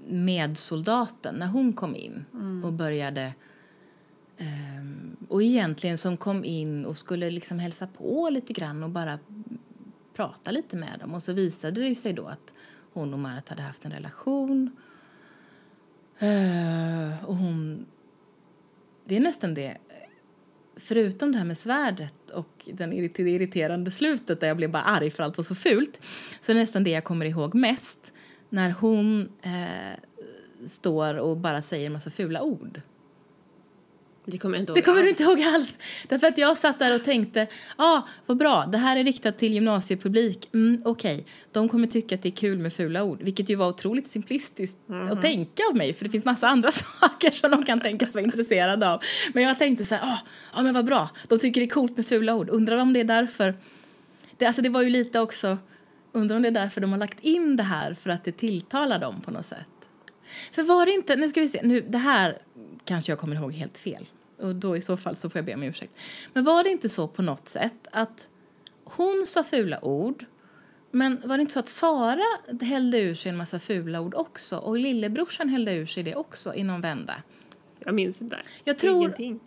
medsoldaten, 0.08 1.34
när 1.34 1.46
hon 1.46 1.72
kom 1.72 1.96
in 1.96 2.24
och 2.64 2.72
började 2.72 3.32
Ehm, 4.38 5.16
och 5.28 5.42
egentligen 5.42 5.98
som 5.98 6.16
kom 6.16 6.44
in 6.44 6.84
och 6.84 6.98
skulle 6.98 7.30
liksom 7.30 7.58
hälsa 7.58 7.86
på 7.86 8.28
lite 8.30 8.52
grann 8.52 8.82
och 8.82 8.90
bara 8.90 9.18
prata 10.14 10.50
lite 10.50 10.76
med 10.76 10.98
dem 11.00 11.14
och 11.14 11.22
så 11.22 11.32
visade 11.32 11.80
det 11.80 11.94
sig 11.94 12.12
då 12.12 12.26
att 12.26 12.54
hon 12.92 13.12
och 13.12 13.18
Marit 13.20 13.48
hade 13.48 13.62
haft 13.62 13.84
en 13.84 13.92
relation 13.92 14.76
ehm, 16.18 17.12
och 17.26 17.36
hon 17.36 17.86
det 19.04 19.16
är 19.16 19.20
nästan 19.20 19.54
det 19.54 19.76
förutom 20.76 21.32
det 21.32 21.38
här 21.38 21.44
med 21.44 21.58
svärdet 21.58 22.30
och 22.30 22.68
den 22.72 22.90
det 22.90 23.18
irriterande 23.18 23.90
slutet 23.90 24.40
där 24.40 24.48
jag 24.48 24.56
blev 24.56 24.70
bara 24.70 24.82
arg 24.82 25.10
för 25.10 25.22
allt 25.22 25.36
var 25.36 25.44
så 25.44 25.54
fult 25.54 26.02
så 26.40 26.52
är 26.52 26.54
det 26.54 26.60
nästan 26.60 26.84
det 26.84 26.90
jag 26.90 27.04
kommer 27.04 27.26
ihåg 27.26 27.54
mest 27.54 28.12
när 28.48 28.70
hon 28.70 29.28
eh, 29.42 29.98
står 30.66 31.14
och 31.14 31.36
bara 31.36 31.62
säger 31.62 31.86
en 31.86 31.92
massa 31.92 32.10
fula 32.10 32.42
ord. 32.42 32.80
Det 34.28 34.38
kommer 34.38 34.56
jag 34.56 34.62
inte 34.62 34.70
ihåg 34.70 34.76
Det 34.78 34.82
kommer 34.82 35.02
du 35.02 35.08
inte 35.08 35.22
ihåg 35.22 35.42
alls. 35.42 35.78
Därför 36.08 36.26
att 36.26 36.38
jag 36.38 36.56
satt 36.56 36.78
där 36.78 36.94
och 36.94 37.04
tänkte, 37.04 37.40
ja, 37.40 37.84
ah, 37.84 38.08
vad 38.26 38.36
bra, 38.36 38.66
det 38.66 38.78
här 38.78 38.96
är 38.96 39.04
riktat 39.04 39.38
till 39.38 39.52
gymnasiepublik. 39.54 40.48
Mm, 40.54 40.82
Okej, 40.84 41.26
de 41.52 41.68
kommer 41.68 41.86
tycka 41.86 42.14
att 42.14 42.22
det 42.22 42.28
är 42.28 42.36
kul 42.36 42.58
med 42.58 42.72
fula 42.72 43.02
ord, 43.02 43.22
vilket 43.22 43.50
ju 43.50 43.54
var 43.54 43.68
otroligt 43.68 44.06
simplistiskt 44.06 44.78
att 45.10 45.22
tänka 45.22 45.62
av 45.70 45.76
mig, 45.76 45.92
för 45.92 46.04
det 46.04 46.10
finns 46.10 46.24
massa 46.24 46.48
andra 46.48 46.72
saker 47.00 47.30
som 47.30 47.50
de 47.50 47.64
kan 47.64 47.80
tänkas 47.80 48.14
vara 48.14 48.24
intresserade 48.24 48.90
av. 48.90 49.02
Men 49.34 49.42
jag 49.42 49.58
tänkte 49.58 49.84
så 49.84 49.94
här, 49.94 50.02
ah, 50.02 50.18
ja 50.54 50.62
men 50.62 50.74
vad 50.74 50.84
bra, 50.84 51.10
de 51.28 51.38
tycker 51.38 51.60
det 51.60 51.66
är 51.66 51.70
coolt 51.70 51.96
med 51.96 52.06
fula 52.06 52.34
ord. 52.34 52.48
Undrar 52.50 52.76
om 52.76 52.92
det 52.92 53.00
är 53.00 53.04
därför, 53.04 53.54
det, 54.36 54.46
alltså 54.46 54.62
det 54.62 54.68
var 54.68 54.82
ju 54.82 54.90
lite 54.90 55.20
också, 55.20 55.58
undrar 56.12 56.36
om 56.36 56.42
det 56.42 56.48
är 56.48 56.52
därför 56.52 56.80
de 56.80 56.92
har 56.92 56.98
lagt 56.98 57.20
in 57.20 57.56
det 57.56 57.62
här 57.62 57.94
för 57.94 58.10
att 58.10 58.24
det 58.24 58.32
tilltalar 58.32 58.98
dem 58.98 59.20
på 59.20 59.30
något 59.30 59.46
sätt. 59.46 59.68
För 60.52 60.62
var 60.62 60.86
det 60.86 60.92
inte, 60.92 61.16
nu 61.16 61.28
ska 61.28 61.40
vi 61.40 61.48
se, 61.48 61.60
nu, 61.62 61.80
det 61.80 61.98
här 61.98 62.38
kanske 62.84 63.12
jag 63.12 63.18
kommer 63.18 63.36
ihåg 63.36 63.52
helt 63.52 63.78
fel. 63.78 64.06
Och 64.38 64.54
då 64.54 64.76
i 64.76 64.80
så 64.80 64.96
fall 64.96 65.16
så 65.16 65.30
får 65.30 65.38
jag 65.38 65.44
be 65.46 65.54
om 65.54 65.62
ursäkt. 65.62 65.94
Men 66.32 66.44
var 66.44 66.64
det 66.64 66.70
inte 66.70 66.88
så 66.88 67.08
på 67.08 67.22
något 67.22 67.48
sätt 67.48 67.86
att 67.92 68.28
hon 68.84 69.24
sa 69.26 69.44
fula 69.44 69.84
ord 69.84 70.24
men 70.90 71.22
var 71.24 71.36
det 71.36 71.40
inte 71.40 71.52
så 71.52 71.58
att 71.58 71.68
Sara 71.68 72.22
hällde 72.60 73.00
ur 73.00 73.14
sig 73.14 73.30
en 73.30 73.36
massa 73.36 73.58
fula 73.58 74.00
ord 74.00 74.14
också 74.14 74.58
och 74.58 74.78
lillebrorsan 74.78 75.48
hällde 75.48 75.74
ur 75.74 75.86
sig 75.86 76.02
det 76.02 76.14
också 76.14 76.54
i 76.54 76.62
någon 76.62 76.80
vända? 76.80 77.14
Jag 77.78 77.94
minns 77.94 78.20
inte. 78.20 78.38
Jag 78.64 78.78
tror- 78.78 78.96
Ingenting. 78.96 79.40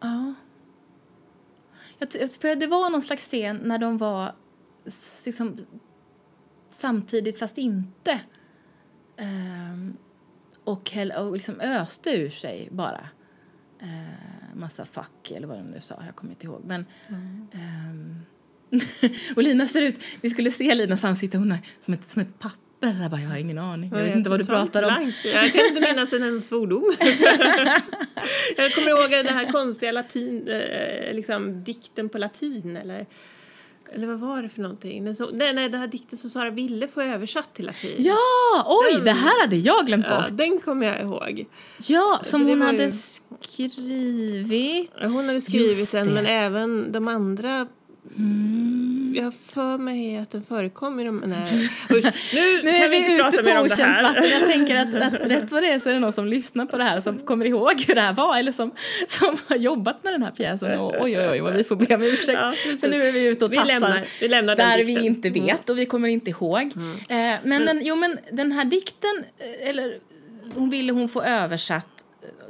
Ja. 0.00 0.34
Jag, 1.98 2.12
för 2.30 2.56
det 2.56 2.66
var 2.66 2.90
någon 2.90 3.02
slags 3.02 3.24
scen 3.26 3.60
när 3.64 3.78
de 3.78 3.98
var 3.98 4.34
liksom, 5.26 5.56
samtidigt 6.70 7.38
fast 7.38 7.58
inte. 7.58 8.20
Ehm, 9.16 9.96
och, 10.64 10.90
häll, 10.90 11.12
och 11.12 11.32
liksom 11.32 11.60
öste 11.60 12.10
ur 12.10 12.30
sig 12.30 12.68
bara. 12.70 13.08
Uh, 13.82 14.58
massa 14.58 14.84
fuck 14.84 15.30
eller 15.30 15.46
vad 15.46 15.56
de 15.56 15.62
nu 15.62 15.80
sa, 15.80 16.02
jag 16.06 16.16
kommer 16.16 16.32
inte 16.32 16.46
ihåg. 16.46 16.62
Men, 16.64 16.86
ehm, 17.52 18.22
och 19.36 19.42
Lina 19.42 19.66
ser 19.66 19.82
ut, 19.82 20.04
vi 20.20 20.30
skulle 20.30 20.50
se 20.50 20.74
Linas 20.74 21.04
ansikte, 21.04 21.38
hon 21.38 21.52
är 21.52 21.58
som 21.80 21.94
ett, 21.94 22.10
som 22.10 22.22
ett 22.22 22.38
papper. 22.38 22.92
Så 22.92 23.02
jag, 23.02 23.12
jag 23.12 23.28
har 23.28 23.36
ingen 23.36 23.58
aning, 23.58 23.90
jag 23.90 24.02
vet 24.02 24.16
inte 24.16 24.30
vad 24.30 24.40
du 24.40 24.44
pratar 24.44 24.82
om. 24.82 24.88
blank. 24.88 25.14
Jag 25.24 25.52
kan 25.52 25.66
inte 25.66 25.80
minnas 25.80 26.12
en 26.12 26.22
enda 26.22 26.40
svordom. 26.40 26.94
jag 28.56 28.74
kommer 28.74 28.88
ihåg 28.88 29.10
den 29.10 29.34
här 29.34 29.52
konstiga 29.52 29.92
latin, 29.92 30.48
eh, 30.48 31.14
liksom, 31.14 31.64
dikten 31.64 32.08
på 32.08 32.18
latin. 32.18 32.76
Eller, 32.76 33.06
eller 33.94 34.06
vad 34.06 34.18
var 34.18 34.42
det 34.42 34.48
för 34.48 34.62
någonting? 34.62 35.04
Den, 35.04 35.16
så, 35.16 35.30
nej, 35.32 35.54
nej, 35.54 35.68
den 35.68 35.80
här 35.80 35.88
dikten 35.88 36.18
som 36.18 36.30
Sara 36.30 36.50
ville 36.50 36.88
få 36.88 37.02
översatt 37.02 37.54
till 37.54 37.66
latin. 37.66 37.94
Ja, 37.98 38.16
oj, 38.66 38.94
Den- 38.94 39.04
det 39.04 39.12
här 39.12 39.40
hade 39.40 39.56
jag 39.56 39.86
glömt 39.86 40.04
bort. 40.08 40.14
Ja, 40.28 40.30
den 40.30 40.58
kommer 40.60 40.86
jag 40.86 41.00
ihåg. 41.00 41.46
Ja, 41.88 42.20
som 42.22 42.44
det 42.44 42.50
hon 42.52 42.60
hade 42.62 42.82
ju- 42.84 42.90
skrivit. 43.40 44.90
Hon 45.02 45.26
hade 45.26 45.40
skrivit 45.40 45.92
den, 45.92 46.06
det. 46.06 46.12
men 46.14 46.26
även 46.26 46.92
de 46.92 47.08
andra 47.08 47.66
Jag 49.14 49.24
har 49.24 49.30
för 49.52 49.78
mig 49.78 50.18
att 50.18 50.30
den 50.30 50.42
förekom 50.44 51.00
i 51.00 51.04
de... 51.04 51.16
Nej. 51.26 51.70
Nu, 52.34 52.60
Nu 52.62 52.70
är 52.70 52.88
vi 52.88 52.96
inte 52.96 53.10
vi 53.10 53.18
prata 53.18 53.40
ute 53.40 53.54
på 53.54 53.60
okänt 53.60 54.02
vatten. 54.02 54.24
Jag 54.30 54.46
tänker 54.50 54.76
att, 54.76 54.94
att 55.14 55.30
rätt 55.30 55.50
vad 55.50 55.62
det 55.62 55.68
är 55.72 55.78
så 55.78 55.88
är 55.88 55.92
det 55.92 55.98
någon 55.98 56.12
som 56.12 56.26
lyssnar 56.26 56.66
på 56.66 56.78
det 56.78 56.84
här 56.84 57.00
som 57.00 57.18
kommer 57.18 57.44
ihåg 57.46 57.84
hur 57.86 57.94
det 57.94 58.00
här 58.00 58.12
var 58.12 58.38
eller 58.38 58.52
som, 58.52 58.70
som 59.08 59.36
har 59.46 59.56
jobbat 59.56 60.04
med 60.04 60.12
den 60.12 60.22
här 60.22 60.30
pjäsen. 60.30 60.78
Och, 60.78 60.94
oj, 61.00 61.18
oj, 61.18 61.28
oj, 61.30 61.40
vad 61.40 61.54
vi 61.54 61.64
får 61.64 61.76
be 61.76 61.94
om 61.94 62.02
ursäkt. 62.02 62.28
Ja. 62.40 62.52
För 62.80 62.88
nu 62.88 63.04
är 63.04 63.12
vi 63.12 63.26
ute 63.26 63.44
och 63.44 63.52
Vi 63.52 63.56
tassar 63.56 63.68
lämnar- 63.68 64.04
vi 64.20 64.28
lämnar 64.28 64.56
där 64.56 64.76
dikten. 64.78 64.90
Mm. 64.96 65.02
vi 65.02 65.06
inte 65.06 65.30
vet 65.30 65.68
och 65.70 65.78
vi 65.78 65.86
kommer 65.86 66.08
inte 66.08 66.30
ihåg. 66.30 66.62
Eh, 67.08 67.16
men, 67.42 67.66
den, 67.66 67.80
jo, 67.84 67.96
men 67.96 68.18
den 68.32 68.52
här 68.52 68.64
dikten, 68.64 69.24
eh, 69.38 69.68
eller 69.68 69.98
hon 70.54 70.70
ville 70.70 70.92
hon 70.92 71.08
få 71.08 71.22
översatt 71.22 71.97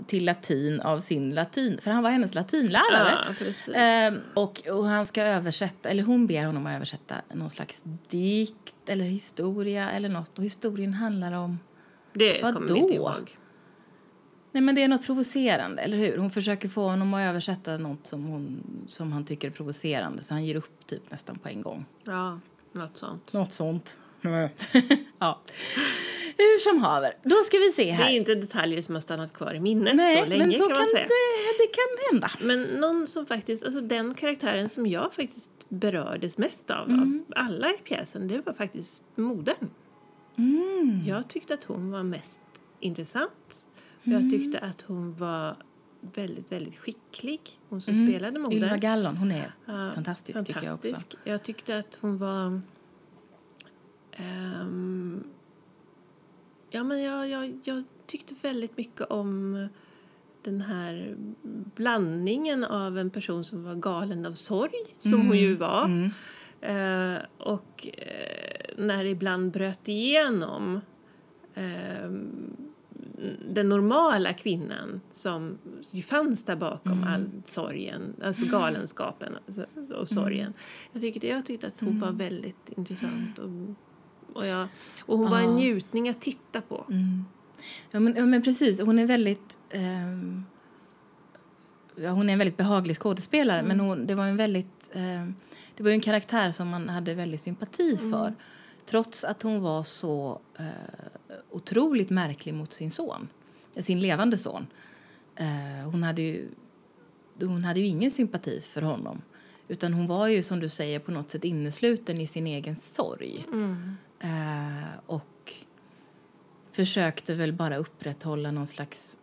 till 0.08 0.24
latin 0.24 0.80
av 0.80 1.00
sin 1.00 1.34
latin, 1.34 1.78
för 1.82 1.90
han 1.90 2.02
var 2.02 2.10
hennes 2.10 2.34
latinlärare. 2.34 3.34
Ja. 3.66 3.74
Ehm, 3.74 4.20
och, 4.34 4.62
och 4.68 4.84
han 4.86 5.06
ska 5.06 5.22
översätta, 5.22 5.88
eller 5.88 6.02
hon 6.02 6.26
ber 6.26 6.44
honom 6.44 6.66
att 6.66 6.76
översätta 6.76 7.14
någon 7.34 7.50
slags 7.50 7.84
dikt 8.08 8.74
eller 8.88 9.04
historia 9.04 9.90
eller 9.90 10.08
något. 10.08 10.38
Och 10.38 10.44
historien 10.44 10.94
handlar 10.94 11.32
om, 11.32 11.58
Det 12.12 12.42
Vadå? 12.42 12.54
kommer 12.58 12.72
vi 12.74 12.78
inte 12.80 12.94
ihåg. 12.94 13.36
nej 14.52 14.60
men 14.62 14.74
det 14.74 14.82
är 14.82 14.88
något 14.88 15.06
provocerande, 15.06 15.82
eller 15.82 15.96
hur? 15.96 16.18
Hon 16.18 16.30
försöker 16.30 16.68
få 16.68 16.88
honom 16.88 17.14
att 17.14 17.20
översätta 17.20 17.78
något 17.78 18.06
som, 18.06 18.24
hon, 18.24 18.62
som 18.88 19.12
han 19.12 19.24
tycker 19.24 19.48
är 19.48 19.52
provocerande 19.52 20.22
så 20.22 20.34
han 20.34 20.44
ger 20.44 20.54
upp 20.56 20.86
typ 20.86 21.10
nästan 21.10 21.38
på 21.38 21.48
en 21.48 21.62
gång. 21.62 21.84
Ja, 22.04 22.40
något 22.72 22.96
sånt. 22.98 23.32
Något 23.32 23.52
sånt. 23.52 23.98
ja. 25.18 25.40
Hur 26.36 26.58
som 26.58 26.82
haver, 26.82 27.12
då 27.22 27.34
ska 27.46 27.58
vi 27.58 27.72
se 27.72 27.84
Det 27.84 27.90
är 27.90 27.94
här. 27.94 28.10
inte 28.10 28.34
detaljer 28.34 28.82
som 28.82 28.94
har 28.94 29.02
stannat 29.02 29.32
kvar 29.32 29.54
i 29.54 29.60
minnet 29.60 29.96
Nej, 29.96 30.16
så 30.22 30.24
länge 30.28 30.44
men 30.46 30.52
så 30.52 30.66
kan 30.68 30.78
man 30.78 30.86
säga. 30.86 31.06
Det, 31.06 31.58
det 31.58 31.66
kan 31.66 32.10
hända. 32.12 32.30
Men 32.40 32.80
någon 32.80 33.06
som 33.06 33.26
faktiskt, 33.26 33.64
alltså 33.64 33.80
den 33.80 34.14
karaktären 34.14 34.68
som 34.68 34.86
jag 34.86 35.12
faktiskt 35.14 35.50
berördes 35.68 36.38
mest 36.38 36.70
av, 36.70 36.88
Mm. 36.88 37.24
av 37.28 37.32
alla 37.44 37.70
i 37.70 37.76
pjäsen, 37.84 38.28
det 38.28 38.46
var 38.46 38.52
faktiskt 38.52 39.02
modern. 39.14 39.70
Mm. 40.38 41.02
Jag 41.06 41.28
tyckte 41.28 41.54
att 41.54 41.64
hon 41.64 41.90
var 41.90 42.02
mest 42.02 42.40
intressant. 42.80 43.64
Mm. 44.04 44.20
Jag 44.22 44.30
tyckte 44.30 44.58
att 44.58 44.82
hon 44.82 45.14
var 45.16 45.56
väldigt, 46.00 46.52
väldigt 46.52 46.76
skicklig, 46.78 47.40
hon 47.68 47.82
som 47.82 47.94
spelade 48.08 48.38
modern. 48.38 48.56
Mm. 48.58 48.64
Ylva 48.64 48.76
Gallon, 48.76 49.16
hon 49.16 49.32
är 49.32 49.52
Ja, 49.64 49.90
fantastisk, 49.94 50.38
tycker 50.46 50.52
jag 50.64 50.74
också. 50.74 50.88
fantastisk. 50.88 51.16
Jag 51.24 51.42
tyckte 51.42 51.78
att 51.78 51.98
hon 52.00 52.18
var... 52.18 52.60
ehm, 54.18 55.24
ja, 56.70 56.84
men 56.84 57.02
jag, 57.02 57.28
jag, 57.28 57.58
jag 57.64 57.84
tyckte 58.06 58.34
väldigt 58.42 58.76
mycket 58.76 59.10
om 59.10 59.68
den 60.42 60.60
här 60.60 61.16
blandningen 61.74 62.64
av 62.64 62.98
en 62.98 63.10
person 63.10 63.44
som 63.44 63.64
var 63.64 63.74
galen 63.74 64.26
av 64.26 64.32
sorg, 64.32 64.94
som 64.98 65.26
hon 65.26 65.38
ju 65.38 65.54
var. 65.54 65.84
Mm. 65.84 66.10
Eh, 66.60 67.22
och 67.38 67.88
eh, 67.96 68.74
när 68.76 69.04
det 69.04 69.10
ibland 69.10 69.52
bröt 69.52 69.88
igenom 69.88 70.80
ehm, 71.54 72.56
den 73.50 73.68
normala 73.68 74.32
kvinnan 74.32 75.00
som 75.10 75.58
ju 75.90 76.02
fanns 76.02 76.44
där 76.44 76.56
bakom 76.56 76.92
Mm. 76.92 77.04
all 77.08 77.26
sorgen, 77.46 78.14
alltså 78.22 78.46
galenskapen 78.46 79.36
alltså, 79.46 79.66
och 79.94 80.08
sorgen. 80.08 80.52
Jag, 80.92 81.02
tyckte, 81.02 81.26
jag 81.28 81.46
tyckte 81.46 81.66
att 81.66 81.80
hon 81.80 81.88
Mm. 81.88 82.00
var 82.00 82.12
väldigt 82.12 82.68
intressant 82.76 83.38
och, 83.38 83.50
och, 84.38 84.46
jag, 84.46 84.68
och 85.06 85.18
hon 85.18 85.30
var 85.30 85.38
en 85.38 85.44
Ja. 85.44 85.50
njutning 85.54 86.08
att 86.08 86.20
titta 86.20 86.60
på. 86.60 86.84
Mm. 86.90 87.24
Ja, 87.90 88.00
men, 88.00 88.14
ja, 88.16 88.26
men 88.26 88.42
precis. 88.42 88.80
Hon 88.80 88.98
är 88.98 89.06
väldigt... 89.06 89.58
ehm, 89.70 90.44
ja, 91.96 92.10
hon 92.10 92.28
är 92.28 92.32
en 92.32 92.38
väldigt 92.38 92.56
behaglig 92.56 92.96
skådespelare, 92.96 93.62
men 93.62 93.80
hon, 93.80 94.06
det 94.06 94.14
var 94.14 94.26
en 94.26 94.36
väldigt... 94.36 94.90
ehm, 94.92 95.34
det 95.76 95.82
var 95.82 95.90
en 95.90 96.00
karaktär 96.00 96.50
som 96.50 96.68
man 96.68 96.88
hade 96.88 97.14
väldigt 97.14 97.40
sympati 97.40 97.96
för. 98.10 98.34
Trots 98.86 99.24
att 99.24 99.42
hon 99.42 99.60
var 99.60 99.82
så 99.82 100.40
eh, 100.58 100.64
otroligt 101.50 102.10
märklig 102.10 102.54
mot 102.54 102.72
sin 102.72 102.90
son, 102.90 103.28
eh, 103.74 103.82
sin 103.82 104.00
levande 104.00 104.38
son. 104.38 104.66
Eh, 105.36 105.90
hon, 105.90 106.02
hade 106.02 106.22
ju, 106.22 106.48
hon 107.40 107.64
hade 107.64 107.80
ju 107.80 107.86
ingen 107.86 108.10
sympati 108.10 108.60
för 108.60 108.82
honom. 108.82 109.22
Utan 109.68 109.92
hon 109.94 110.06
var 110.06 110.26
ju, 110.28 110.42
som 110.42 110.60
du 110.60 110.68
säger, 110.68 110.98
på 110.98 111.10
något 111.10 111.30
sätt 111.30 111.44
innesluten 111.44 112.20
i 112.20 112.26
sin 112.26 112.46
egen 112.46 112.76
sorg. 112.76 113.46
Eh, 114.20 114.98
och 115.06 115.54
försökte 116.72 117.34
väl 117.34 117.52
bara 117.52 117.76
upprätthålla 117.76 118.50
någon 118.50 118.66
slags 118.66 119.18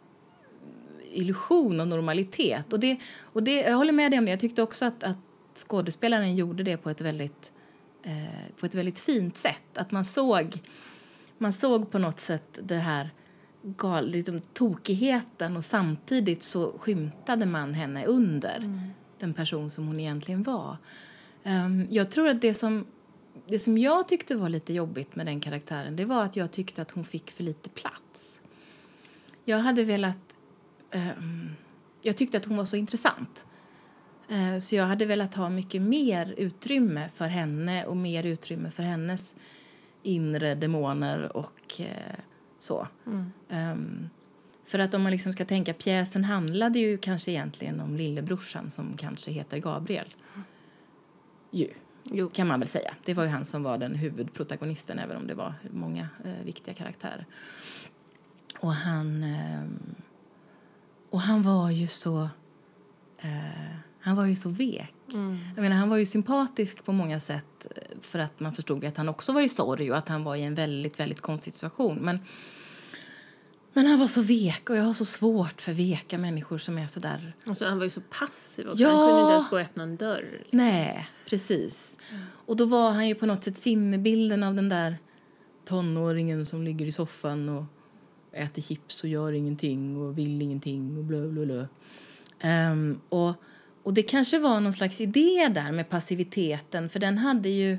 illusion 1.12 1.80
av 1.80 1.88
normalitet. 1.88 2.74
Och 2.74 2.80
det, 2.80 2.98
och 3.22 3.44
det, 3.44 3.62
jag 3.62 3.78
håller 3.78 3.94
med 3.94 4.12
dig 4.12 4.20
om 4.20 4.26
det. 4.26 4.32
Jag 4.32 4.40
tyckte 4.40 4.62
också 4.62 4.86
att, 4.86 5.04
att 5.04 5.18
skådespelaren 5.56 6.36
gjorde 6.36 6.64
det 6.64 6.78
på 6.78 6.90
ett 6.90 7.02
väldigt, 7.02 7.52
eh, 8.04 8.56
på 8.60 8.66
ett 8.66 8.76
väldigt 8.76 9.00
fint 9.00 9.38
sätt. 9.38 9.78
Att 9.78 9.92
man 9.92 10.06
såg, 10.06 10.54
man 11.38 11.54
såg 11.54 11.92
på 11.92 12.00
något 12.00 12.20
sätt 12.20 12.60
det 12.64 12.76
här 12.76 13.10
gal, 13.62 14.10
liksom, 14.10 14.42
tokigheten 14.54 15.58
och 15.58 15.66
samtidigt 15.66 16.44
så 16.44 16.78
skymtade 16.78 17.46
man 17.46 17.74
henne 17.74 18.06
under 18.06 18.58
mm. 18.58 18.80
den 19.20 19.34
person 19.34 19.70
som 19.70 19.88
hon 19.88 20.00
egentligen 20.00 20.44
var. 20.44 20.78
Um, 21.44 21.88
jag 21.90 22.12
tror 22.12 22.28
att 22.28 22.42
det 22.42 22.54
som, 22.54 22.86
det 23.48 23.60
som 23.60 23.78
jag 23.78 24.08
tyckte 24.08 24.36
var 24.36 24.50
lite 24.50 24.74
jobbigt 24.74 25.16
med 25.16 25.26
den 25.26 25.40
karaktären 25.40 25.96
det 25.96 26.06
var 26.06 26.24
att 26.24 26.36
jag 26.36 26.52
tyckte 26.52 26.82
att 26.82 26.92
hon 26.92 27.04
fick 27.04 27.32
för 27.32 27.44
lite 27.44 27.70
plats. 27.70 28.42
Jag 29.46 29.60
hade 29.60 29.84
velat... 29.84 30.36
Um, 30.92 31.50
jag 32.02 32.18
tyckte 32.18 32.38
att 32.38 32.46
hon 32.46 32.58
var 32.58 32.66
så 32.66 32.76
intressant. 32.76 33.46
Uh, 34.32 34.60
så 34.60 34.76
jag 34.76 34.86
hade 34.86 35.06
velat 35.06 35.36
ha 35.36 35.50
mycket 35.50 35.82
mer 35.82 36.34
utrymme 36.38 37.10
för 37.16 37.28
henne 37.28 37.86
och 37.86 37.98
mer 37.98 38.24
utrymme 38.24 38.72
för 38.72 38.84
hennes 38.84 39.36
inre 40.04 40.56
demoner 40.56 41.38
och 41.38 41.80
uh, 41.80 41.86
så. 42.60 42.88
Mm. 43.06 43.32
Um, 43.50 44.10
för 44.66 44.80
att 44.80 44.94
om 44.94 45.04
man 45.04 45.12
liksom 45.12 45.34
ska 45.34 45.46
tänka, 45.46 45.74
pjäsen 45.74 46.24
handlade 46.24 46.80
ju 46.80 46.98
kanske 46.98 47.32
egentligen 47.32 47.80
om 47.80 47.96
lillebrorsan 47.96 48.72
som 48.72 48.98
kanske 48.98 49.32
heter 49.32 49.58
Gabriel. 49.58 50.16
Ju, 51.52 51.70
jo. 52.12 52.30
kan 52.30 52.48
man 52.48 52.60
väl 52.60 52.70
säga. 52.70 52.96
Det 53.06 53.14
var 53.14 53.24
ju 53.24 53.30
han 53.30 53.46
som 53.46 53.64
var 53.64 53.78
den 53.78 53.96
huvudprotagonisten 53.96 55.00
även 55.00 55.18
om 55.18 55.28
det 55.28 55.34
var 55.34 55.54
många 55.72 56.10
eh, 56.26 56.46
viktiga 56.46 56.74
karaktärer. 56.74 57.26
Och 58.60 58.74
han, 58.74 59.24
eh, 59.24 59.64
och 61.10 61.22
han 61.22 61.42
var 61.42 61.70
ju 61.70 61.88
så... 61.88 62.30
Eh, 63.18 63.76
han 64.00 64.16
var 64.16 64.26
ju 64.26 64.36
så 64.36 64.50
vek. 64.50 64.94
Mm. 65.14 65.38
Jag 65.56 65.62
menar, 65.62 65.76
han 65.76 65.90
var 65.90 65.98
ju 65.98 66.06
sympatisk 66.06 66.86
på 66.86 66.92
många 66.92 67.20
sätt 67.20 67.68
eh, 67.76 68.00
för 68.02 68.20
att 68.20 68.40
man 68.40 68.54
förstod 68.54 68.86
att 68.86 68.98
han 68.98 69.10
också 69.10 69.34
var 69.34 69.42
i 69.42 69.50
sorg 69.50 69.92
och 69.92 69.98
att 69.98 70.08
han 70.08 70.24
var 70.24 70.36
i 70.36 70.44
en 70.44 70.56
väldigt, 70.56 71.00
väldigt 71.00 71.22
konstig 71.22 71.54
situation. 71.54 71.98
Men 72.02 72.20
men 73.76 73.86
han 73.86 74.00
var 74.00 74.08
så 74.08 74.22
vek 74.22 74.70
och 74.70 74.76
jag 74.78 74.84
har 74.84 74.94
så 74.94 75.06
svårt 75.06 75.62
för 75.62 75.74
veka 75.74 76.18
människor 76.18 76.58
som 76.58 76.78
är 76.78 76.88
så 76.88 77.00
där. 77.00 77.34
Alltså, 77.46 77.66
han 77.66 77.78
var 77.78 77.84
ju 77.86 77.90
så 77.90 78.02
passiv 78.02 78.70
också. 78.70 78.84
Ja. 78.84 78.90
Han 78.90 79.08
kunde 79.08 79.22
inte 79.22 79.34
ens 79.34 79.50
gå 79.50 79.56
och 79.56 79.62
öppna 79.62 79.84
en 79.84 79.98
dörr. 79.98 80.30
Liksom. 80.32 80.58
Nej, 80.58 81.10
precis. 81.30 81.98
Mm. 82.12 82.24
Och 82.46 82.56
då 82.58 82.66
var 82.66 82.92
han 82.92 83.08
ju 83.08 83.16
på 83.16 83.26
något 83.26 83.44
sätt 83.44 83.58
sinnebilden 83.58 84.44
av 84.44 84.56
den 84.56 84.70
där 84.70 84.98
tonåringen 85.66 86.46
som 86.46 86.64
ligger 86.64 86.86
i 86.86 86.92
soffan 86.92 87.50
och 87.50 87.64
äter 88.32 88.62
chips 88.62 89.04
och 89.04 89.10
gör 89.10 89.32
ingenting 89.32 89.98
och 89.98 90.18
vill 90.18 90.42
ingenting 90.42 90.98
och 90.98 91.04
blö, 91.04 91.28
blö, 91.28 91.46
blö. 91.46 91.68
Um, 92.72 93.02
och, 93.10 93.34
och 93.84 93.94
det 93.94 94.04
kanske 94.04 94.40
var 94.40 94.60
någon 94.60 94.74
slags 94.74 95.02
idé 95.02 95.52
där 95.54 95.72
med 95.72 95.90
passiviteten 95.90 96.90
för 96.90 97.00
den 97.00 97.18
hade 97.18 97.50
ju 97.50 97.78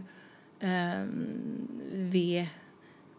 um, 0.61 1.29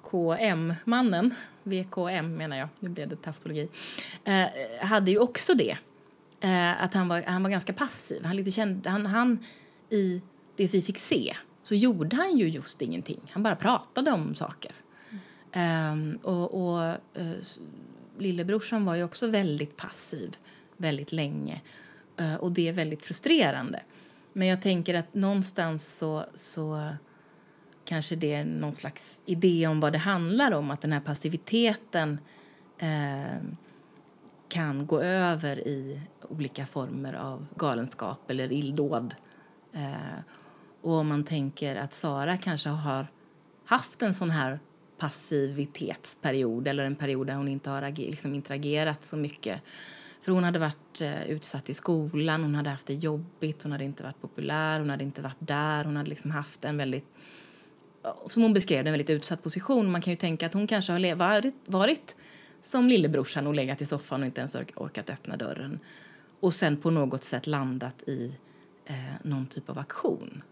VKM-mannen 0.03 1.35
VKM 1.67 2.37
menar 2.37 2.57
jag, 2.57 2.69
nu 2.79 2.89
blev 2.89 3.09
det 3.09 3.15
taftologi, 3.15 3.69
eh, 4.23 4.45
hade 4.81 5.11
ju 5.11 5.19
också 5.19 5.53
det. 5.53 5.77
Eh, 6.39 6.83
att 6.83 6.93
han 6.93 7.07
var, 7.07 7.23
han 7.27 7.43
var 7.43 7.49
ganska 7.49 7.73
passiv. 7.73 8.23
Han, 8.23 8.35
lite 8.35 8.51
kände, 8.51 8.89
han, 8.89 9.05
han, 9.05 9.39
I 9.89 10.21
det 10.55 10.73
vi 10.73 10.81
fick 10.81 10.97
se 10.97 11.35
så 11.63 11.75
gjorde 11.75 12.15
han 12.15 12.37
ju 12.37 12.49
just 12.49 12.81
ingenting. 12.81 13.21
Han 13.29 13.43
bara 13.43 13.55
pratade 13.55 14.11
om 14.11 14.35
saker. 14.35 14.71
Mm. 15.51 16.11
Eh, 16.13 16.25
och, 16.25 16.69
och 16.69 16.83
eh, 17.13 17.31
lillebrorsan 18.17 18.85
var 18.85 18.95
ju 18.95 19.03
också 19.03 19.27
väldigt 19.27 19.77
passiv 19.77 20.37
väldigt 20.77 21.11
länge. 21.11 21.61
Eh, 22.17 22.35
och 22.35 22.51
det 22.51 22.67
är 22.67 22.73
väldigt 22.73 23.05
frustrerande. 23.05 23.81
Men 24.33 24.47
jag 24.47 24.61
tänker 24.61 24.93
att 24.93 25.13
någonstans 25.13 25.97
så, 25.97 26.25
så 26.35 26.89
kanske 27.87 28.15
det 28.15 28.33
är 28.33 28.45
någon 28.45 28.75
slags 28.75 29.21
idé 29.25 29.67
om 29.67 29.79
vad 29.79 29.93
det 29.93 29.97
handlar 29.97 30.51
om. 30.51 30.71
Att 30.71 30.81
den 30.81 30.93
här 30.93 30.99
passiviteten 30.99 32.19
eh, 32.77 33.41
kan 34.49 34.85
gå 34.85 35.01
över 35.01 35.67
i 35.67 36.01
olika 36.29 36.65
former 36.65 37.13
av 37.13 37.47
galenskap 37.55 38.31
eller 38.31 38.51
illdåd. 38.51 39.15
Eh, 39.73 40.19
och 40.81 40.93
om 40.93 41.07
man 41.07 41.23
tänker 41.23 41.75
att 41.75 41.93
Sara 41.93 42.37
kanske 42.37 42.69
har 42.69 43.07
haft 43.65 44.01
en 44.01 44.13
sån 44.13 44.31
här 44.31 44.59
passivitetsperiod 44.97 46.67
eller 46.67 46.83
en 46.83 46.95
period 46.95 47.27
där 47.27 47.35
hon 47.35 47.47
inte 47.47 47.69
har 47.69 47.91
liksom 47.91 48.33
interagerat 48.33 49.03
så 49.03 49.17
mycket. 49.17 49.61
För 50.21 50.31
hon 50.31 50.43
hade 50.43 50.59
varit 50.59 51.01
eh, 51.01 51.29
utsatt 51.29 51.69
i 51.69 51.73
skolan, 51.73 52.43
hon 52.43 52.55
hade 52.55 52.69
haft 52.69 52.87
det 52.87 52.93
jobbigt, 52.93 53.63
hon 53.63 53.71
hade 53.71 53.83
inte 53.83 54.03
varit 54.03 54.21
populär, 54.21 54.79
hon 54.79 54.89
hade 54.89 55.03
inte 55.03 55.21
varit 55.21 55.37
där, 55.39 55.85
hon 55.85 55.95
hade 55.95 56.09
liksom 56.09 56.31
haft 56.31 56.65
en 56.65 56.77
väldigt 56.77 57.07
som 58.29 58.43
hon 58.43 58.53
beskrev 58.53 58.87
en 58.87 58.93
väldigt 58.93 59.09
utsatt 59.09 59.43
position. 59.43 59.91
Man 59.91 60.01
kan 60.01 60.11
ju 60.11 60.17
tänka 60.17 60.45
att 60.45 60.53
hon 60.53 60.67
kanske 60.67 60.91
har 60.91 61.15
varit, 61.15 61.55
varit 61.65 62.15
som 62.63 62.89
lillebrorsan 62.89 63.47
och 63.47 63.55
legat 63.55 63.81
i 63.81 63.85
soffan 63.85 64.21
och 64.21 64.25
inte 64.25 64.41
ens 64.41 64.55
orkat 64.75 65.09
öppna 65.09 65.37
dörren 65.37 65.79
och 66.39 66.53
sen 66.53 66.77
på 66.77 66.91
något 66.91 67.23
sätt 67.23 67.47
landat 67.47 68.03
i 68.07 68.37
eh, 68.85 68.95
någon 69.23 69.47
typ 69.47 69.69
av 69.69 69.79
aktion. 69.79 70.43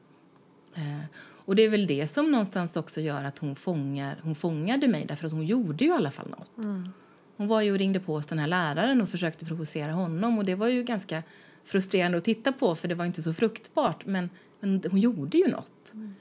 Eh, 0.76 1.06
och 1.20 1.56
det 1.56 1.62
är 1.62 1.70
väl 1.70 1.88
det 1.88 2.08
som 2.08 2.32
någonstans 2.32 2.76
också 2.76 3.02
gör 3.02 3.24
att 3.24 3.38
hon, 3.38 3.56
fångar, 3.56 4.20
hon 4.24 4.36
fångade 4.36 4.88
mig 4.88 5.06
därför 5.06 5.28
att 5.28 5.34
hon 5.34 5.46
gjorde 5.46 5.84
ju 5.84 5.90
i 5.90 5.94
alla 5.94 6.12
fall 6.12 6.30
något. 6.30 6.58
Mm. 6.58 6.90
Hon 7.38 7.48
var 7.48 7.62
ju 7.62 7.72
och 7.72 7.78
ringde 7.78 8.00
på 8.00 8.14
hos 8.14 8.26
den 8.26 8.40
här 8.40 8.48
läraren 8.48 9.02
och 9.02 9.10
försökte 9.10 9.46
provocera 9.46 9.92
honom 9.92 10.38
och 10.38 10.46
det 10.46 10.56
var 10.56 10.68
ju 10.68 10.84
ganska 10.84 11.24
frustrerande 11.64 12.18
att 12.18 12.24
titta 12.24 12.52
på 12.52 12.76
för 12.76 12.88
det 12.88 12.96
var 12.96 13.06
inte 13.06 13.24
så 13.24 13.34
fruktbart 13.34 14.06
men, 14.06 14.30
men 14.60 14.84
hon 14.92 15.00
gjorde 15.00 15.38
ju 15.38 15.48
något. 15.48 15.94
Mm. 15.94 16.16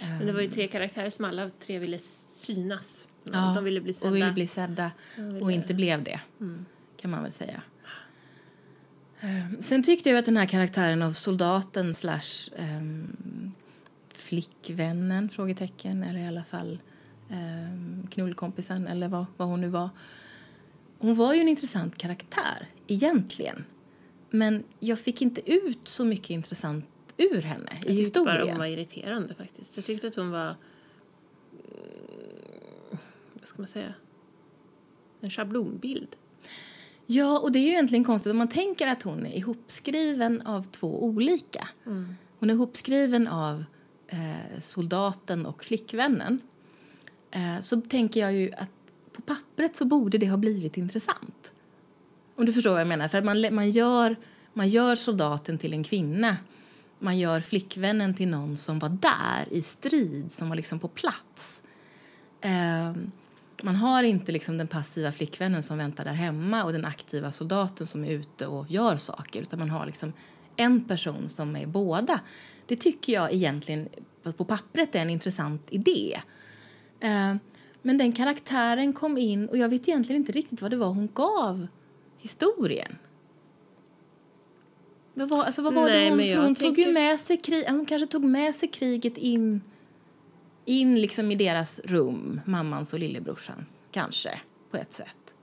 Men 0.00 0.26
det 0.26 0.32
var 0.32 0.40
ju 0.40 0.50
tre 0.50 0.68
karaktärer 0.68 1.10
som 1.10 1.24
alla 1.24 1.50
tre 1.66 1.78
ville 1.78 1.98
synas. 1.98 3.06
Ja, 3.32 3.52
de 3.54 3.64
ville 3.64 3.80
bli 3.80 3.92
sedda. 3.92 4.10
och 4.10 4.16
ville 4.16 4.32
bli 4.32 4.46
sedda 4.46 4.90
ville... 5.16 5.40
och 5.40 5.52
inte 5.52 5.74
blev 5.74 6.02
det, 6.02 6.20
mm. 6.40 6.64
kan 7.00 7.10
man 7.10 7.22
väl 7.22 7.32
säga. 7.32 7.62
Ehm, 9.20 9.62
sen 9.62 9.82
tyckte 9.82 10.10
jag 10.10 10.18
att 10.18 10.24
den 10.24 10.36
här 10.36 10.46
karaktären 10.46 11.02
av 11.02 11.12
soldaten 11.12 11.94
slash 11.94 12.50
um, 12.58 13.52
flickvännen, 14.08 15.28
frågetecken, 15.28 16.02
eller 16.02 16.20
i 16.20 16.26
alla 16.26 16.44
fall 16.44 16.78
um, 17.30 18.06
knullkompisen 18.10 18.86
eller 18.86 19.08
vad, 19.08 19.26
vad 19.36 19.48
hon 19.48 19.60
nu 19.60 19.68
var. 19.68 19.90
Hon 20.98 21.14
var 21.14 21.34
ju 21.34 21.40
en 21.40 21.48
intressant 21.48 21.98
karaktär, 21.98 22.68
egentligen. 22.86 23.64
Men 24.30 24.64
jag 24.80 24.98
fick 24.98 25.22
inte 25.22 25.52
ut 25.52 25.88
så 25.88 26.04
mycket 26.04 26.30
intressant 26.30 26.84
ur 27.16 27.42
henne 27.42 27.70
i 27.82 27.88
jag 27.88 27.92
historien. 27.92 28.36
Bara 28.36 28.50
hon 28.50 28.58
var 28.58 28.66
irriterande 28.66 29.34
faktiskt. 29.34 29.76
Jag 29.76 29.84
tyckte 29.84 30.06
att 30.06 30.14
hon 30.14 30.30
var, 30.30 30.46
mm, 30.46 30.56
vad 33.32 33.48
ska 33.48 33.58
man 33.58 33.66
säga, 33.66 33.94
en 35.20 35.30
schablonbild. 35.30 36.16
Ja, 37.06 37.38
och 37.38 37.52
det 37.52 37.58
är 37.58 37.62
ju 37.62 37.68
egentligen 37.68 38.04
konstigt 38.04 38.30
om 38.30 38.36
man 38.36 38.48
tänker 38.48 38.86
att 38.86 39.02
hon 39.02 39.26
är 39.26 39.36
ihopskriven 39.36 40.42
av 40.42 40.62
två 40.62 41.04
olika. 41.04 41.68
Mm. 41.86 42.14
Hon 42.38 42.50
är 42.50 42.54
ihopskriven 42.54 43.28
av 43.28 43.64
eh, 44.06 44.60
soldaten 44.60 45.46
och 45.46 45.64
flickvännen. 45.64 46.40
Eh, 47.30 47.60
så 47.60 47.80
tänker 47.80 48.20
jag 48.20 48.32
ju 48.32 48.52
att 48.52 48.70
på 49.12 49.22
pappret 49.22 49.76
så 49.76 49.84
borde 49.84 50.18
det 50.18 50.28
ha 50.28 50.36
blivit 50.36 50.76
intressant. 50.76 51.52
Om 52.36 52.46
du 52.46 52.52
förstår 52.52 52.70
vad 52.70 52.80
jag 52.80 52.88
menar. 52.88 53.08
För 53.08 53.22
man, 53.22 53.54
man, 53.54 53.70
gör, 53.70 54.16
man 54.52 54.68
gör 54.68 54.96
soldaten 54.96 55.58
till 55.58 55.72
en 55.72 55.84
kvinna 55.84 56.36
man 56.98 57.18
gör 57.18 57.40
flickvännen 57.40 58.14
till 58.14 58.28
någon 58.28 58.56
som 58.56 58.78
var 58.78 58.88
där 58.88 59.46
i 59.50 59.62
strid, 59.62 60.32
som 60.32 60.48
var 60.48 60.56
liksom 60.56 60.78
på 60.78 60.88
plats. 60.88 61.62
Eh, 62.40 62.92
man 63.62 63.76
har 63.76 64.02
inte 64.02 64.32
liksom 64.32 64.58
den 64.58 64.68
passiva 64.68 65.12
flickvännen 65.12 65.62
som 65.62 65.78
väntar 65.78 66.04
där 66.04 66.12
hemma 66.12 66.64
och 66.64 66.72
den 66.72 66.84
aktiva 66.84 67.32
soldaten 67.32 67.86
som 67.86 68.04
är 68.04 68.10
ute 68.10 68.46
och 68.46 68.70
gör 68.70 68.96
saker, 68.96 69.42
utan 69.42 69.58
man 69.58 69.70
har 69.70 69.86
liksom 69.86 70.12
en 70.56 70.84
person 70.84 71.28
som 71.28 71.56
är 71.56 71.66
båda. 71.66 72.20
Det 72.66 72.76
tycker 72.76 73.12
jag 73.12 73.32
egentligen 73.32 73.88
på 74.36 74.44
pappret 74.44 74.94
är 74.94 74.98
en 74.98 75.10
intressant 75.10 75.72
idé. 75.72 76.20
Eh, 77.00 77.34
men 77.82 77.98
den 77.98 78.12
karaktären 78.12 78.92
kom 78.92 79.18
in 79.18 79.48
och 79.48 79.58
jag 79.58 79.68
vet 79.68 79.88
egentligen 79.88 80.22
inte 80.22 80.32
riktigt 80.32 80.62
vad 80.62 80.70
det 80.70 80.76
var 80.76 80.88
hon 80.88 81.08
gav 81.14 81.66
historien. 82.18 82.98
Vad 85.14 85.28
var, 85.28 85.44
alltså 85.44 85.62
vad 85.62 85.74
var 85.74 85.82
Nej, 85.82 86.04
det 86.04 86.10
hon, 86.10 86.18
för 86.18 86.36
hon 86.36 86.54
tog 86.54 86.78
ju 86.78 86.92
med 86.92 87.20
sig 87.20 87.36
krig, 87.36 87.64
hon 87.68 87.86
kanske 87.86 88.06
tog 88.06 88.24
med 88.24 88.54
sig 88.54 88.68
kriget 88.68 89.16
in, 89.16 89.60
in 90.64 91.00
liksom 91.00 91.30
i 91.30 91.34
deras 91.34 91.80
rum, 91.84 92.40
mammans 92.44 92.92
och 92.92 92.98
lillebrorsans, 92.98 93.82
kanske, 93.90 94.40
på 94.70 94.76
ett 94.76 94.92
sätt. 94.92 95.34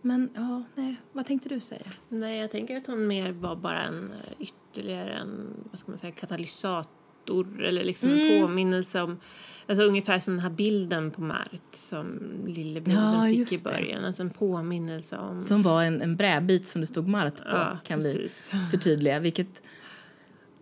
Men 0.00 0.30
ja, 0.34 0.62
nej, 0.74 0.96
vad 1.12 1.26
tänkte 1.26 1.48
du 1.48 1.60
säga? 1.60 1.86
Nej, 2.08 2.40
jag 2.40 2.50
tänker 2.50 2.76
att 2.76 2.86
hon 2.86 3.06
mer 3.06 3.32
var 3.32 3.56
bara 3.56 3.82
en 3.82 4.12
eh, 4.12 4.32
ytterligare 4.38 5.12
en, 5.12 5.54
vad 5.70 5.80
ska 5.80 5.90
man 5.90 5.98
säga, 5.98 6.12
katalysator 6.12 7.01
ettor 7.22 7.64
eller 7.64 7.84
liksom 7.84 8.08
mm. 8.08 8.34
en 8.34 8.40
påminnelse 8.40 9.02
om 9.02 9.20
Alltså 9.66 9.84
ungefär 9.84 10.20
som 10.20 10.34
den 10.34 10.42
här 10.42 10.50
bilden 10.50 11.10
på 11.10 11.20
Mart 11.22 11.62
som 11.72 12.20
lillebrodern 12.46 13.38
ja, 13.38 13.46
fick 13.46 13.60
i 13.60 13.64
början. 13.64 14.04
Alltså 14.04 14.22
en 14.22 14.30
påminnelse 14.30 15.16
om... 15.16 15.40
Som 15.40 15.62
var 15.62 15.82
en, 15.82 16.02
en 16.02 16.16
brädbit 16.16 16.68
som 16.68 16.80
det 16.80 16.86
stod 16.86 17.08
Mart 17.08 17.36
på, 17.36 17.42
ja, 17.46 17.78
kan 17.84 17.98
precis. 17.98 18.50
vi 18.52 18.58
förtydliga. 18.70 19.18
Vilket 19.18 19.62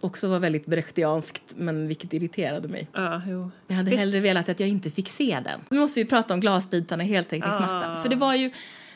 också 0.01 0.29
var 0.29 0.39
väldigt 0.39 0.67
brechtianskt, 0.67 1.43
men 1.57 1.89
vilket 1.89 2.13
irriterade 2.13 2.69
mig. 2.69 2.89
Ja, 2.93 3.23
jo. 3.27 3.51
Jag 3.67 3.77
hade 3.77 3.91
hellre 3.97 4.21
velat 4.21 4.49
att 4.49 4.61
jag 4.61 4.69
inte 4.69 4.91
fick 4.91 5.09
se 5.09 5.41
den. 5.45 5.61
Nu 5.71 5.81
måste 5.81 6.01
vi 6.01 6.07
prata 6.07 6.35
om 6.35 6.41
glasbitarna 6.41 7.05
i 7.05 7.07
heltäckningsmattan. 7.07 7.97
Ah. 7.97 8.03
För 8.03 8.09
det 8.09 8.17
var 8.17 8.35
ju 8.35 8.53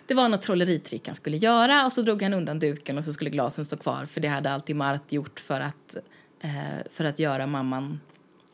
det 0.07 0.15
var 0.15 0.29
något 0.29 0.43
trolleritrick 0.43 1.07
han 1.07 1.15
skulle 1.15 1.37
göra 1.37 1.87
och 1.87 1.93
så 1.93 2.03
drog 2.03 2.23
han 2.23 2.35
undan 2.35 2.59
duken 2.59 2.99
och 2.99 3.05
så 3.05 3.13
skulle 3.13 3.31
glasen 3.31 3.65
stå 3.65 3.77
kvar 3.77 4.05
för 4.05 4.21
det 4.21 4.29
hade 4.29 4.51
alltid 4.51 4.77
Mart 4.77 5.13
gjort 5.13 5.41
för 5.41 5.61
att, 5.61 5.97
Eh, 6.45 6.83
för 6.91 7.05
att 7.05 7.19
göra 7.19 7.47
mamman 7.47 8.01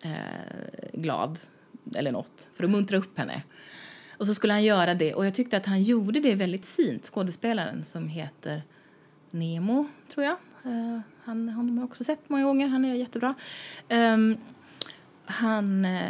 eh, 0.02 0.10
glad 0.92 1.38
eller 1.96 2.12
något, 2.12 2.48
för 2.54 2.64
att 2.64 2.70
muntra 2.70 2.98
upp 2.98 3.18
henne. 3.18 3.42
Och 4.18 4.26
så 4.26 4.34
skulle 4.34 4.52
han 4.52 4.64
göra 4.64 4.94
det 4.94 5.14
och 5.14 5.26
jag 5.26 5.34
tyckte 5.34 5.56
att 5.56 5.66
han 5.66 5.82
gjorde 5.82 6.20
det 6.20 6.34
väldigt 6.34 6.66
fint, 6.66 7.06
skådespelaren 7.06 7.84
som 7.84 8.08
heter 8.08 8.62
Nemo, 9.30 9.86
tror 10.14 10.24
jag. 10.24 10.36
Eh, 10.64 11.00
han, 11.24 11.48
honom 11.48 11.78
har 11.78 11.82
jag 11.82 11.88
också 11.88 12.04
sett 12.04 12.28
många 12.28 12.44
gånger, 12.44 12.68
han 12.68 12.84
är 12.84 12.94
jättebra. 12.94 13.34
Um, 13.88 14.36
han, 15.24 15.84
eh, 15.84 16.00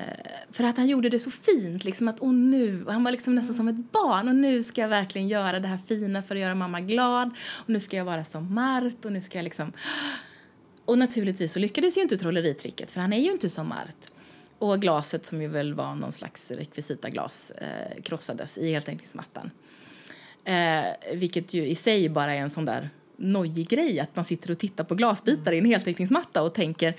för 0.51 0.65
att 0.65 0.77
han 0.77 0.89
gjorde 0.89 1.09
det 1.09 1.19
så 1.19 1.31
fint, 1.31 1.85
liksom 1.85 2.09
att 2.09 2.21
och 2.21 2.35
nu, 2.35 2.85
och 2.85 2.93
han 2.93 3.05
var 3.05 3.11
liksom 3.11 3.35
nästan 3.35 3.57
som 3.57 3.69
ett 3.69 3.93
barn 3.93 4.29
och 4.29 4.35
nu 4.35 4.63
ska 4.63 4.81
jag 4.81 4.89
verkligen 4.89 5.29
göra 5.29 5.61
det 5.61 5.69
här 5.69 5.79
fina 5.79 6.23
för 6.23 6.35
att 6.35 6.41
göra 6.41 6.55
mamma 6.55 6.81
glad 6.81 7.31
och 7.57 7.71
nu 7.71 7.81
ska 7.81 7.97
jag 7.97 8.05
vara 8.05 8.25
som 8.25 8.55
Mart 8.55 9.05
och 9.05 9.13
nu 9.13 9.23
ska 9.23 9.39
jag 9.39 9.45
liksom 9.45 9.73
och 10.91 10.99
naturligtvis 10.99 11.53
så 11.53 11.59
lyckades 11.59 11.97
ju 11.99 12.03
inte 12.03 12.17
trolleritricket 12.17 12.91
för 12.91 13.01
han 13.01 13.13
är 13.13 13.19
ju 13.19 13.33
inte 13.33 13.49
som 13.49 13.69
Mart. 13.69 14.11
Och 14.59 14.81
glaset 14.81 15.27
som 15.27 15.43
ju 15.43 15.49
väl 15.49 15.75
var 15.75 15.95
någon 15.95 16.13
slags 16.13 16.51
rekvisitaglas 16.51 17.51
eh, 17.51 18.03
krossades 18.03 18.59
i 18.59 18.73
heltäckningsmattan. 18.73 19.51
Eh, 20.45 20.85
vilket 21.15 21.55
ju 21.55 21.67
i 21.67 21.75
sig 21.75 22.09
bara 22.09 22.35
är 22.35 22.39
en 22.39 22.51
sån 22.51 22.65
där 22.65 22.91
nojig 23.17 23.69
grej 23.69 24.01
att 24.01 24.17
man 24.17 24.25
sitter 24.25 24.51
och 24.51 24.59
tittar 24.59 24.85
på 24.85 24.95
glasbitar 24.95 25.53
i 25.53 25.59
en 25.59 25.65
heltäckningsmatta 25.65 26.43
och 26.43 26.55
tänker 26.55 26.97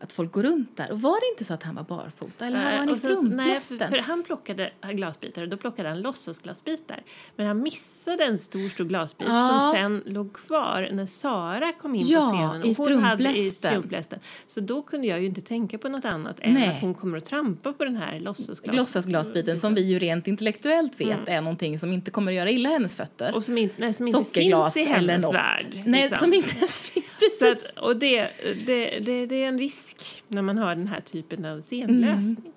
att 0.00 0.12
folk 0.12 0.32
går 0.32 0.42
runt 0.42 0.76
där. 0.76 0.92
Och 0.92 1.00
var 1.00 1.20
det 1.20 1.32
inte 1.32 1.44
så 1.44 1.54
att 1.54 1.62
han 1.62 1.74
var 1.74 1.82
barfota? 1.82 2.46
Eller 2.46 2.64
var 2.64 2.70
han 2.70 2.84
i 2.84 2.86
nej, 2.86 2.96
strumplästen? 2.96 3.90
för, 3.90 3.98
han 3.98 4.22
plockade 4.22 4.70
glasbitar 4.92 5.42
och 5.42 5.48
då 5.48 5.56
plockade 5.56 5.88
han 5.88 6.00
låtsasglasbitar. 6.00 7.02
Men 7.36 7.46
han 7.46 7.62
missade 7.62 8.24
en 8.24 8.38
stor, 8.38 8.68
stor 8.68 8.84
glasbit 8.84 9.28
Ja. 9.28 9.48
som 9.48 9.72
sen 9.74 10.14
låg 10.14 10.32
kvar 10.32 10.88
när 10.92 11.06
Sara 11.06 11.72
kom 11.72 11.94
in 11.94 12.06
Ja, 12.06 12.20
på 12.20 12.26
scenen. 12.26 12.64
i 12.64 12.72
Och 12.72 12.76
hon 12.76 13.02
hade 13.02 13.38
i 13.38 13.50
strumplästen. 13.50 14.18
Så 14.46 14.60
då 14.60 14.82
kunde 14.82 15.06
jag 15.06 15.20
ju 15.20 15.26
inte 15.26 15.40
tänka 15.40 15.78
på 15.78 15.88
något 15.88 16.04
annat 16.04 16.36
än 16.40 16.54
Nej. 16.54 16.68
att 16.68 16.80
hon 16.80 16.94
kommer 16.94 17.18
att 17.18 17.24
trampa 17.24 17.72
på 17.72 17.84
den 17.84 17.96
här 17.96 18.20
låtsasglas. 18.20 18.76
Låtsasglasbiten 18.76 19.58
som 19.58 19.74
vi 19.74 19.80
ju 19.80 19.98
rent 19.98 20.26
intellektuellt 20.26 21.00
vet 21.00 21.28
är 21.28 21.40
någonting 21.40 21.78
som 21.78 21.92
inte 21.92 22.10
kommer 22.10 22.32
att 22.32 22.36
göra 22.36 22.50
illa 22.50 22.68
hennes 22.68 22.96
fötter. 22.96 23.34
Och 23.34 23.44
som 23.44 23.58
inte, 23.58 23.74
nej, 23.78 23.94
som 23.94 24.08
inte 24.08 24.24
finns 24.40 24.76
i 24.76 24.84
hennes 24.84 25.24
värld. 25.34 25.82
Nej, 25.86 26.02
liksom. 26.02 26.18
som 26.18 26.34
inte 26.34 26.56
ens 26.56 26.78
finns. 26.78 27.06
Precis. 27.18 27.64
Att, 27.64 27.78
och 27.84 27.96
det, 27.96 28.28
det, 28.66 28.98
det, 29.00 29.26
det 29.26 29.44
är 29.44 29.48
en 29.48 29.58
risk 29.58 29.85
när 30.28 30.42
man 30.42 30.58
har 30.58 30.74
den 30.74 30.86
här 30.86 31.00
typen 31.00 31.44
av 31.44 31.60
scenlösning. 31.60 32.52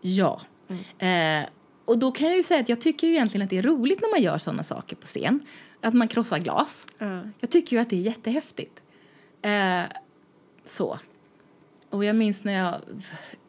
Ja. 0.00 0.40
Eh, 0.98 1.48
och 1.84 1.98
då 1.98 2.12
kan 2.12 2.28
jag 2.28 2.36
ju 2.36 2.42
säga 2.42 2.60
att 2.60 2.68
jag 2.68 2.80
tycker 2.80 3.06
ju 3.06 3.12
egentligen 3.12 3.44
att 3.44 3.50
det 3.50 3.58
är 3.58 3.62
roligt 3.62 4.00
när 4.00 4.10
man 4.10 4.22
gör 4.22 4.38
sådana 4.38 4.62
saker 4.62 4.96
på 4.96 5.06
scen. 5.06 5.40
Att 5.80 5.94
man 5.94 6.08
krossar 6.08 6.38
glas. 6.38 6.86
Ja. 6.98 7.22
Jag 7.40 7.50
tycker 7.50 7.76
ju 7.76 7.82
att 7.82 7.90
det 7.90 7.96
är 7.96 8.00
jättehäftigt. 8.00 8.82
Eh, 9.42 9.82
så. 10.64 10.98
Och 11.90 12.04
jag 12.04 12.16
minns 12.16 12.44
när 12.44 12.52
jag 12.52 12.80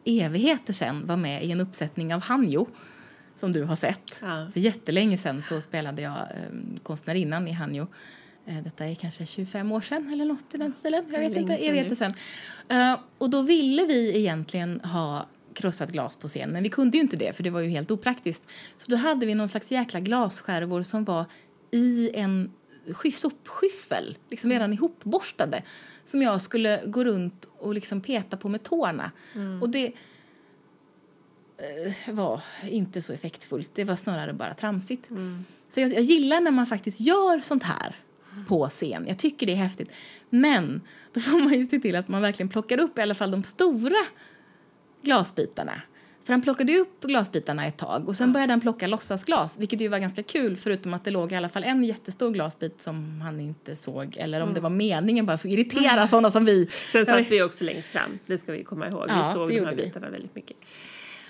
evigheter 0.04 0.72
sen 0.72 1.06
var 1.06 1.16
med 1.16 1.44
i 1.44 1.52
en 1.52 1.60
uppsättning 1.60 2.14
av 2.14 2.22
Hanjo 2.22 2.66
som 3.34 3.52
du 3.52 3.64
har 3.64 3.76
sett. 3.76 4.20
Ja. 4.22 4.50
För 4.52 4.60
jättelänge 4.60 5.18
sen 5.18 5.42
så 5.42 5.60
spelade 5.60 6.02
jag 6.02 6.12
eh, 6.12 6.80
konstnärinnan 6.82 7.48
i 7.48 7.52
Hanjo. 7.52 7.86
Eh, 8.50 8.62
detta 8.64 8.86
är 8.86 8.94
kanske 8.94 9.26
25 9.26 9.72
år 9.72 9.80
sedan 9.80 10.12
eller 10.12 10.24
något 10.24 10.54
i 10.54 10.56
den 10.56 10.72
stilen. 10.72 11.04
Jag 11.12 11.20
vet 11.20 11.36
inte, 11.36 11.56
sedan 11.56 11.66
evigheter 11.68 11.94
sen. 12.68 12.98
Och 13.18 13.30
då 13.30 13.42
ville 13.42 13.84
vi 13.84 14.18
egentligen 14.18 14.80
ha 14.80 15.26
krossat 15.54 15.90
glas 15.92 16.16
på 16.16 16.28
scen, 16.28 16.50
men 16.50 16.62
vi 16.62 16.68
kunde 16.68 16.96
ju 16.96 17.02
inte 17.02 17.16
det 17.16 17.36
för 17.36 17.42
det 17.42 17.50
var 17.50 17.60
ju 17.60 17.68
helt 17.68 17.90
opraktiskt. 17.90 18.42
Så 18.76 18.90
då 18.90 18.96
hade 18.96 19.26
vi 19.26 19.34
någon 19.34 19.48
slags 19.48 19.72
jäkla 19.72 20.00
glasskärvor 20.00 20.82
som 20.82 21.04
var 21.04 21.24
i 21.70 22.10
en 22.14 22.52
sky- 22.92 23.10
sopskyffel, 23.10 24.16
liksom 24.30 24.50
redan 24.50 24.72
ihopborstade 24.72 25.62
som 26.04 26.22
jag 26.22 26.40
skulle 26.40 26.82
gå 26.86 27.04
runt 27.04 27.48
och 27.58 27.74
liksom 27.74 28.00
peta 28.00 28.36
på 28.36 28.48
med 28.48 28.62
tårna. 28.62 29.10
Och 29.62 29.70
det 29.70 29.86
eh, 31.58 32.14
var 32.14 32.40
inte 32.68 33.02
så 33.02 33.12
effektfullt. 33.12 33.70
Det 33.74 33.84
var 33.84 33.96
snarare 33.96 34.32
bara 34.32 34.54
tramsigt. 34.54 35.08
Så 35.68 35.80
jag, 35.80 35.92
jag 35.94 36.02
gillar 36.02 36.40
när 36.40 36.50
man 36.50 36.66
faktiskt 36.66 37.00
gör 37.00 37.38
sånt 37.38 37.62
här 37.62 37.96
på 38.48 38.68
scen. 38.68 39.04
Jag 39.08 39.18
tycker 39.18 39.46
det 39.46 39.52
är 39.52 39.56
häftigt. 39.56 39.90
Men 40.30 40.80
då 41.12 41.20
får 41.20 41.38
man 41.38 41.52
ju 41.52 41.66
se 41.66 41.78
till 41.78 41.96
att 41.96 42.08
man 42.08 42.22
verkligen 42.22 42.48
plockar 42.48 42.80
upp 42.80 42.98
i 42.98 43.02
alla 43.02 43.14
fall 43.14 43.30
de 43.30 43.42
stora 43.42 43.96
glasbitarna. 45.02 45.82
För 46.24 46.32
han 46.32 46.42
plockade 46.42 46.76
upp 46.76 47.02
glasbitarna 47.02 47.66
ett 47.66 47.76
tag 47.78 48.08
och 48.08 48.16
sen 48.16 48.32
började 48.32 48.52
han 48.52 48.60
plocka 48.60 48.86
låtsasglas, 48.86 49.58
vilket 49.58 49.80
ju 49.80 49.88
var 49.88 49.98
ganska 49.98 50.22
kul 50.22 50.56
förutom 50.56 50.94
att 50.94 51.04
det 51.04 51.10
låg 51.10 51.32
i 51.32 51.34
alla 51.34 51.48
fall 51.48 51.64
en 51.64 51.84
jättestor 51.84 52.30
glasbit 52.30 52.80
som 52.80 53.20
han 53.20 53.40
inte 53.40 53.76
såg 53.76 54.16
eller 54.16 54.40
om 54.40 54.54
det 54.54 54.60
var 54.60 54.70
meningen 54.70 55.26
bara 55.26 55.38
för 55.38 55.48
att 55.48 55.54
irritera 55.54 56.08
sådana 56.08 56.30
som 56.30 56.44
vi. 56.44 56.68
Sen 56.92 57.06
satt 57.06 57.30
vi 57.30 57.42
också 57.42 57.64
längst 57.64 57.88
fram, 57.88 58.18
det 58.26 58.38
ska 58.38 58.52
vi 58.52 58.64
komma 58.64 58.88
ihåg. 58.88 59.04
Ja, 59.08 59.26
vi 59.28 59.34
såg 59.34 59.48
de 59.48 59.54
här 59.54 59.60
gjorde 59.60 59.76
vi. 59.76 59.82
bitarna 59.82 60.10
väldigt 60.10 60.34
mycket. 60.34 60.56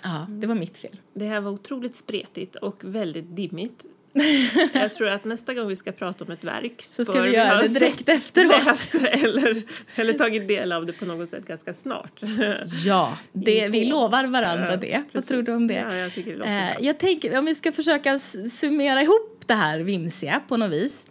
Ja, 0.03 0.27
det 0.29 0.47
var 0.47 0.55
mitt 0.55 0.79
fel. 0.79 1.01
Det 1.15 1.25
här 1.25 1.41
var 1.41 1.51
otroligt 1.51 1.97
spretigt 1.97 2.57
och 2.57 2.85
väldigt 2.85 3.37
dimmigt. 3.37 3.85
Jag 4.73 4.95
tror 4.95 5.09
att 5.09 5.25
nästa 5.25 5.55
gång 5.55 5.69
vi 5.69 5.77
ska 5.77 5.93
prata 5.93 6.25
om 6.25 6.31
ett 6.31 6.45
verk 6.45 6.83
Så 6.83 7.05
ska 7.05 7.21
vi 7.23 7.35
göra 7.35 7.55
ha 7.55 7.63
det 7.63 7.69
direkt 7.69 8.09
efteråt. 8.09 8.65
läst 8.67 8.95
eller, 8.95 9.63
eller 9.95 10.13
tagit 10.13 10.49
del 10.49 10.73
av 10.73 10.87
det 10.87 10.93
på 10.93 11.05
något 11.05 11.31
sätt 11.31 11.47
ganska 11.47 11.75
snart. 11.75 12.21
Ja, 12.85 13.19
det, 13.33 13.69
vi 13.69 13.85
lovar 13.85 14.25
varandra 14.25 14.71
Ja, 14.71 14.77
det. 14.77 14.93
Vad 14.97 15.13
precis. 15.13 15.29
tror 15.29 15.43
du 15.43 15.53
om 15.55 15.67
det? 15.67 15.75
Ja, 15.75 15.95
jag 15.97 16.15
tycker 16.15 16.31
det 16.31 16.37
låter 16.37 16.51
Eh, 16.81 16.87
jag 16.87 16.99
tänker, 16.99 17.39
om 17.39 17.45
vi 17.45 17.55
ska 17.55 17.73
försöka 17.73 18.19
summera 18.51 19.03
ihop 19.03 19.43
det 19.47 19.55
här 19.55 19.79
vimsiga 19.81 20.41
på 20.49 20.57
något 20.57 20.71
vis. 20.73 21.09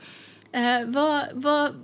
Eh, 0.52 0.62
vad, 0.86 1.24
vad, 1.34 1.76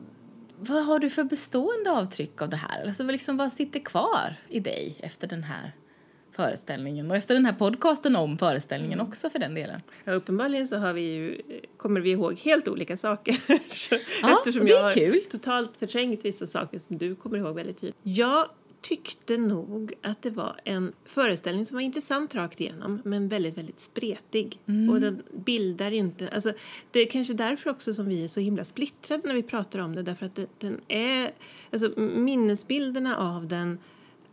vad 0.59 0.86
har 0.86 0.99
du 0.99 1.09
för 1.09 1.24
bestående 1.24 1.91
avtryck 1.91 2.41
av 2.41 2.49
det 2.49 2.57
här? 2.57 2.86
Alltså, 2.88 3.03
vad 3.03 3.11
liksom, 3.11 3.38
vad 3.38 3.53
sitter 3.53 3.80
kvar 3.80 4.36
i 4.49 4.59
dig 4.59 4.95
efter 4.99 5.28
den 5.28 5.43
här 5.43 5.72
föreställningen 6.36 7.11
och 7.11 7.17
efter 7.17 7.33
den 7.33 7.45
här 7.45 7.53
podcasten 7.53 8.15
om 8.15 8.38
föreställningen 8.38 8.99
Mm. 8.99 9.07
också 9.07 9.29
för 9.29 9.39
den 9.39 9.55
delen? 9.55 9.81
Ja, 10.03 10.13
uppenbarligen 10.13 10.67
så 10.67 10.77
har 10.77 10.93
vi 10.93 11.01
ju, 11.01 11.41
kommer 11.77 12.01
vi 12.01 12.09
ihåg 12.11 12.39
helt 12.39 12.67
olika 12.67 12.97
saker. 12.97 13.36
Ja, 14.21 14.38
Eftersom 14.38 14.61
och 14.61 14.67
det 14.67 14.73
är 14.73 14.77
jag 14.77 14.83
har 14.83 14.91
kul. 14.91 15.19
totalt 15.31 15.77
förträngt 15.77 16.25
vissa 16.25 16.47
saker 16.47 16.79
som 16.79 16.97
du 16.97 17.15
kommer 17.15 17.38
ihåg 17.38 17.55
väldigt 17.55 17.81
tydligt. 17.81 17.95
Jag 18.03 18.49
tyckte 18.81 19.38
nog 19.38 19.93
att 20.01 20.21
det 20.21 20.29
var 20.29 20.55
en 20.63 20.93
föreställning 21.05 21.65
som 21.65 21.75
var 21.75 21.81
intressant 21.81 22.36
rakt 22.36 22.61
igenom 22.61 23.01
men 23.05 23.27
väldigt, 23.27 23.57
väldigt 23.57 23.79
spretig. 23.79 24.59
Mm. 24.65 24.89
Och 24.89 25.01
den 25.01 25.21
bildar 25.45 25.91
inte... 25.91 26.27
Alltså, 26.29 26.53
det 26.91 26.99
är 26.99 27.05
kanske 27.05 27.33
därför 27.33 27.69
också 27.69 27.93
som 27.93 28.05
vi 28.05 28.23
är 28.23 28.27
så 28.27 28.39
himla 28.39 28.63
splittrade 28.65 29.27
när 29.27 29.36
vi 29.36 29.43
pratar 29.43 29.79
om 29.79 29.95
det 29.95 30.03
därför 30.03 30.25
att 30.25 30.36
det, 30.36 30.47
den 30.59 30.81
är... 30.88 31.31
Alltså 31.71 31.89
minnesbilderna 31.99 33.17
av 33.17 33.47
den 33.47 33.77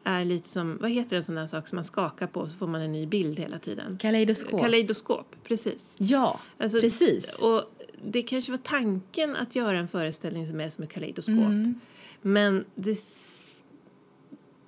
är 0.05 0.25
lite 0.25 0.49
som, 0.49 0.79
vad 0.81 0.91
heter 0.91 1.17
en 1.17 1.23
sån 1.23 1.35
där 1.35 1.47
sak 1.47 1.69
som 1.69 1.77
man 1.77 1.85
skakar 1.85 2.27
på 2.27 2.49
så 2.49 2.57
får 2.57 2.67
man 2.67 2.81
en 2.81 2.93
ny 2.93 3.07
bild 3.07 3.39
hela 3.39 3.59
tiden? 3.59 3.99
Kaleidoskop. 3.99 4.61
Kaleidoskop, 4.61 5.37
precis. 5.45 5.95
ja, 5.99 6.41
Alltså, 6.59 6.81
precis. 6.81 7.39
Och 7.39 7.63
det 8.05 8.23
kanske 8.23 8.51
var 8.51 8.59
tanken 8.59 9.37
att 9.37 9.55
göra 9.55 9.79
en 9.79 9.89
föreställning 9.89 10.47
som 10.47 10.61
är 10.61 10.71
som 10.71 10.85
ett 10.85 10.93
kaleidoskop. 10.93 11.35
Mm. 11.35 11.81
Men 12.23 12.65
det, 12.75 12.99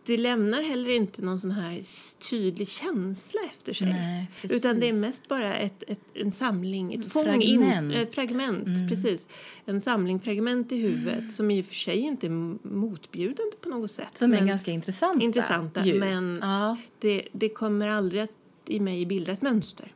det 0.06 0.16
lämnar 0.16 0.62
heller 0.62 0.90
inte 0.90 1.22
någon 1.22 1.40
sån 1.40 1.50
här 1.50 1.82
tydlig 2.30 2.68
känsla 2.68 3.40
efter 3.56 3.72
sig. 3.72 3.86
Nej. 3.92 4.26
Utan 4.42 4.80
det 4.80 4.88
är 4.88 4.92
mest 4.92 5.28
bara 5.28 5.56
ett, 5.56 5.82
ett, 5.86 6.00
en 6.14 6.32
samling, 6.32 6.94
ett 6.94 7.12
fång 7.12 7.24
Fragment. 7.24 7.44
In, 7.84 7.90
ett 7.92 8.14
fragment. 8.14 8.66
Mm. 8.66 8.88
Precis. 8.88 9.28
En 9.64 9.80
samling 9.80 10.20
fragment 10.20 10.72
i 10.72 10.76
huvudet 10.76 11.32
som 11.32 11.50
i 11.50 11.60
och 11.62 11.66
för 11.66 11.74
sig 11.74 11.98
inte 11.98 12.26
är 12.26 12.30
motbjudande 12.68 13.56
på 13.60 13.68
något 13.68 13.90
sätt. 13.90 14.16
Som 14.16 14.32
är 14.34 14.46
ganska 14.46 14.70
intressanta. 14.70 15.24
intressanta. 15.24 15.84
ju. 15.84 15.98
Men 16.00 16.38
ja. 16.42 16.76
det, 16.98 17.28
det 17.32 17.48
kommer 17.48 17.88
aldrig 17.88 18.22
att 18.22 18.30
i 18.66 18.80
mig 18.80 19.06
bilda 19.06 19.32
ett 19.32 19.42
mönster. 19.42 19.92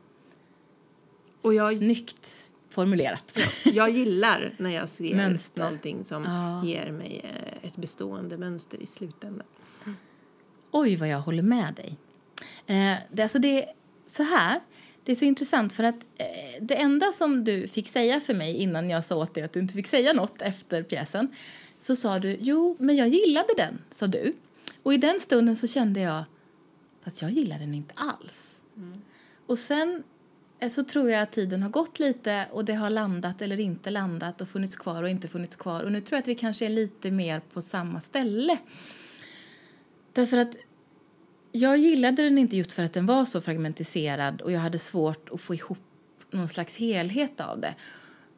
Och 1.41 1.53
jag 1.53 1.75
Snyggt 1.75 2.51
formulerat. 2.69 3.39
jag 3.63 3.89
gillar 3.89 4.53
när 4.57 4.69
jag 4.69 4.89
ser 4.89 5.15
Mönster. 5.15 5.61
någonting 5.61 6.03
som 6.03 6.23
Ja. 6.23 6.65
ger 6.65 6.91
mig 6.91 7.21
eh, 7.23 7.67
ett 7.69 7.75
bestående 7.75 8.37
mönster 8.37 8.81
i 8.81 8.85
slutändan. 8.85 9.47
Oj, 10.71 10.95
vad 10.95 11.09
jag 11.09 11.21
håller 11.21 11.43
med 11.43 11.73
dig. 11.73 11.97
Eh, 12.67 12.97
det, 13.11 13.23
alltså 13.23 13.39
det 13.39 13.63
är 13.63 13.73
så 14.07 14.23
här. 14.23 14.59
Det 15.03 15.11
är 15.11 15.15
så 15.15 15.25
intressant 15.25 15.73
för 15.73 15.83
att 15.83 16.05
eh, 16.17 16.61
det 16.61 16.75
enda 16.75 17.11
som 17.11 17.43
du 17.43 17.67
fick 17.67 17.87
säga 17.87 18.19
för 18.19 18.33
mig 18.33 18.55
innan 18.55 18.89
jag 18.89 19.05
sa 19.05 19.15
åt 19.15 19.33
dig 19.33 19.43
att 19.43 19.53
du 19.53 19.59
inte 19.59 19.73
fick 19.73 19.87
säga 19.87 20.13
något 20.13 20.41
efter 20.41 20.83
pjäsen 20.83 21.27
så 21.79 21.95
sa 21.95 22.19
du 22.19 22.37
jo, 22.39 22.75
men 22.79 22.95
jag 22.95 23.07
gillade 23.07 23.53
den, 23.57 23.79
sa 23.91 24.07
du. 24.07 24.33
Och 24.83 24.93
i 24.93 24.97
den 24.97 25.19
stunden 25.19 25.55
så 25.55 25.67
kände 25.67 25.99
jag 25.99 26.23
fast 27.03 27.21
jag 27.21 27.31
gillar 27.31 27.59
den 27.59 27.73
inte 27.73 27.93
alls. 27.97 28.59
Och 29.45 29.59
sen 29.59 30.03
eh, 30.59 30.69
så 30.69 30.83
tror 30.83 31.11
jag 31.11 31.21
att 31.21 31.31
tiden 31.31 31.63
har 31.63 31.69
gått 31.69 31.99
lite 31.99 32.47
och 32.51 32.65
det 32.65 32.73
har 32.73 32.89
landat 32.89 33.41
eller 33.41 33.59
inte 33.59 33.89
landat 33.89 34.41
och 34.41 34.49
funnits 34.49 34.75
kvar 34.75 35.03
och 35.03 35.09
inte 35.09 35.27
funnits 35.27 35.55
kvar. 35.55 35.83
Och 35.83 35.91
nu 35.91 36.01
tror 36.01 36.15
jag 36.15 36.21
att 36.21 36.27
vi 36.27 36.35
kanske 36.35 36.65
är 36.65 36.69
lite 36.69 37.11
mer 37.11 37.41
på 37.53 37.61
samma 37.61 38.01
ställe. 38.01 38.57
Därför 40.19 40.37
att 40.37 40.55
jag 41.51 41.77
gillade 41.77 42.23
den 42.23 42.37
inte 42.37 42.57
just 42.57 42.71
för 42.71 42.83
att 42.83 42.93
den 42.93 43.05
var 43.05 43.25
så 43.25 43.41
fragmentiserad 43.41 44.41
och 44.41 44.51
jag 44.51 44.59
hade 44.59 44.77
svårt 44.77 45.29
att 45.29 45.41
få 45.41 45.55
ihop 45.55 45.77
någon 46.31 46.47
slags 46.47 46.77
helhet 46.77 47.41
av 47.41 47.59
det. 47.59 47.75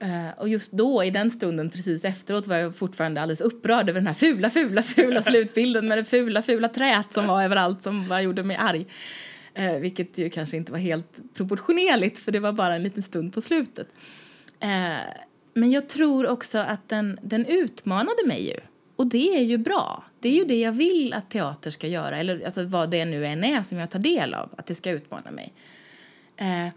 Uh, 0.06 0.40
och 0.40 0.50
just 0.50 0.72
då, 0.72 1.04
i 1.04 1.10
den 1.10 1.32
stunden, 1.32 1.70
precis 1.70 2.06
efteråt 2.06 2.48
var 2.48 2.56
jag 2.56 2.76
fortfarande 2.76 3.22
alldeles 3.22 3.42
upprörd 3.42 3.90
över 3.90 4.00
den 4.00 4.08
här 4.08 4.14
fula, 4.14 4.50
fula, 4.50 4.84
fula 4.84 5.22
slutbilden 5.24 5.88
med 5.88 5.98
det 5.98 6.06
fula, 6.06 6.42
fula 6.42 6.70
träet 6.70 7.14
som 7.14 7.28
var 7.28 7.44
överallt 7.44 7.84
som 7.84 8.08
bara 8.08 8.22
gjorde 8.22 8.44
mig 8.44 8.58
arg. 8.58 8.88
Uh, 9.60 9.80
vilket 9.80 10.18
ju 10.18 10.30
kanske 10.30 10.58
inte 10.58 10.72
var 10.72 10.80
helt 10.80 11.34
proportionerligt 11.34 12.20
för 12.20 12.32
det 12.32 12.40
var 12.40 12.52
bara 12.52 12.76
en 12.76 12.84
liten 12.84 13.04
stund 13.04 13.34
på 13.34 13.42
slutet. 13.42 13.88
Uh, 14.64 15.00
men 15.54 15.72
jag 15.72 15.90
tror 15.90 16.28
också 16.28 16.58
att 16.58 16.90
den, 16.90 17.20
den 17.22 17.46
utmanade 17.46 18.28
mig 18.28 18.48
ju. 18.48 18.60
Och 19.02 19.08
det 19.08 19.38
är 19.38 19.44
ju 19.44 19.58
bra. 19.58 20.04
Det 20.20 20.30
är 20.30 20.34
ju 20.34 20.44
det 20.44 20.60
jag 20.60 20.72
vill 20.72 21.14
att 21.14 21.30
teater 21.30 21.72
ska 21.72 21.88
göra, 21.88 22.18
eller 22.18 22.46
alltså 22.46 22.64
vad 22.64 22.90
det 22.90 23.06
nu 23.06 23.26
än 23.26 23.44
är 23.44 23.64
som 23.64 23.78
jag 23.78 23.90
tar 23.90 24.00
del 24.00 24.34
av, 24.34 24.50
att 24.58 24.66
det 24.66 24.76
ska 24.76 24.92
utmana 24.92 25.32
mig. 25.32 25.54
Eh, 26.38 26.68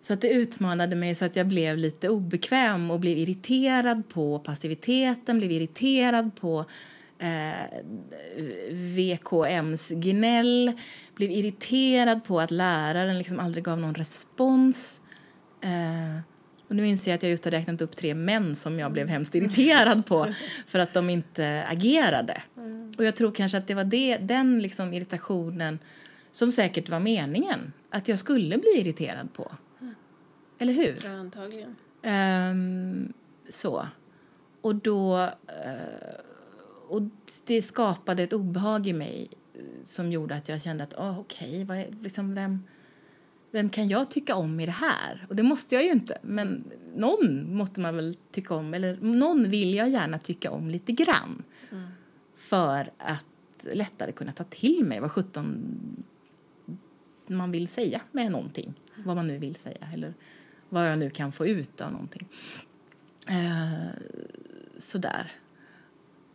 Så 0.00 0.12
att 0.12 0.20
det 0.20 0.28
utmanade 0.28 0.96
mig 0.96 1.14
så 1.14 1.24
att 1.24 1.36
jag 1.36 1.46
blev 1.46 1.76
lite 1.76 2.08
obekväm 2.08 2.90
och 2.90 3.00
blev 3.00 3.18
irriterad 3.18 4.08
på 4.08 4.38
passiviteten, 4.38 5.38
blev 5.38 5.50
irriterad 5.52 6.30
på 6.40 6.64
eh, 7.18 7.52
VKMs 8.70 9.88
gnäll, 9.88 10.72
blev 11.14 11.30
irriterad 11.30 12.24
på 12.24 12.40
att 12.40 12.50
läraren 12.50 13.18
liksom 13.18 13.40
aldrig 13.40 13.64
gav 13.64 13.78
någon 13.78 13.94
respons. 13.94 15.00
Eh, 15.60 16.33
och 16.68 16.76
nu 16.76 16.86
inser 16.86 17.10
jag 17.10 17.16
att 17.16 17.22
jag 17.22 17.30
just 17.30 17.44
har 17.44 17.52
räknat 17.52 17.80
upp 17.80 17.96
tre 17.96 18.14
män 18.14 18.56
som 18.56 18.78
jag 18.78 18.92
blev 18.92 19.08
hemskt 19.08 19.34
irriterad 19.34 20.06
på 20.06 20.34
för 20.66 20.78
att 20.78 20.94
de 20.94 21.10
inte 21.10 21.64
agerade. 21.68 22.42
Mm. 22.56 22.92
Och 22.98 23.04
jag 23.04 23.16
tror 23.16 23.32
kanske 23.32 23.58
att 23.58 23.66
det 23.66 23.74
var 23.74 23.84
det, 23.84 24.16
den 24.16 24.62
liksom 24.62 24.92
irritationen 24.94 25.78
som 26.30 26.52
säkert 26.52 26.88
var 26.88 27.00
meningen 27.00 27.72
att 27.90 28.08
jag 28.08 28.18
skulle 28.18 28.58
bli 28.58 28.80
irriterad 28.80 29.32
på. 29.32 29.52
Eller 30.58 30.72
hur? 30.72 31.00
Ja, 31.04 31.10
antagligen. 31.10 31.76
Um, 32.02 33.12
så. 33.48 33.88
Och 34.60 34.74
då... 34.74 35.24
Uh, 35.24 35.30
och 36.88 37.02
det 37.46 37.62
skapade 37.62 38.22
ett 38.22 38.32
obehag 38.32 38.86
i 38.86 38.92
mig 38.92 39.28
eh, 39.54 39.60
som 39.84 40.12
gjorde 40.12 40.34
att 40.34 40.48
jag 40.48 40.62
kände 40.62 40.84
att 40.84 40.94
oh, 40.94 41.18
okej, 41.18 41.64
okay, 41.64 41.86
liksom, 42.02 42.34
vem, 42.34 42.62
vem 43.54 43.68
kan 43.68 43.88
jag 43.88 44.10
tycka 44.10 44.36
om 44.36 44.60
i 44.60 44.66
det 44.66 44.72
här? 44.72 45.26
Och 45.28 45.36
det 45.36 45.42
måste 45.42 45.74
jag 45.74 45.84
ju 45.84 45.90
inte, 45.90 46.18
men 46.22 46.64
någon 46.94 47.56
måste 47.56 47.80
man 47.80 47.96
väl 47.96 48.16
tycka 48.30 48.54
om, 48.54 48.74
eller 48.74 48.96
någon 48.96 49.50
vill 49.50 49.74
jag 49.74 49.88
gärna 49.88 50.18
tycka 50.18 50.50
om 50.50 50.70
lite 50.70 50.92
grann. 50.92 51.42
Mm. 51.70 51.88
För 52.36 52.90
att 52.98 53.66
lättare 53.72 54.12
kunna 54.12 54.32
ta 54.32 54.44
till 54.44 54.84
mig 54.84 55.00
vad 55.00 55.10
sjutton 55.12 55.76
man 57.26 57.50
vill 57.50 57.68
säga 57.68 58.00
med 58.12 58.32
någonting. 58.32 58.74
Vad 59.04 59.16
man 59.16 59.26
nu 59.26 59.38
vill 59.38 59.54
säga. 59.54 59.88
Eller 59.94 60.14
vad 60.68 60.90
jag 60.90 60.98
nu 60.98 61.10
kan 61.10 61.32
få 61.32 61.46
ut 61.46 61.80
av 61.80 61.92
någonting. 61.92 62.28
Eh, 63.28 63.88
sådär. 64.78 65.32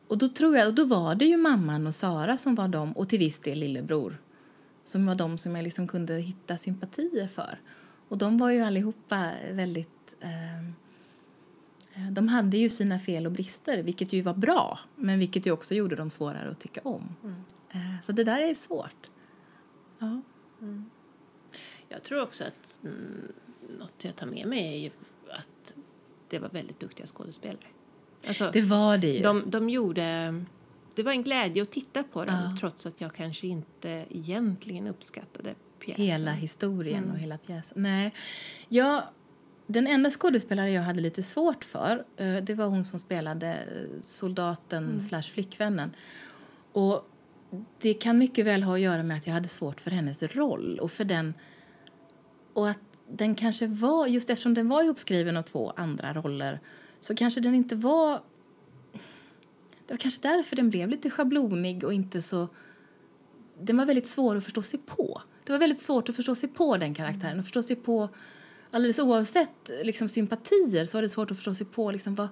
Och 0.07 0.17
då 0.17 0.28
tror 0.28 0.57
jag, 0.57 0.67
och 0.67 0.74
då 0.74 0.86
var 0.86 1.15
det 1.15 1.26
ju 1.26 1.38
mamman 1.38 1.88
och 1.88 1.95
Sara 1.95 2.38
som 2.38 2.55
var 2.55 2.67
de, 2.67 2.91
och 2.91 3.09
till 3.09 3.20
viss 3.20 3.39
del 3.39 3.59
lillebror, 3.59 4.17
som 4.90 5.06
var 5.06 5.16
de 5.16 5.38
som 5.38 5.56
jag 5.56 5.64
liksom 5.64 5.88
kunde 5.88 6.14
hitta 6.14 6.58
sympatier 6.58 7.28
för. 7.28 7.60
Och 8.08 8.18
de 8.18 8.38
var 8.38 8.50
ju 8.50 8.62
allihopa 8.62 9.32
väldigt... 9.52 10.16
Eh, 10.20 12.10
de 12.12 12.28
hade 12.28 12.58
ju 12.58 12.70
sina 12.70 13.00
fel 13.00 13.26
och 13.26 13.32
brister, 13.32 13.84
vilket 13.84 14.14
ju 14.14 14.22
var 14.22 14.34
bra, 14.34 14.80
men 14.96 15.20
vilket 15.20 15.46
ju 15.46 15.52
också 15.52 15.76
gjorde 15.76 15.96
dem 15.96 16.10
svårare 16.10 16.50
att 16.50 16.60
tycka 16.60 16.82
om. 16.84 17.16
Mm. 17.24 17.44
Eh, 17.72 18.02
så 18.02 18.12
det 18.12 18.24
där 18.24 18.42
är 18.42 18.54
svårt. 18.54 19.10
Ja. 20.00 20.22
Mm. 20.62 20.86
Jag 21.90 22.04
tror 22.04 22.22
också 22.22 22.44
att 22.44 22.80
mm, 22.84 23.32
något 23.80 24.06
jag 24.06 24.16
tar 24.16 24.28
med 24.28 24.48
mig 24.48 24.74
är 24.74 24.78
ju 24.78 24.92
att 25.30 25.74
det 26.30 26.40
var 26.40 26.50
väldigt 26.50 26.80
duktiga 26.80 27.06
skådespelare. 27.06 27.68
Alltså, 28.28 28.50
det 28.54 28.62
var 28.62 28.98
det 28.98 29.14
ju. 29.14 29.24
De, 29.24 29.44
de 29.48 29.70
gjorde... 29.70 30.34
Det 30.96 31.04
var 31.04 31.12
en 31.12 31.24
glädje 31.24 31.64
att 31.64 31.72
titta 31.72 32.04
på 32.04 32.26
dem 32.26 32.36
ja. 32.36 32.56
trots 32.60 32.86
att 32.86 33.02
jag 33.02 33.14
kanske 33.14 33.48
inte 33.48 34.06
egentligen 34.10 34.88
uppskattade 34.88 35.56
pjäsen. 35.80 36.06
Hela 36.06 36.32
historien 36.32 37.04
mm. 37.04 37.12
och 37.12 37.20
hela 37.20 37.38
pjäsen. 37.38 37.82
Nej. 37.82 38.14
Jag, 38.68 39.04
den 39.68 39.88
enda 39.88 40.10
skådespelare 40.10 40.72
jag 40.72 40.82
hade 40.82 41.00
lite 41.00 41.24
svårt 41.24 41.64
för 41.64 42.06
eh, 42.18 42.36
det 42.36 42.54
var 42.54 42.66
hon 42.66 42.86
som 42.86 43.00
spelade 43.00 43.48
eh, 43.48 44.02
soldaten 44.02 44.84
mm. 44.84 45.00
slash 45.00 45.22
flickvännen. 45.22 45.92
Och 46.72 47.10
det 47.82 47.94
kan 47.94 48.18
mycket 48.18 48.46
väl 48.46 48.64
ha 48.64 48.74
att 48.74 48.80
göra 48.80 49.04
med 49.04 49.18
att 49.18 49.28
jag 49.28 49.34
hade 49.34 49.48
svårt 49.48 49.82
för 49.82 49.92
hennes 49.92 50.24
roll 50.24 50.80
och 50.80 50.92
för 50.92 51.06
den 51.06 51.34
och 52.54 52.70
att 52.70 52.80
den 53.12 53.36
kanske 53.36 53.68
var, 53.68 54.08
just 54.08 54.30
eftersom 54.30 54.54
den 54.54 54.70
var 54.70 54.84
ihopskriven 54.84 55.38
av 55.38 55.44
två 55.44 55.74
andra 55.76 56.14
roller 56.14 56.60
så 57.00 57.16
kanske 57.16 57.42
den 57.42 57.56
inte 57.56 57.76
var... 57.76 58.22
Det 59.90 59.94
var 59.94 59.98
kanske 59.98 60.22
därför 60.22 60.56
den 60.56 60.70
blev 60.70 60.90
lite 60.90 61.10
schablonig 61.10 61.84
och 61.84 61.94
inte 61.94 62.22
så... 62.22 62.48
Den 63.62 63.78
var 63.78 63.86
väldigt 63.86 64.08
svår 64.08 64.36
att 64.36 64.44
förstå 64.44 64.62
sig 64.62 64.80
på. 64.80 65.22
Det 65.44 65.52
var 65.52 65.60
väldigt 65.60 65.82
svårt 65.82 66.10
att 66.10 66.16
förstå 66.16 66.36
sig 66.36 66.50
på 66.50 66.78
den 66.78 66.94
karaktären. 66.94 67.40
Och 67.40 67.46
förstå 67.46 67.64
sig 67.64 67.76
på, 67.76 68.10
alldeles 68.72 69.00
oavsett 69.00 69.72
liksom, 69.84 70.10
sympatier 70.10 70.86
så 70.86 70.98
var 70.98 71.02
det 71.02 71.10
svårt 71.10 71.32
att 71.32 71.38
förstå 71.38 71.56
sig 71.56 71.66
på 71.66 71.92
liksom, 71.92 72.16
vad, 72.16 72.28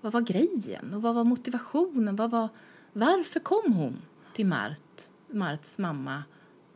vad 0.00 0.12
var 0.12 0.20
grejen 0.20 0.94
och 0.94 1.02
vad 1.02 1.14
var 1.14 1.24
motivationen. 1.24 2.16
Vad 2.16 2.30
var, 2.30 2.48
varför 2.92 3.40
kom 3.40 3.72
hon 3.72 4.02
till 4.34 4.46
Mart, 4.46 5.02
Marts 5.30 5.78
mamma 5.78 6.22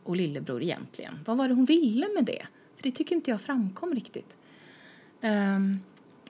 och 0.03 0.15
lillebror 0.15 0.63
egentligen? 0.63 1.19
Vad 1.25 1.37
var 1.37 1.47
det 1.47 1.53
hon 1.53 1.65
ville 1.65 2.07
med 2.15 2.25
det? 2.25 2.47
För 2.75 2.83
det 2.83 2.91
tycker 2.91 3.15
inte 3.15 3.31
jag 3.31 3.41
framkom 3.41 3.93
riktigt. 3.93 4.35
Um, 5.21 5.79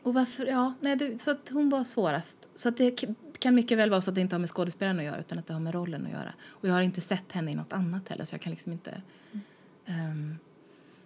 och 0.04 0.14
varför, 0.14 0.46
ja, 0.46 0.74
nej, 0.80 0.96
det, 0.96 1.22
så 1.22 1.32
att 1.32 1.50
hon 1.50 1.70
var 1.70 1.84
svårast. 1.84 2.48
Så 2.56 2.70
att 2.70 2.78
det 2.78 3.06
kan 3.40 3.56
mycket 3.56 3.78
väl 3.78 3.90
vara 3.90 4.02
så 4.02 4.12
att 4.12 4.16
det 4.16 4.22
inte 4.22 4.36
har 4.36 4.40
med 4.40 4.50
skådespelaren 4.50 5.00
att 5.00 5.06
göra 5.06 5.20
utan 5.20 5.40
att 5.40 5.48
det 5.48 5.54
har 5.54 5.60
med 5.60 5.74
rollen 5.74 6.06
att 6.06 6.12
göra. 6.12 6.34
Och 6.48 6.68
jag 6.68 6.74
har 6.74 6.82
inte 6.82 7.02
sett 7.02 7.32
henne 7.32 7.52
i 7.52 7.56
något 7.56 7.74
annat 7.74 8.10
heller 8.10 8.26
så 8.26 8.34
jag 8.34 8.42
kan 8.42 8.52
liksom 8.52 8.72
inte... 8.72 9.02
Um, 9.86 10.38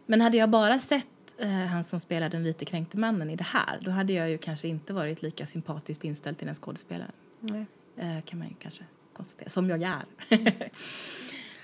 men 0.05 0.21
hade 0.21 0.37
jag 0.37 0.49
bara 0.49 0.79
sett 0.79 1.35
uh, 1.43 1.47
han 1.49 1.83
som 1.83 1.99
spelar 1.99 2.29
den 2.29 2.43
vite 2.43 2.65
kränkte 2.65 2.97
mannen 2.97 3.29
i 3.29 3.35
det 3.35 3.43
här 3.43 3.79
då 3.81 3.91
hade 3.91 4.13
jag 4.13 4.29
ju 4.29 4.37
kanske 4.37 4.67
inte 4.67 4.93
varit 4.93 5.21
lika 5.21 5.45
sympatiskt 5.45 6.03
inställd 6.03 6.37
till 6.37 6.47
den 6.47 6.55
skådespelaren. 6.55 7.11
Uh, 7.43 8.21
kan 8.25 8.39
man 8.39 8.47
ju 8.47 8.53
kanske 8.59 8.83
konstatera. 9.13 9.49
Som 9.49 9.69
jag 9.69 9.83
är. 9.83 10.05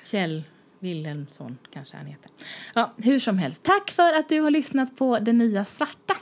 Kjell 0.04 0.44
Wilhelmsson 0.84 1.58
kanske 1.74 1.98
han 1.98 2.06
heter. 2.06 2.32
Ja, 2.74 2.94
hur 2.98 3.20
som 3.20 3.38
helst, 3.38 3.64
tack 3.64 3.92
för 3.92 4.14
att 4.14 4.30
du 4.30 4.42
har 4.42 4.52
lyssnat 4.52 4.96
på 4.96 5.20
Det 5.20 5.34
nya 5.34 5.66
svarta. 5.66 6.14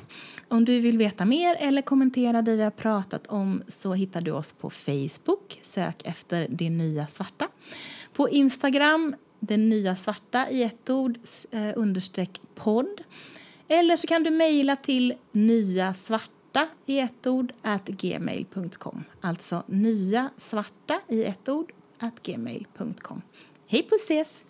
Om 0.47 0.66
du 0.66 0.80
vill 0.80 0.97
veta 0.97 1.26
mer 1.26 1.55
eller 1.59 1.82
kommentera 1.82 2.41
det 2.41 2.55
vi 2.55 2.64
har 2.64 2.72
pratat 2.72 3.28
om 3.28 3.64
så 3.68 3.93
hittar 3.93 4.22
du 4.22 4.32
oss 4.32 4.53
på 4.53 4.70
Facebook. 4.70 5.59
Sök 5.62 6.01
efter 6.05 6.47
Det 6.49 6.70
nya 6.70 7.07
svarta. 7.07 7.47
På 8.14 8.30
Instagram, 8.30 9.16
Det 9.39 9.57
nya 9.57 9.95
svarta 9.95 10.49
i 10.49 10.64
ett 10.64 10.89
ord, 10.89 11.20
eh, 11.51 11.72
understreck 11.76 12.41
podd. 12.55 13.01
Eller 13.68 13.97
så 13.97 14.07
kan 14.07 14.24
du 14.24 14.30
mejla 14.30 14.76
till 14.76 15.14
nya 15.32 15.93
svarta 15.93 16.68
i 16.86 16.99
ett 16.99 17.28
ord 17.28 17.51
at 17.62 17.88
gmail.com. 17.88 19.03
Alltså 19.22 19.64
nya 19.68 20.30
svarta 20.38 21.01
i 21.07 21.24
ett 21.24 21.49
ord 21.49 21.72
at 21.99 22.24
gmail.com. 22.24 23.22
Hej 23.68 23.84
på 23.84 23.95
ses! 23.95 24.45